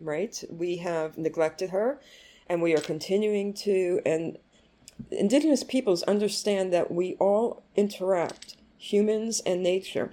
right, 0.00 0.34
we 0.50 0.78
have 0.78 1.16
neglected 1.16 1.70
her, 1.70 2.00
and 2.48 2.60
we 2.60 2.74
are 2.74 2.80
continuing 2.80 3.54
to. 3.54 4.00
And 4.04 4.38
indigenous 5.10 5.62
peoples 5.64 6.02
understand 6.14 6.72
that 6.72 6.90
we 6.90 7.14
all 7.20 7.62
interact, 7.76 8.56
humans 8.78 9.40
and 9.46 9.62
nature 9.62 10.10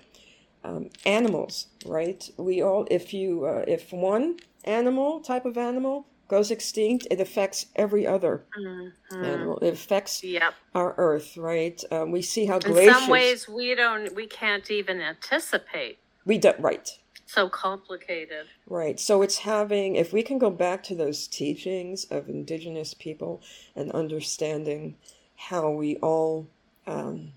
um, 0.64 0.90
animals, 1.06 1.68
right? 1.86 2.22
We 2.38 2.62
all, 2.62 2.88
if 2.90 3.14
you, 3.14 3.46
uh, 3.46 3.66
if 3.68 3.92
one 3.94 4.38
animal, 4.64 5.20
type 5.22 5.46
of 5.46 5.58
animal, 5.58 6.08
goes 6.28 6.50
extinct, 6.52 7.08
it 7.12 7.20
affects 7.22 7.68
every 7.76 8.06
other 8.08 8.46
Mhm. 8.58 8.92
animal. 9.22 9.60
It 9.60 9.74
affects 9.74 10.24
Yep. 10.24 10.54
our 10.74 10.96
Earth, 10.98 11.38
right? 11.38 11.80
Um, 11.92 12.12
we 12.12 12.22
see 12.22 12.46
how 12.46 12.58
In 12.58 12.74
some 12.76 13.10
ways, 13.10 13.48
we 13.48 13.76
don't, 13.76 14.16
we 14.16 14.28
can't 14.28 14.70
even 14.72 15.02
anticipate. 15.02 15.98
we 16.26 16.38
don't, 16.40 16.60
right, 16.60 16.90
So 17.28 17.50
complicated. 17.50 18.46
right. 18.68 19.00
So 19.00 19.22
it's 19.22 19.40
having, 19.40 19.96
if 19.96 20.14
we 20.14 20.22
can 20.22 20.38
go 20.38 20.52
back 20.52 20.84
to 20.84 20.96
those 20.96 21.28
teachings 21.28 22.06
of 22.06 22.30
indigenous 22.30 22.94
people 22.94 23.42
and 23.76 23.92
understanding 23.92 24.96
how 25.36 25.72
we 25.72 25.98
all, 25.98 26.48
um, 26.86 27.32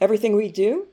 everything 0.00 0.34
we 0.34 0.50
do 0.50 0.88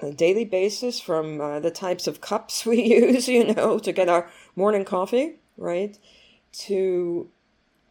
a 0.00 0.12
daily 0.12 0.44
basis 0.44 1.00
from 1.00 1.40
uh, 1.40 1.60
the 1.60 1.70
types 1.70 2.06
of 2.06 2.20
cups 2.20 2.66
we 2.66 2.82
use, 2.82 3.28
you 3.28 3.54
know, 3.54 3.78
to 3.78 3.92
get 3.92 4.08
our 4.08 4.28
morning 4.56 4.84
coffee, 4.84 5.36
right? 5.56 5.98
To 6.52 7.28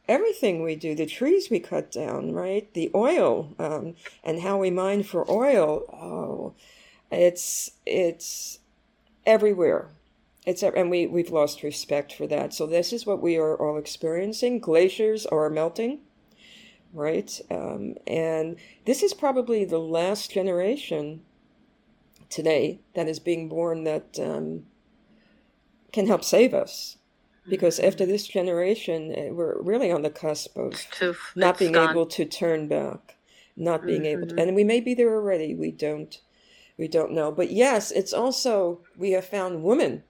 everything 0.07 0.61
we 0.61 0.75
do, 0.75 0.95
the 0.95 1.05
trees 1.05 1.49
we 1.49 1.59
cut 1.59 1.91
down, 1.91 2.33
right? 2.33 2.71
The 2.73 2.91
oil 2.93 3.53
um, 3.59 3.95
and 4.23 4.41
how 4.41 4.57
we 4.57 4.69
mine 4.69 5.03
for 5.03 5.29
oil. 5.29 5.83
Oh, 5.93 6.53
it's 7.11 7.71
it's 7.85 8.59
everywhere. 9.25 9.89
It's 10.45 10.61
and 10.61 10.89
we 10.89 11.07
we've 11.07 11.31
lost 11.31 11.63
respect 11.63 12.13
for 12.13 12.27
that. 12.27 12.53
So 12.53 12.65
this 12.65 12.91
is 12.91 13.05
what 13.05 13.21
we 13.21 13.37
are 13.37 13.55
all 13.55 13.77
experiencing. 13.77 14.59
Glaciers 14.59 15.25
are 15.27 15.49
melting, 15.49 15.99
right? 16.93 17.39
Um, 17.49 17.95
and 18.05 18.57
this 18.85 19.03
is 19.03 19.13
probably 19.13 19.63
the 19.63 19.79
last 19.79 20.31
generation 20.31 21.21
today 22.29 22.79
that 22.93 23.07
is 23.07 23.19
being 23.19 23.47
born 23.47 23.85
that 23.85 24.19
um, 24.19 24.65
can 25.93 26.07
help 26.07 26.23
save 26.23 26.53
us. 26.53 26.97
Because 27.47 27.77
after 27.79 28.05
this 28.05 28.25
generation, 28.25 29.13
eh, 29.13 29.29
we're 29.29 29.61
really 29.61 29.91
on 29.91 30.01
the 30.01 30.09
cusp 30.09 30.55
of 30.57 30.73
To, 30.99 31.13
not 31.35 31.59
being 31.59 31.73
gone. 31.73 31.89
able 31.89 32.05
to 32.05 32.23
turn 32.23 32.69
back, 32.69 33.17
not 33.57 33.85
being 33.85 34.05
able 34.05 34.27
to, 34.27 34.35
Mhm. 34.35 34.41
and 34.41 34.55
we 34.55 34.63
may 34.63 34.79
be 34.79 34.93
there 34.93 35.13
already. 35.13 35.53
We 35.53 35.69
don't, 35.69 36.17
we 36.77 36.87
don't 36.87 37.11
know. 37.13 37.31
But 37.31 37.51
yes, 37.51 37.91
it's 37.91 38.13
also 38.13 38.83
we 38.97 39.11
have 39.11 39.25
found 39.25 39.63
women 39.63 40.03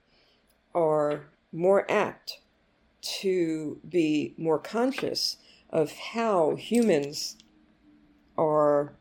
are 0.75 1.31
more 1.51 1.89
apt 1.91 2.41
to 3.01 3.81
be 3.87 4.35
more 4.37 4.59
conscious 4.59 5.37
of 5.69 5.91
how 5.93 6.55
humans 6.55 7.37
are 8.37 8.97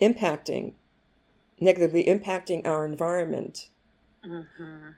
impacting 0.00 0.74
negatively 1.60 2.04
impacting 2.04 2.66
our 2.66 2.84
environment. 2.86 3.70
Mhm. 4.24 4.96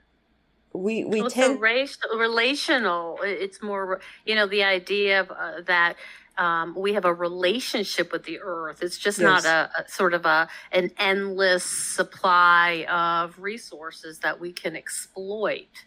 We 0.73 1.03
we 1.05 1.23
Well, 1.23 1.29
tend 1.29 1.61
race, 1.61 1.97
relational. 2.13 3.19
It's 3.21 3.61
more, 3.61 4.01
you 4.25 4.35
know, 4.35 4.47
the 4.47 4.63
idea 4.63 5.21
of 5.21 5.31
uh, 5.31 5.61
that 5.61 5.95
um, 6.37 6.73
we 6.75 6.93
have 6.93 7.05
a 7.05 7.13
relationship 7.13 8.11
with 8.11 8.23
the 8.23 8.39
earth. 8.39 8.81
It's 8.81 8.97
just 8.97 9.19
not 9.19 9.45
a, 9.45 9.69
a 9.77 9.89
sort 9.89 10.13
of 10.13 10.25
a 10.25 10.47
an 10.71 10.91
endless 10.97 11.63
supply 11.63 12.85
of 12.89 13.37
resources 13.39 14.19
that 14.19 14.39
we 14.39 14.51
can 14.51 14.75
exploit. 14.75 15.85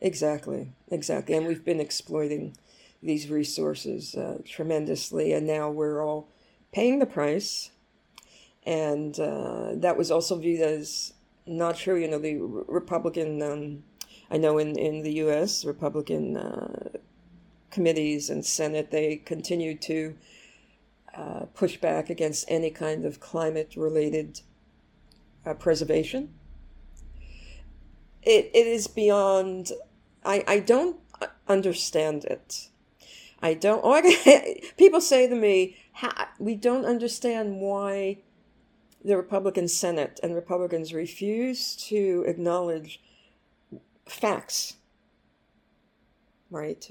Exactly, 0.00 0.72
exactly. 0.90 1.34
And 1.34 1.46
we've 1.46 1.64
been 1.64 1.80
exploiting 1.80 2.56
these 3.02 3.30
resources 3.30 4.14
uh, 4.14 4.38
tremendously, 4.44 5.32
and 5.32 5.46
now 5.46 5.70
we're 5.70 6.02
all 6.02 6.28
paying 6.72 6.98
the 6.98 7.06
price. 7.06 7.70
And 8.66 9.18
uh, 9.20 9.72
that 9.74 9.96
was 9.96 10.10
also 10.10 10.36
viewed 10.38 10.62
as 10.62 11.12
not 11.46 11.76
true. 11.76 11.96
You 11.96 12.08
know, 12.08 12.18
the 12.18 12.36
Republican, 12.66 13.42
um, 13.42 13.84
I 14.30 14.38
know 14.38 14.58
in, 14.58 14.78
in 14.78 15.02
the 15.02 15.12
US, 15.24 15.64
Republican 15.64 16.36
uh, 16.36 16.98
committees 17.74 18.30
and 18.30 18.46
Senate, 18.46 18.90
they 18.90 19.16
continue 19.16 19.76
to 19.76 20.14
uh, 21.14 21.40
push 21.54 21.76
back 21.76 22.08
against 22.08 22.44
any 22.48 22.70
kind 22.70 23.04
of 23.04 23.20
climate 23.20 23.74
related 23.76 24.40
uh, 25.44 25.54
preservation. 25.54 26.32
It, 28.22 28.50
it 28.54 28.66
is 28.66 28.86
beyond 28.86 29.72
I, 30.24 30.42
I 30.46 30.58
don't 30.60 30.96
understand 31.48 32.24
it. 32.24 32.68
I 33.42 33.54
don't. 33.54 33.82
Oh, 33.84 33.92
I, 33.92 34.60
people 34.78 35.00
say 35.00 35.28
to 35.28 35.34
me, 35.34 35.76
"Ha- 35.92 36.30
"We 36.38 36.54
don't 36.54 36.86
understand 36.86 37.60
why 37.60 38.18
the 39.04 39.16
Republican 39.16 39.68
Senate 39.68 40.18
and 40.22 40.34
Republicans 40.34 40.94
refuse 40.94 41.76
to 41.88 42.24
acknowledge 42.26 43.02
facts, 44.06 44.76
right? 46.50 46.90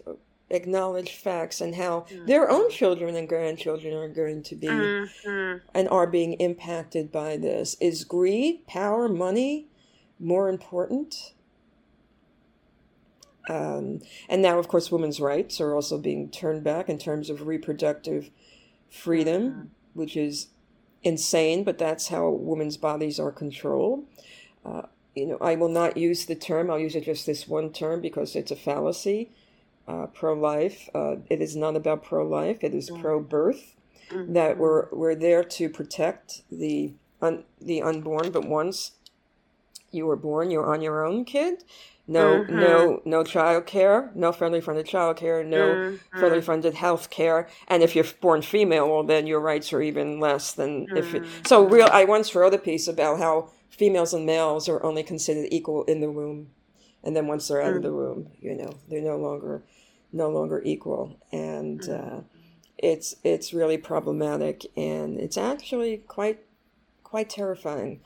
Acknowledge 0.54 1.16
facts 1.16 1.60
and 1.62 1.76
how 1.76 2.06
their 2.28 2.50
own 2.50 2.70
children 2.70 3.16
and 3.16 3.28
grandchildren 3.28 3.94
are 3.96 4.08
going 4.08 4.44
to 4.44 4.56
be 4.56 4.68
Mhm. 4.68 5.62
and 5.74 5.90
are 5.90 6.08
being 6.08 6.34
impacted 6.34 7.12
by 7.12 7.38
this. 7.38 7.76
Is 7.82 8.04
greed, 8.04 8.66
power, 8.68 9.10
money 9.10 9.68
more 10.20 10.48
important? 10.48 11.34
Um, 13.50 14.02
and 14.30 14.42
now, 14.42 14.58
of 14.60 14.68
course, 14.68 14.92
women's 14.92 15.20
rights 15.20 15.60
are 15.60 15.76
also 15.76 15.98
being 15.98 16.30
turned 16.30 16.64
back 16.64 16.88
in 16.88 16.98
terms 16.98 17.30
of 17.30 17.46
reproductive 17.48 18.30
freedom, 18.90 19.72
which 19.94 20.16
is 20.16 20.48
insane, 21.04 21.64
but 21.64 21.78
that's 21.78 22.08
how 22.08 22.30
women's 22.30 22.78
bodies 22.78 23.20
are 23.20 23.32
controlled. 23.32 24.06
Uh, 24.64 24.84
you 25.16 25.26
know, 25.26 25.38
I 25.42 25.56
will 25.56 25.70
not 25.70 25.98
use 25.98 26.26
the 26.26 26.36
term, 26.36 26.72
I'll 26.72 26.80
use 26.80 26.96
it 26.96 27.04
just 27.04 27.26
this 27.26 27.48
one 27.48 27.72
term 27.74 28.02
because 28.02 28.36
it's 28.36 28.52
a 28.52 28.56
fallacy. 28.56 29.32
Uh, 29.86 30.08
pro 30.08 30.34
life. 30.34 30.90
Uh, 30.96 31.16
it 31.30 31.42
is 31.42 31.58
not 31.58 31.76
about 31.76 32.04
pro 32.04 32.26
life, 32.26 32.64
it 32.64 32.74
is 32.74 32.90
mm. 32.90 33.02
pro 33.02 33.20
birth. 33.20 33.76
Mm-hmm. 34.10 34.34
That 34.34 34.58
we're, 34.58 34.88
we're 34.92 35.16
there 35.16 35.44
to 35.44 35.70
protect 35.70 36.44
the, 36.52 36.94
un, 37.22 37.44
the 37.60 37.82
unborn, 37.82 38.32
but 38.32 38.46
once 38.46 38.92
you 39.92 40.06
were 40.06 40.16
born, 40.16 40.52
you're 40.52 40.74
on 40.74 40.82
your 40.82 41.06
own, 41.06 41.26
kid. 41.26 41.64
No, 42.06 42.44
mm-hmm. 42.44 42.60
no, 42.60 43.02
no 43.06 43.24
child 43.24 43.66
care, 43.66 44.12
no 44.14 44.34
federally 44.34 44.62
funded 44.62 44.86
child 44.86 45.16
care, 45.16 45.42
no 45.42 45.70
mm-hmm. 45.70 46.20
federally 46.20 46.44
funded 46.44 46.74
health 46.74 47.10
care. 47.10 47.48
And 47.70 47.82
if 47.82 47.96
you're 47.96 48.06
born 48.20 48.42
female, 48.42 48.90
well, 48.90 49.04
then 49.04 49.26
your 49.26 49.40
rights 49.40 49.72
are 49.72 49.82
even 49.82 50.20
less 50.20 50.52
than 50.52 50.88
if 50.98 51.14
it. 51.14 51.24
Mm. 51.24 51.48
So, 51.48 51.66
real. 51.66 51.88
I 51.92 52.04
once 52.04 52.36
wrote 52.36 52.54
a 52.54 52.58
piece 52.58 52.90
about 52.90 53.20
how 53.20 53.52
females 53.70 54.14
and 54.14 54.26
males 54.26 54.68
are 54.68 54.84
only 54.84 55.04
considered 55.04 55.48
equal 55.50 55.86
in 55.86 56.02
the 56.02 56.12
womb, 56.12 56.50
and 57.04 57.16
then 57.16 57.28
once 57.28 57.48
they're 57.48 57.62
out 57.62 57.76
of 57.76 57.84
the 57.84 57.94
womb, 57.94 58.30
you 58.40 58.56
know, 58.56 58.76
they're 58.90 59.02
no 59.02 59.18
longer, 59.18 59.62
no 60.12 60.30
longer 60.30 60.62
equal, 60.64 61.18
and 61.32 61.90
uh, 61.90 62.22
it's 62.78 63.16
it's 63.24 63.54
really 63.54 63.78
problematic, 63.78 64.66
and 64.78 65.20
it's 65.20 65.38
actually 65.38 65.98
quite, 65.98 66.40
quite 67.04 67.30
terrifying. 67.30 68.02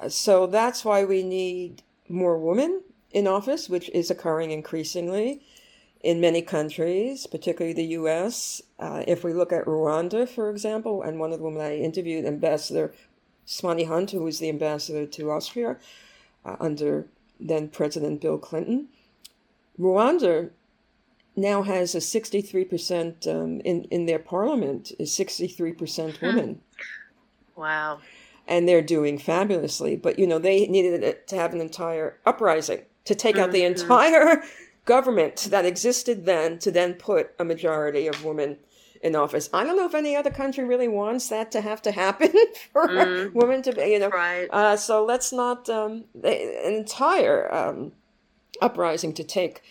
Uh, 0.00 0.08
So 0.08 0.46
that's 0.46 0.84
why 0.84 1.04
we 1.04 1.22
need 1.22 1.82
more 2.08 2.38
women 2.38 2.82
in 3.10 3.26
office, 3.26 3.68
which 3.68 3.88
is 3.90 4.10
occurring 4.10 4.50
increasingly 4.50 5.42
in 6.02 6.20
many 6.20 6.42
countries, 6.42 7.26
particularly 7.26 7.72
the 7.72 7.94
U.S. 8.00 8.60
Uh, 8.78 9.02
if 9.06 9.24
we 9.24 9.32
look 9.32 9.52
at 9.52 9.64
Rwanda, 9.64 10.28
for 10.28 10.50
example, 10.50 11.02
and 11.02 11.18
one 11.18 11.32
of 11.32 11.38
the 11.38 11.44
women 11.44 11.62
I 11.62 11.78
interviewed, 11.78 12.26
Ambassador 12.26 12.92
Swanee 13.46 13.84
Hunt, 13.84 14.10
who 14.10 14.22
was 14.22 14.38
the 14.38 14.50
ambassador 14.50 15.06
to 15.06 15.30
Austria 15.30 15.78
uh, 16.44 16.56
under 16.60 17.06
then 17.40 17.68
President 17.68 18.20
Bill 18.20 18.38
Clinton, 18.38 18.88
Rwanda 19.78 20.50
now 21.36 21.62
has 21.62 21.94
a 21.94 21.98
63% 21.98 23.26
um, 23.26 23.60
in, 23.60 23.84
in 23.84 24.06
their 24.06 24.18
parliament 24.18 24.92
is 24.98 25.10
63% 25.10 26.16
hmm. 26.16 26.26
women. 26.26 26.60
Wow. 27.56 28.00
And 28.46 28.68
they're 28.68 28.82
doing 28.82 29.18
fabulously. 29.18 29.96
But, 29.96 30.18
you 30.18 30.26
know, 30.26 30.38
they 30.38 30.66
needed 30.66 31.26
to 31.26 31.36
have 31.36 31.54
an 31.54 31.60
entire 31.60 32.18
uprising 32.26 32.82
to 33.04 33.14
take 33.14 33.36
out 33.36 33.52
the 33.52 33.62
mm-hmm. 33.62 33.82
entire 33.82 34.42
government 34.84 35.48
that 35.50 35.64
existed 35.64 36.26
then 36.26 36.58
to 36.58 36.70
then 36.70 36.94
put 36.94 37.34
a 37.38 37.44
majority 37.44 38.06
of 38.06 38.24
women 38.24 38.58
in 39.04 39.14
office. 39.14 39.50
I 39.52 39.64
don't 39.64 39.76
know 39.76 39.84
if 39.84 39.94
any 39.94 40.16
other 40.16 40.30
country 40.30 40.64
really 40.64 40.88
wants 40.88 41.28
that 41.28 41.52
to 41.52 41.60
have 41.60 41.82
to 41.82 41.92
happen 41.92 42.32
for 42.72 42.88
mm. 42.88 43.32
women 43.34 43.60
to 43.62 43.72
be, 43.72 43.82
you 43.82 43.98
know. 43.98 44.08
Right. 44.08 44.48
Uh, 44.50 44.76
so 44.76 45.04
let's 45.04 45.30
not 45.30 45.68
um, 45.68 46.04
an 46.24 46.74
entire 46.74 47.54
um, 47.54 47.92
uprising 48.62 49.12
to 49.12 49.22
take 49.22 49.62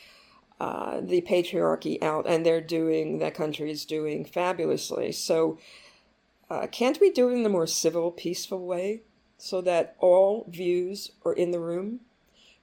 uh, 0.62 1.02
the 1.02 1.22
patriarchy 1.22 2.02
out, 2.04 2.28
and 2.28 2.46
they're 2.46 2.62
doing 2.62 3.18
that 3.18 3.34
country 3.34 3.72
is 3.72 3.86
doing 3.86 4.24
fabulously. 4.24 5.12
So 5.12 5.58
uh, 6.50 6.68
can't 6.68 7.02
we 7.02 7.10
do 7.10 7.30
it 7.30 7.34
in 7.34 7.46
a 7.46 7.50
more 7.50 7.68
civil, 7.68 8.12
peaceful 8.12 8.64
way, 8.68 9.02
so 9.40 9.62
that 9.62 9.96
all 9.98 10.46
views 10.48 11.12
are 11.26 11.34
in 11.34 11.50
the 11.50 11.60
room 11.60 12.02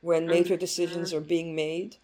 when 0.03 0.25
major 0.25 0.55
mm-hmm. 0.55 0.61
decisions 0.61 1.13
are 1.13 1.21
being 1.21 1.57
made 1.57 1.97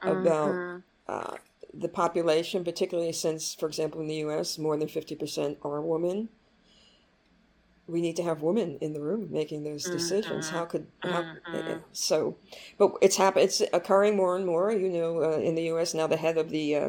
about 0.00 0.54
mm-hmm. 0.54 1.34
The 1.76 1.88
population, 1.88 2.64
particularly 2.64 3.12
since, 3.12 3.54
for 3.54 3.66
example, 3.66 4.00
in 4.00 4.06
the 4.06 4.16
U.S., 4.16 4.58
more 4.58 4.76
than 4.76 4.88
fifty 4.88 5.14
percent 5.14 5.58
are 5.62 5.80
women 5.80 6.28
we 7.86 8.00
need 8.00 8.16
to 8.16 8.22
have 8.22 8.42
women 8.42 8.78
in 8.80 8.92
the 8.92 9.00
room 9.00 9.28
making 9.30 9.64
those 9.64 9.84
decisions. 9.84 10.46
Mm-hmm. 10.46 10.56
How 10.56 10.64
could 10.64 10.86
how, 11.02 11.22
mm-hmm. 11.22 11.78
so? 11.92 12.36
But 12.78 12.92
it's 13.02 13.16
happen. 13.16 13.42
It's 13.42 13.62
occurring 13.72 14.16
more 14.16 14.36
and 14.36 14.46
more. 14.46 14.72
You 14.72 14.88
know, 14.88 15.22
uh, 15.22 15.38
in 15.38 15.54
the 15.54 15.64
U.S. 15.64 15.92
now, 15.92 16.06
the 16.06 16.16
head 16.16 16.38
of 16.38 16.50
the 16.50 16.76
uh, 16.76 16.88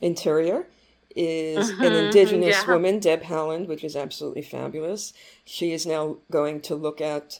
Interior 0.00 0.66
is 1.14 1.70
mm-hmm. 1.70 1.82
an 1.82 1.92
indigenous 1.92 2.62
yeah. 2.62 2.72
woman, 2.72 2.98
Deb 2.98 3.22
Haaland, 3.22 3.68
which 3.68 3.84
is 3.84 3.94
absolutely 3.94 4.42
fabulous. 4.42 5.12
She 5.44 5.72
is 5.72 5.86
now 5.86 6.16
going 6.30 6.60
to 6.62 6.74
look 6.74 7.00
at 7.00 7.38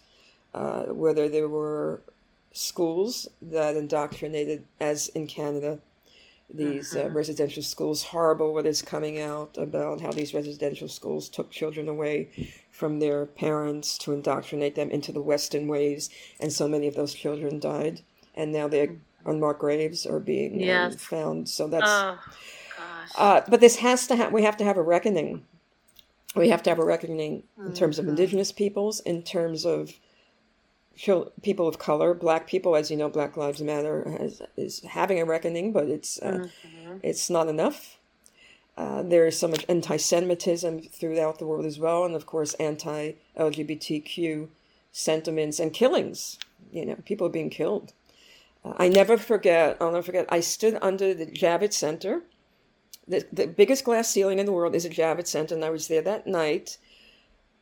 uh, 0.55 0.85
whether 0.85 1.29
there 1.29 1.49
were 1.49 2.01
schools 2.53 3.27
that 3.43 3.77
indoctrinated, 3.77 4.65
as 4.79 5.09
in 5.09 5.27
Canada, 5.27 5.81
these 6.57 6.95
uh, 6.95 7.01
mm-hmm. 7.01 7.17
residential 7.17 7.63
schools. 7.63 8.03
Horrible 8.03 8.55
what 8.55 8.67
is 8.67 8.83
coming 8.83 9.21
out 9.21 9.57
about 9.59 10.01
how 10.01 10.13
these 10.13 10.35
residential 10.35 10.89
schools 10.89 11.29
took 11.29 11.51
children 11.51 11.89
away 11.89 12.29
from 12.71 12.99
their 12.99 13.27
parents 13.27 13.99
to 13.99 14.13
indoctrinate 14.13 14.75
them 14.75 14.91
into 14.91 15.13
the 15.13 15.23
Western 15.23 15.69
ways, 15.69 16.11
and 16.41 16.53
so 16.53 16.69
many 16.69 16.87
of 16.87 16.95
those 16.95 17.15
children 17.15 17.59
died, 17.59 18.01
and 18.35 18.53
now 18.53 18.69
their 18.69 18.87
mm-hmm. 18.87 19.31
unmarked 19.31 19.61
graves 19.61 20.07
are 20.07 20.21
being 20.21 20.55
um, 20.55 20.61
yes. 20.61 20.93
um, 20.93 20.99
found. 20.99 21.49
So 21.49 21.69
that's. 21.69 21.89
Oh, 21.89 22.19
uh, 23.17 23.41
but 23.49 23.61
this 23.61 23.77
has 23.77 24.07
to 24.07 24.17
have. 24.17 24.33
We 24.33 24.43
have 24.43 24.57
to 24.59 24.65
have 24.65 24.77
a 24.77 24.83
reckoning. 24.83 25.45
We 26.35 26.49
have 26.49 26.65
to 26.65 26.71
have 26.71 26.81
a 26.81 26.85
reckoning 26.85 27.45
in 27.59 27.75
terms 27.75 27.99
of 27.99 28.05
mm-hmm. 28.05 28.11
indigenous 28.11 28.51
peoples, 28.51 28.99
in 29.01 29.23
terms 29.23 29.65
of 29.65 29.93
people 31.43 31.69
of 31.69 31.79
color, 31.79 32.15
black 32.15 32.47
people. 32.47 32.77
As 32.77 32.91
you 32.91 32.97
know, 32.97 33.09
Black 33.09 33.37
Lives 33.37 33.61
Matter 33.61 34.17
has, 34.19 34.43
is 34.57 34.81
having 34.81 35.21
a 35.21 35.25
reckoning, 35.25 35.73
but 35.73 35.89
it's 35.89 36.21
uh, 36.23 36.49
mm-hmm. 36.49 36.99
it's 37.03 37.31
not 37.31 37.49
enough. 37.49 37.99
Uh, 38.77 39.03
there 39.03 39.27
is 39.27 39.39
so 39.39 39.47
much 39.47 39.65
anti 39.69 39.97
Semitism 39.97 40.83
throughout 40.83 41.39
the 41.39 41.47
world 41.47 41.65
as 41.65 41.79
well, 41.79 42.05
and 42.05 42.15
of 42.15 42.27
course, 42.27 42.55
anti 42.55 43.13
LGBTQ 43.39 44.49
sentiments 44.93 45.59
and 45.59 45.73
killings. 45.73 46.39
You 46.73 46.87
know, 46.87 46.97
people 47.05 47.27
are 47.27 47.31
being 47.31 47.51
killed. 47.51 47.93
Uh, 48.65 48.73
I 48.77 48.89
never 48.89 49.17
forget, 49.17 49.77
I'll 49.81 49.93
never 49.93 50.03
forget, 50.03 50.27
I 50.29 50.41
stood 50.41 50.79
under 50.81 51.15
the 51.15 51.27
Javits 51.27 51.75
Center. 51.75 52.23
The, 53.07 53.27
the 53.31 53.47
biggest 53.47 53.85
glass 53.85 54.09
ceiling 54.09 54.39
in 54.39 54.47
the 54.47 54.53
world 54.53 54.75
is 54.75 54.87
a 54.87 54.91
Javits 54.91 55.27
Center, 55.27 55.55
and 55.55 55.65
I 55.65 55.71
was 55.71 55.89
there 55.89 56.03
that 56.03 56.27
night 56.27 56.79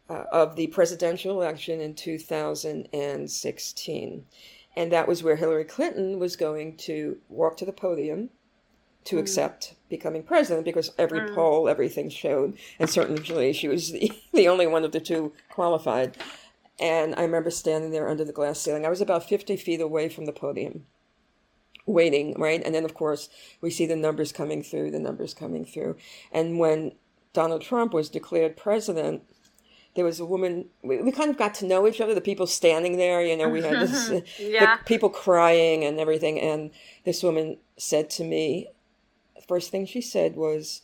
uh, 0.08 0.24
of 0.32 0.56
the 0.56 0.66
presidential 0.68 1.40
election 1.40 1.80
in 1.80 1.94
2016. 1.94 4.24
And 4.74 4.90
that 4.90 5.06
was 5.06 5.22
where 5.22 5.36
Hillary 5.36 5.64
Clinton 5.64 6.18
was 6.18 6.36
going 6.36 6.76
to 6.78 7.18
walk 7.28 7.56
to 7.58 7.64
the 7.64 7.72
podium 7.72 8.30
to 9.04 9.16
mm. 9.16 9.20
accept 9.20 9.74
becoming 9.88 10.22
president 10.22 10.64
because 10.64 10.92
every 10.98 11.20
mm. 11.20 11.34
poll, 11.34 11.68
everything 11.68 12.08
showed, 12.08 12.56
and 12.78 12.88
certainly 12.88 13.52
she 13.52 13.68
was 13.68 13.92
the, 13.92 14.12
the 14.32 14.48
only 14.48 14.66
one 14.66 14.84
of 14.84 14.92
the 14.92 15.00
two 15.00 15.32
qualified. 15.50 16.16
And 16.80 17.14
I 17.16 17.22
remember 17.22 17.50
standing 17.50 17.90
there 17.90 18.08
under 18.08 18.24
the 18.24 18.32
glass 18.32 18.60
ceiling. 18.60 18.86
I 18.86 18.90
was 18.90 19.00
about 19.00 19.28
50 19.28 19.56
feet 19.56 19.80
away 19.80 20.08
from 20.08 20.24
the 20.24 20.32
podium, 20.32 20.86
waiting, 21.86 22.34
right? 22.38 22.62
And 22.64 22.74
then, 22.74 22.84
of 22.84 22.94
course, 22.94 23.28
we 23.60 23.70
see 23.70 23.86
the 23.86 23.94
numbers 23.94 24.32
coming 24.32 24.62
through, 24.62 24.90
the 24.90 24.98
numbers 24.98 25.34
coming 25.34 25.64
through. 25.64 25.96
And 26.32 26.58
when 26.58 26.92
Donald 27.32 27.62
Trump 27.62 27.92
was 27.92 28.08
declared 28.08 28.56
president, 28.56 29.22
there 29.94 30.04
was 30.04 30.20
a 30.20 30.24
woman 30.24 30.66
we, 30.82 31.02
we 31.02 31.12
kind 31.12 31.30
of 31.30 31.36
got 31.36 31.54
to 31.54 31.66
know 31.66 31.86
each 31.86 32.00
other 32.00 32.14
the 32.14 32.20
people 32.20 32.46
standing 32.46 32.96
there 32.96 33.22
you 33.22 33.36
know 33.36 33.48
we 33.48 33.62
had 33.62 33.80
this 33.80 34.22
yeah. 34.38 34.76
people 34.86 35.10
crying 35.10 35.84
and 35.84 36.00
everything 36.00 36.40
and 36.40 36.70
this 37.04 37.22
woman 37.22 37.58
said 37.76 38.08
to 38.10 38.24
me 38.24 38.68
first 39.46 39.70
thing 39.70 39.84
she 39.84 40.00
said 40.00 40.36
was, 40.36 40.82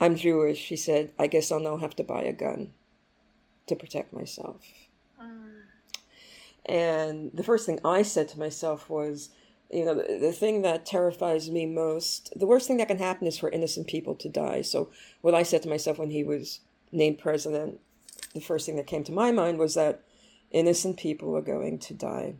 I'm 0.00 0.16
Jewish. 0.16 0.58
She 0.58 0.76
said, 0.76 1.12
I 1.18 1.26
guess 1.26 1.52
I'll 1.52 1.60
now 1.60 1.76
have 1.76 1.94
to 1.96 2.04
buy 2.04 2.22
a 2.22 2.32
gun 2.32 2.72
to 3.66 3.76
protect 3.76 4.12
myself. 4.12 4.62
Mm. 5.22 5.52
And 6.66 7.30
the 7.32 7.44
first 7.44 7.66
thing 7.66 7.78
I 7.84 8.02
said 8.02 8.28
to 8.30 8.38
myself 8.38 8.88
was, 8.90 9.30
you 9.70 9.84
know, 9.84 9.94
the, 9.94 10.18
the, 10.18 10.32
thing 10.32 10.62
that 10.62 10.84
terrifies 10.84 11.48
me 11.48 11.64
most, 11.64 12.32
the 12.34 12.46
worst 12.46 12.66
thing 12.66 12.78
that 12.78 12.88
can 12.88 12.98
happen 12.98 13.28
is 13.28 13.38
for 13.38 13.50
innocent 13.50 13.86
people 13.86 14.16
to 14.16 14.28
die. 14.28 14.62
So, 14.62 14.90
what 15.20 15.34
I 15.34 15.44
said 15.44 15.62
to 15.62 15.68
myself 15.68 15.96
when 15.96 16.10
he 16.10 16.24
was 16.24 16.58
named 16.92 17.18
president, 17.18 17.80
the 18.34 18.40
first 18.40 18.66
thing 18.66 18.76
that 18.76 18.86
came 18.86 19.04
to 19.04 19.12
my 19.12 19.32
mind 19.32 19.58
was 19.58 19.74
that 19.74 20.02
innocent 20.50 20.96
people 20.96 21.36
are 21.36 21.42
going 21.42 21.78
to 21.78 21.94
die. 21.94 22.34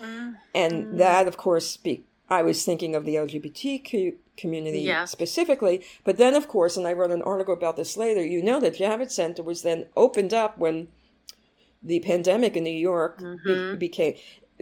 Mm. 0.00 0.36
And 0.54 0.72
mm. 0.86 0.98
that, 0.98 1.28
of 1.28 1.36
course, 1.36 1.68
speak, 1.68 2.06
I 2.28 2.42
was 2.42 2.64
thinking 2.64 2.94
of 2.94 3.04
the 3.04 3.16
LGBTQ 3.16 4.14
community 4.36 4.80
yeah. 4.80 5.04
specifically. 5.04 5.84
But 6.04 6.16
then, 6.16 6.34
of 6.34 6.48
course, 6.48 6.76
and 6.76 6.86
I 6.86 6.92
wrote 6.92 7.10
an 7.10 7.22
article 7.22 7.54
about 7.54 7.76
this 7.76 7.96
later, 7.96 8.24
you 8.24 8.42
know 8.42 8.60
that 8.60 8.76
Javits 8.76 9.12
Center 9.12 9.42
was 9.42 9.62
then 9.62 9.86
opened 9.96 10.32
up 10.32 10.58
when 10.58 10.88
the 11.82 12.00
pandemic 12.00 12.56
in 12.56 12.64
New 12.64 12.70
York 12.70 13.20
mm-hmm. 13.20 13.72
be- 13.72 13.76
became 13.76 14.14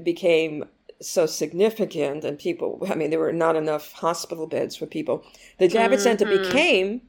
became 0.03 0.65
so 1.03 1.25
significant 1.27 2.25
and 2.25 2.39
people 2.39 2.87
i 2.91 2.95
mean 2.95 3.11
there 3.11 3.19
were 3.19 3.33
not 3.33 3.57
enough 3.57 3.93
hospital 3.93 4.47
beds 4.47 4.77
for 4.77 4.87
people 4.87 5.25
the 5.59 5.69
javits 5.69 5.89
mm-hmm. 5.89 6.03
center 6.03 6.27
became 6.27 7.01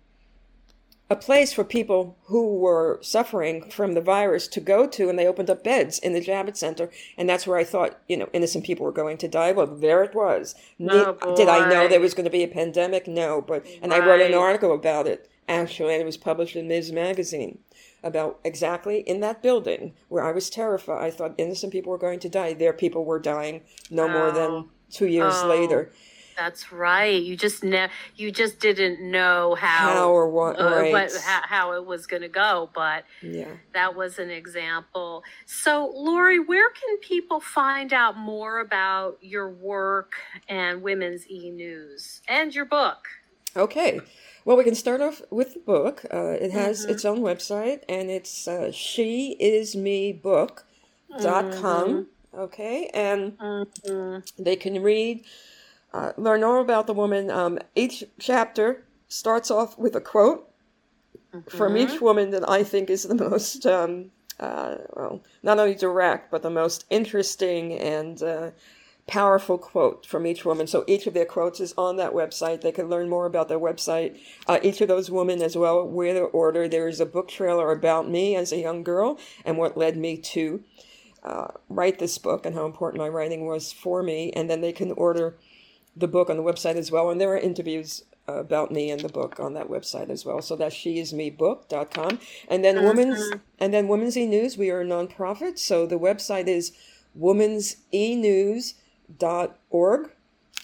a 1.12 1.16
place 1.18 1.51
for 1.51 1.66
people 1.66 2.18
who 2.28 2.55
were 2.55 2.97
suffering 3.01 3.70
from 3.70 3.95
the 3.95 4.01
virus 4.01 4.47
to 4.47 4.62
go 4.62 4.88
to, 4.88 5.09
and 5.09 5.20
they 5.20 5.28
opened 5.28 5.49
up 5.49 5.62
beds 5.62 5.99
in 5.99 6.14
the 6.14 6.22
Javits 6.22 6.55
Center, 6.55 6.89
and 7.18 7.28
that's 7.28 7.45
where 7.45 7.57
I 7.57 7.66
thought, 7.66 7.99
you 8.07 8.16
know, 8.16 8.30
innocent 8.32 8.64
people 8.64 8.86
were 8.86 8.93
going 8.93 9.18
to 9.18 9.28
die. 9.28 9.51
Well, 9.51 9.68
there 9.68 10.03
it 10.03 10.16
was. 10.16 10.55
Oh, 10.80 11.36
Did 11.36 11.49
I 11.49 11.70
know 11.70 11.89
there 11.89 11.99
was 11.99 12.14
going 12.14 12.24
to 12.24 12.32
be 12.32 12.43
a 12.43 12.47
pandemic? 12.47 13.09
No, 13.09 13.41
but 13.41 13.66
and 13.82 13.91
right. 13.91 14.01
I 14.01 14.05
wrote 14.05 14.22
an 14.22 14.34
article 14.34 14.74
about 14.74 15.05
it 15.05 15.30
actually, 15.49 15.95
and 15.95 16.01
it 16.01 16.05
was 16.05 16.16
published 16.16 16.55
in 16.55 16.70
Ms. 16.70 16.93
Magazine 16.93 17.59
about 18.03 18.39
exactly 18.45 19.01
in 19.01 19.20
that 19.20 19.43
building 19.43 19.93
where 20.07 20.24
I 20.24 20.32
was 20.32 20.49
terrified. 20.49 21.03
I 21.03 21.12
thought 21.12 21.36
innocent 21.38 21.74
people 21.74 21.91
were 21.91 21.97
going 21.97 22.20
to 22.20 22.30
die. 22.30 22.53
There, 22.53 22.72
people 22.72 23.03
were 23.03 23.20
dying 23.20 23.64
no 23.89 24.05
oh. 24.05 24.09
more 24.09 24.32
than 24.32 24.51
oh. 24.51 24.70
two 24.89 25.07
years 25.07 25.34
oh. 25.36 25.47
later. 25.47 25.91
That's 26.38 26.72
right. 26.72 27.22
You 27.22 27.36
just 27.36 27.64
ne- 27.64 27.90
you 28.16 28.32
just 28.32 28.60
didn't 28.60 29.00
know 29.02 29.56
how, 29.56 29.94
how 29.94 30.10
or 30.12 30.30
what, 30.30 30.60
uh, 30.60 30.64
right. 30.64 30.92
what 30.92 31.12
how, 31.24 31.42
how, 31.44 31.74
it 31.74 31.86
was 31.86 32.08
going 32.08 32.22
to 32.22 32.28
go, 32.28 32.70
but 32.74 33.06
yeah. 33.22 33.48
that 33.74 33.96
was 33.96 34.20
an 34.20 34.30
example. 34.30 35.24
So, 35.46 35.92
Lori, 35.96 36.40
where 36.40 36.70
can 36.70 36.98
people 36.98 37.40
find 37.40 37.94
out 37.94 38.18
more 38.18 38.60
about 38.60 39.18
your 39.22 39.50
work 39.50 40.14
and 40.48 40.82
Women's 40.82 41.28
E 41.30 41.50
News 41.50 42.22
and 42.28 42.54
your 42.54 42.66
book? 42.66 43.08
Okay. 43.56 44.00
Well, 44.44 44.58
we 44.58 44.64
can 44.64 44.76
start 44.76 45.02
off 45.02 45.22
with 45.30 45.54
the 45.54 45.60
book. 45.60 46.04
Uh, 46.12 46.32
it 46.32 46.52
has 46.52 46.82
mm-hmm. 46.82 46.92
its 46.92 47.06
own 47.06 47.20
website, 47.20 47.84
and 47.88 48.10
it's 48.10 48.48
uh, 48.48 48.72
sheismebook.com. 48.72 50.64
Mm-hmm. 51.20 52.02
Okay, 52.34 52.90
and 52.94 53.38
mm-hmm. 53.38 54.20
they 54.42 54.56
can 54.56 54.82
read 54.82 55.26
uh, 55.94 56.14
learn 56.18 56.42
more 56.42 56.60
about 56.60 56.88
the 56.88 56.94
woman. 56.94 57.30
Um, 57.30 57.60
each 57.76 58.04
chapter 58.20 58.84
starts 59.08 59.52
off 59.52 59.78
with 59.78 59.96
a 59.96 60.02
quote 60.02 60.50
mm-hmm. 61.34 61.58
from 61.58 61.76
each 61.78 62.02
woman 62.02 62.32
that 62.32 62.48
I 62.50 62.64
think 62.64 62.89
is 62.89 63.04
the 63.04 63.16
most, 63.30 63.66
um, 63.66 64.12
uh, 64.39 64.78
well, 64.96 65.22
not 65.44 65.60
only 65.60 65.76
direct, 65.76 66.32
but 66.32 66.42
the 66.42 66.50
most 66.50 66.86
interesting 66.89 67.74
and 67.74 68.22
uh, 68.24 68.52
powerful 69.08 69.58
quote 69.58 70.06
from 70.06 70.26
each 70.26 70.46
woman. 70.46 70.68
So 70.68 70.86
each 70.88 71.08
of 71.08 71.14
their 71.14 71.26
quotes 71.26 71.60
is 71.60 71.74
on 71.78 71.98
that 71.98 72.14
website. 72.14 72.62
They 72.62 72.72
can 72.72 72.89
learn 72.89 73.10
more 73.10 73.26
about 73.26 73.50
their 73.50 73.60
website. 73.60 74.18
Uh, 74.48 74.60
each 74.64 74.80
of 74.80 74.88
those 74.88 75.12
women 75.12 75.42
as 75.42 75.58
well, 75.58 75.86
where 75.86 76.14
they 76.14 76.22
order. 76.22 76.68
There 76.68 76.88
is 76.88 77.02
a 77.02 77.06
book 77.06 77.28
trailer 77.28 77.72
about 77.72 78.10
me 78.10 78.36
as 78.36 78.52
a 78.52 78.58
young 78.58 78.84
girl 78.84 79.20
and 79.44 79.58
what 79.58 79.78
led 79.78 79.98
me 79.98 80.18
to 80.18 80.64
uh, 81.24 81.48
write 81.70 82.00
this 82.00 82.18
book 82.18 82.46
and 82.46 82.56
how 82.56 82.66
important 82.66 83.02
my 83.02 83.10
writing 83.10 83.46
was 83.46 83.72
for 83.74 84.02
me. 84.02 84.32
And 84.32 84.50
then 84.50 84.62
they 84.62 84.72
can 84.72 84.92
order 84.94 85.36
the 85.96 86.08
book 86.08 86.30
on 86.30 86.38
the 86.38 86.44
website 86.44 86.76
as 86.76 86.92
well. 86.92 87.10
And 87.10 87.20
there 87.20 87.34
are 87.34 87.38
interviews 87.38 88.04
about 88.28 88.72
me 88.72 88.92
in 88.92 89.00
the 89.00 89.10
book 89.10 89.39
on 89.39 89.54
that 89.54 89.68
website 89.68 90.10
as 90.10 90.26
well. 90.26 90.42
So 90.42 90.56
that's 90.56 90.76
sheismebook.com. 90.76 92.20
And 92.48 92.64
then 92.64 92.76
mm-hmm. 92.76 92.88
women's 92.88 93.32
and 93.60 93.74
then 93.74 93.88
Women's 93.88 94.18
E 94.18 94.26
News, 94.26 94.58
we 94.58 94.70
are 94.70 94.82
a 94.82 94.86
nonprofit. 94.86 95.60
So 95.60 95.86
the 95.86 96.00
website 96.00 96.48
is 96.48 96.74
women'senews.org. 97.20 100.10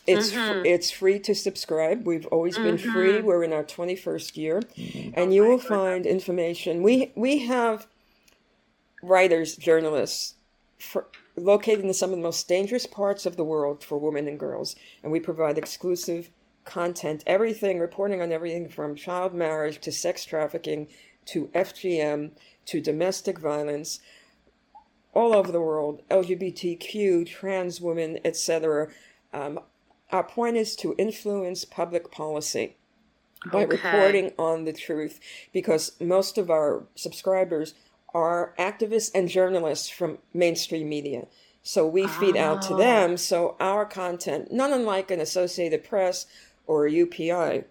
It's 0.06 0.32
mm-hmm. 0.32 0.66
it's 0.66 0.92
free 0.92 1.20
to 1.20 1.36
subscribe. 1.36 2.08
We've 2.08 2.26
always 2.28 2.56
mm-hmm. 2.56 2.64
been 2.64 2.78
free. 2.78 3.14
Mm-hmm. 3.14 3.26
We're 3.26 3.44
in 3.44 3.54
our 3.54 3.64
21st 3.64 4.38
year. 4.38 4.62
Mm-hmm. 4.62 5.10
And 5.16 5.32
oh 5.32 5.34
you 5.34 5.46
will 5.46 5.58
find 5.58 6.06
information. 6.06 6.82
We 6.82 7.12
we 7.16 7.40
have 7.40 7.88
writers, 9.04 9.58
journalists 9.58 10.36
for, 10.80 11.08
located 11.38 11.86
in 11.86 11.94
some 11.94 12.12
of 12.12 12.18
the 12.18 12.24
most 12.24 12.48
dangerous 12.48 12.86
parts 12.86 13.26
of 13.26 13.38
the 13.38 13.44
world 13.44 13.84
for 13.84 13.98
women 13.98 14.28
and 14.28 14.40
girls, 14.40 14.76
and 15.04 15.12
we 15.12 15.20
provide 15.20 15.58
exclusive 15.58 16.32
content, 16.66 17.24
everything, 17.26 17.80
reporting 17.80 18.22
on 18.22 18.32
everything 18.32 18.68
from 18.68 18.96
child 18.96 19.34
marriage 19.34 19.80
to 19.80 19.92
sex 19.92 20.26
trafficking 20.26 20.88
to 21.26 21.48
FGM 21.54 22.32
to 22.66 22.82
domestic 22.82 23.40
violence 23.40 24.00
all 25.14 25.34
over 25.34 25.52
the 25.52 25.62
world, 25.62 26.02
LGBTQ, 26.10 27.26
trans 27.28 27.82
women, 27.82 28.20
etc. 28.24 28.90
Um, 29.34 29.60
our 30.12 30.24
point 30.24 30.58
is 30.58 30.76
to 30.78 30.96
influence 30.98 31.66
public 31.66 32.12
policy 32.12 32.78
by 33.52 33.64
okay. 33.64 33.78
reporting 33.78 34.32
on 34.38 34.66
the 34.66 34.74
truth 34.74 35.20
because 35.54 36.00
most 36.00 36.38
of 36.38 36.50
our 36.50 36.86
subscribers 36.96 37.74
are 38.18 38.54
activists 38.58 39.12
and 39.14 39.30
journalists 39.30 39.90
from 39.90 40.18
mainstream 40.34 40.90
media. 40.90 41.28
So 41.64 41.86
we 41.86 42.08
feed 42.08 42.38
oh. 42.38 42.44
out 42.44 42.62
to 42.64 42.74
ah. 42.74 42.78
them. 42.78 43.18
So 43.18 43.56
our 43.60 43.86
content, 43.86 44.52
not 44.52 44.72
unlike 44.72 45.12
an 45.12 45.20
Associated 45.20 45.84
Press 45.84 46.26
or 46.66 46.88
a 46.88 46.92
UPI, 46.92 47.66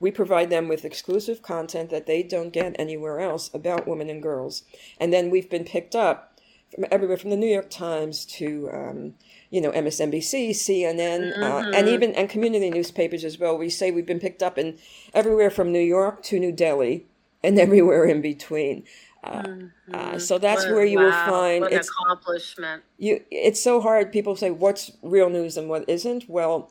we 0.00 0.10
provide 0.10 0.50
them 0.50 0.68
with 0.68 0.84
exclusive 0.84 1.42
content 1.42 1.90
that 1.90 2.06
they 2.06 2.22
don't 2.22 2.52
get 2.52 2.76
anywhere 2.78 3.20
else 3.20 3.50
about 3.54 3.86
women 3.86 4.10
and 4.10 4.22
girls. 4.22 4.64
And 4.98 5.12
then 5.12 5.30
we've 5.30 5.48
been 5.48 5.64
picked 5.64 5.94
up 5.94 6.38
from 6.74 6.86
everywhere 6.90 7.16
from 7.16 7.30
the 7.30 7.36
New 7.36 7.46
York 7.46 7.70
Times 7.70 8.24
to, 8.24 8.68
um, 8.72 9.14
you 9.50 9.60
know, 9.60 9.70
MSNBC, 9.70 10.50
CNN, 10.50 11.32
mm-hmm. 11.32 11.42
uh, 11.42 11.58
and 11.58 11.74
mm-hmm. 11.74 11.88
even 11.88 12.14
and 12.14 12.28
community 12.28 12.70
newspapers 12.70 13.24
as 13.24 13.38
well. 13.38 13.56
We 13.56 13.70
say 13.70 13.90
we've 13.90 14.04
been 14.04 14.20
picked 14.20 14.42
up 14.42 14.58
in 14.58 14.78
everywhere 15.12 15.50
from 15.50 15.70
New 15.70 15.78
York 15.80 16.22
to 16.24 16.40
New 16.40 16.52
Delhi 16.52 17.06
and 17.42 17.58
everywhere 17.66 18.04
in 18.04 18.20
between. 18.20 18.84
Uh, 19.24 19.42
mm-hmm. 19.42 19.94
uh, 19.94 20.18
so 20.18 20.38
that's 20.38 20.66
where 20.66 20.84
you 20.84 20.98
wow, 20.98 21.04
will 21.04 21.12
find 21.12 21.60
what 21.62 21.72
it's 21.72 21.88
accomplishment. 21.88 22.82
You, 22.98 23.22
it's 23.30 23.62
so 23.62 23.80
hard. 23.80 24.12
People 24.12 24.36
say, 24.36 24.50
"What's 24.50 24.92
real 25.02 25.30
news 25.30 25.56
and 25.56 25.68
what 25.68 25.88
isn't?" 25.88 26.28
Well, 26.28 26.70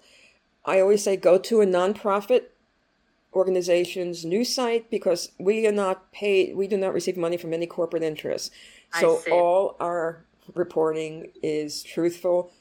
I 0.66 0.80
always 0.80 1.04
say, 1.04 1.18
go 1.18 1.38
to 1.40 1.62
a 1.62 1.66
nonprofit 1.66 2.44
organization's 3.34 4.24
news 4.24 4.54
site 4.54 4.90
because 4.92 5.32
we 5.40 5.66
are 5.66 5.72
not 5.72 6.12
paid. 6.12 6.56
We 6.56 6.68
do 6.68 6.78
not 6.78 6.94
receive 6.94 7.18
money 7.18 7.38
from 7.38 7.54
any 7.54 7.66
corporate 7.66 8.04
interests. 8.04 8.52
So 9.00 9.24
all 9.32 9.76
our 9.80 10.24
reporting 10.54 11.32
is 11.42 11.82
truthful 11.82 12.52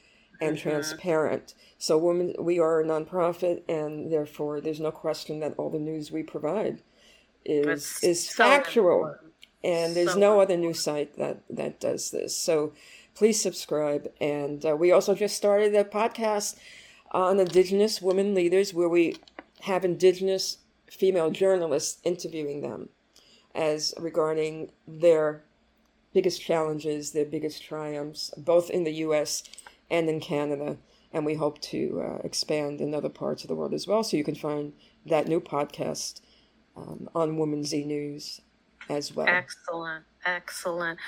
and 0.40 0.56
mm-hmm. 0.56 0.70
transparent. 0.70 1.54
So 1.76 1.98
women, 1.98 2.34
we 2.38 2.58
are 2.58 2.80
a 2.80 2.84
nonprofit, 2.84 3.62
and 3.68 4.10
therefore, 4.10 4.62
there's 4.62 4.80
no 4.80 4.90
question 4.90 5.40
that 5.40 5.54
all 5.58 5.68
the 5.68 5.78
news 5.78 6.10
we 6.10 6.22
provide 6.22 6.80
is 7.44 7.66
That's 7.66 8.04
is 8.04 8.28
so 8.30 8.44
factual. 8.44 9.04
Important 9.04 9.31
and 9.64 9.94
there's 9.94 10.14
so 10.14 10.18
no 10.18 10.40
other 10.40 10.56
news 10.56 10.82
site 10.82 11.16
that 11.16 11.42
that 11.50 11.80
does 11.80 12.10
this. 12.10 12.36
So 12.36 12.72
please 13.14 13.40
subscribe. 13.40 14.10
And 14.20 14.64
uh, 14.64 14.76
we 14.76 14.92
also 14.92 15.14
just 15.14 15.36
started 15.36 15.74
a 15.74 15.84
podcast 15.84 16.56
on 17.10 17.38
Indigenous 17.38 18.00
women 18.00 18.34
leaders, 18.34 18.72
where 18.72 18.88
we 18.88 19.16
have 19.62 19.84
Indigenous 19.84 20.58
female 20.90 21.30
journalists 21.30 22.00
interviewing 22.04 22.62
them 22.62 22.88
as 23.54 23.94
regarding 23.98 24.70
their 24.88 25.42
biggest 26.12 26.40
challenges, 26.40 27.12
their 27.12 27.24
biggest 27.24 27.62
triumphs, 27.62 28.32
both 28.36 28.70
in 28.70 28.84
the 28.84 28.94
U.S. 28.94 29.44
and 29.90 30.08
in 30.08 30.20
Canada. 30.20 30.76
And 31.12 31.26
we 31.26 31.34
hope 31.34 31.60
to 31.60 32.00
uh, 32.02 32.18
expand 32.24 32.80
in 32.80 32.94
other 32.94 33.10
parts 33.10 33.44
of 33.44 33.48
the 33.48 33.54
world 33.54 33.74
as 33.74 33.86
well. 33.86 34.02
So 34.02 34.16
you 34.16 34.24
can 34.24 34.34
find 34.34 34.72
that 35.04 35.28
new 35.28 35.40
podcast 35.40 36.20
um, 36.74 37.10
on 37.14 37.36
Women's 37.36 37.74
E 37.74 37.84
News 37.84 38.40
as 38.96 39.14
well. 39.14 39.26
Excellent, 39.28 40.04
excellent. 40.24 40.98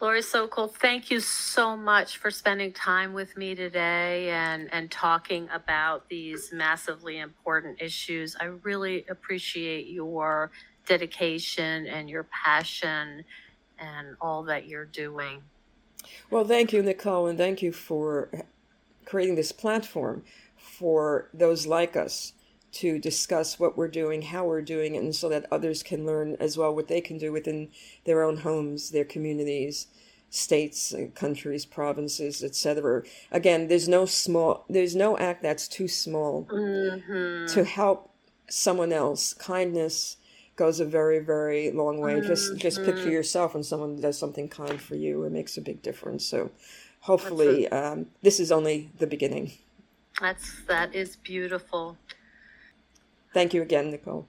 Lori 0.00 0.22
Sokol, 0.22 0.66
thank 0.66 1.12
you 1.12 1.20
so 1.20 1.76
much 1.76 2.18
for 2.18 2.28
spending 2.30 2.72
time 2.72 3.12
with 3.12 3.36
me 3.36 3.54
today 3.54 4.30
and, 4.30 4.68
and 4.72 4.90
talking 4.90 5.48
about 5.52 6.08
these 6.08 6.52
massively 6.52 7.20
important 7.20 7.80
issues. 7.80 8.34
I 8.40 8.46
really 8.64 9.04
appreciate 9.08 9.86
your 9.86 10.50
dedication 10.86 11.86
and 11.86 12.10
your 12.10 12.26
passion 12.44 13.22
and 13.78 14.16
all 14.20 14.42
that 14.44 14.66
you're 14.66 14.86
doing. 14.86 15.42
Well, 16.30 16.44
thank 16.44 16.72
you, 16.72 16.82
Nicole, 16.82 17.28
and 17.28 17.38
thank 17.38 17.62
you 17.62 17.72
for 17.72 18.28
creating 19.04 19.36
this 19.36 19.52
platform 19.52 20.24
for 20.56 21.28
those 21.32 21.64
like 21.64 21.96
us 21.96 22.32
to 22.72 22.98
discuss 22.98 23.58
what 23.58 23.76
we're 23.76 23.88
doing, 23.88 24.22
how 24.22 24.44
we're 24.44 24.62
doing 24.62 24.94
it, 24.94 25.02
and 25.02 25.14
so 25.14 25.28
that 25.28 25.46
others 25.52 25.82
can 25.82 26.06
learn 26.06 26.36
as 26.40 26.56
well 26.56 26.74
what 26.74 26.88
they 26.88 27.00
can 27.00 27.18
do 27.18 27.30
within 27.30 27.68
their 28.04 28.22
own 28.22 28.38
homes, 28.38 28.90
their 28.90 29.04
communities, 29.04 29.88
states, 30.30 30.94
countries, 31.14 31.66
provinces, 31.66 32.42
etc. 32.42 33.02
Again, 33.30 33.68
there's 33.68 33.88
no 33.88 34.06
small, 34.06 34.64
there's 34.68 34.96
no 34.96 35.18
act 35.18 35.42
that's 35.42 35.68
too 35.68 35.86
small 35.86 36.46
mm-hmm. 36.50 37.46
to 37.52 37.64
help 37.64 38.10
someone 38.48 38.92
else. 38.92 39.34
Kindness 39.34 40.16
goes 40.56 40.80
a 40.80 40.84
very, 40.86 41.18
very 41.18 41.70
long 41.70 42.00
way. 42.00 42.14
Mm-hmm. 42.14 42.26
Just, 42.26 42.56
just 42.56 42.84
picture 42.84 43.10
yourself 43.10 43.52
when 43.52 43.62
someone 43.62 44.00
does 44.00 44.18
something 44.18 44.48
kind 44.48 44.80
for 44.80 44.94
you. 44.94 45.24
It 45.24 45.32
makes 45.32 45.58
a 45.58 45.60
big 45.60 45.82
difference. 45.82 46.24
So, 46.24 46.50
hopefully, 47.00 47.68
um, 47.68 48.06
this 48.22 48.40
is 48.40 48.50
only 48.50 48.90
the 48.98 49.06
beginning. 49.06 49.52
That's 50.20 50.62
that 50.68 50.94
is 50.94 51.16
beautiful. 51.16 51.96
Thank 53.32 53.54
you 53.54 53.62
again, 53.62 53.90
Nicole. 53.90 54.28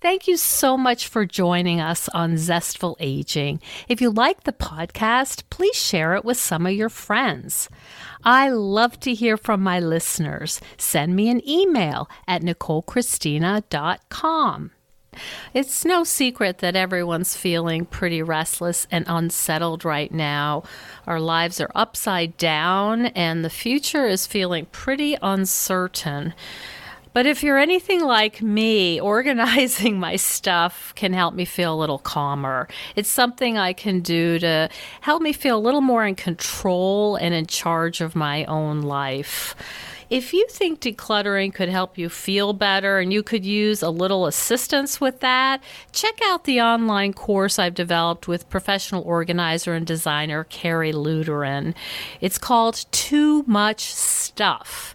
Thank 0.00 0.26
you 0.26 0.36
so 0.36 0.76
much 0.76 1.06
for 1.06 1.24
joining 1.24 1.80
us 1.80 2.08
on 2.08 2.36
Zestful 2.36 2.96
Aging. 2.98 3.60
If 3.88 4.00
you 4.00 4.10
like 4.10 4.42
the 4.42 4.52
podcast, 4.52 5.44
please 5.48 5.76
share 5.76 6.16
it 6.16 6.24
with 6.24 6.38
some 6.38 6.66
of 6.66 6.72
your 6.72 6.88
friends. 6.88 7.68
I 8.24 8.48
love 8.48 8.98
to 9.00 9.14
hear 9.14 9.36
from 9.36 9.62
my 9.62 9.78
listeners. 9.78 10.60
Send 10.76 11.14
me 11.14 11.28
an 11.28 11.48
email 11.48 12.10
at 12.26 12.42
nicolechristina.com. 12.42 14.70
It's 15.52 15.84
no 15.84 16.04
secret 16.04 16.58
that 16.58 16.74
everyone's 16.74 17.36
feeling 17.36 17.84
pretty 17.84 18.22
restless 18.22 18.86
and 18.90 19.04
unsettled 19.06 19.84
right 19.84 20.10
now. 20.10 20.62
Our 21.06 21.20
lives 21.20 21.60
are 21.60 21.70
upside 21.74 22.38
down, 22.38 23.06
and 23.06 23.44
the 23.44 23.50
future 23.50 24.06
is 24.06 24.26
feeling 24.26 24.66
pretty 24.66 25.18
uncertain. 25.20 26.32
But 27.12 27.26
if 27.26 27.42
you're 27.42 27.58
anything 27.58 28.00
like 28.00 28.40
me, 28.42 29.00
organizing 29.12 29.98
my 29.98 30.16
stuff 30.16 30.94
can 30.94 31.12
help 31.12 31.34
me 31.34 31.44
feel 31.44 31.74
a 31.74 31.76
little 31.76 31.98
calmer. 31.98 32.68
It's 32.96 33.08
something 33.08 33.58
I 33.58 33.72
can 33.72 34.00
do 34.00 34.38
to 34.38 34.68
help 35.00 35.22
me 35.22 35.32
feel 35.32 35.58
a 35.58 35.60
little 35.60 35.80
more 35.80 36.06
in 36.06 36.14
control 36.14 37.16
and 37.16 37.34
in 37.34 37.46
charge 37.46 38.00
of 38.00 38.16
my 38.16 38.44
own 38.46 38.82
life. 38.82 39.54
If 40.12 40.34
you 40.34 40.46
think 40.50 40.80
decluttering 40.80 41.54
could 41.54 41.70
help 41.70 41.96
you 41.96 42.10
feel 42.10 42.52
better 42.52 42.98
and 42.98 43.10
you 43.10 43.22
could 43.22 43.46
use 43.46 43.82
a 43.82 43.88
little 43.88 44.26
assistance 44.26 45.00
with 45.00 45.20
that, 45.20 45.62
check 45.92 46.18
out 46.26 46.44
the 46.44 46.60
online 46.60 47.14
course 47.14 47.58
I've 47.58 47.72
developed 47.72 48.28
with 48.28 48.50
professional 48.50 49.02
organizer 49.04 49.72
and 49.72 49.86
designer 49.86 50.44
Carrie 50.44 50.92
Luderin. 50.92 51.74
It's 52.20 52.36
called 52.36 52.84
Too 52.92 53.42
Much 53.46 53.90
Stuff. 53.94 54.94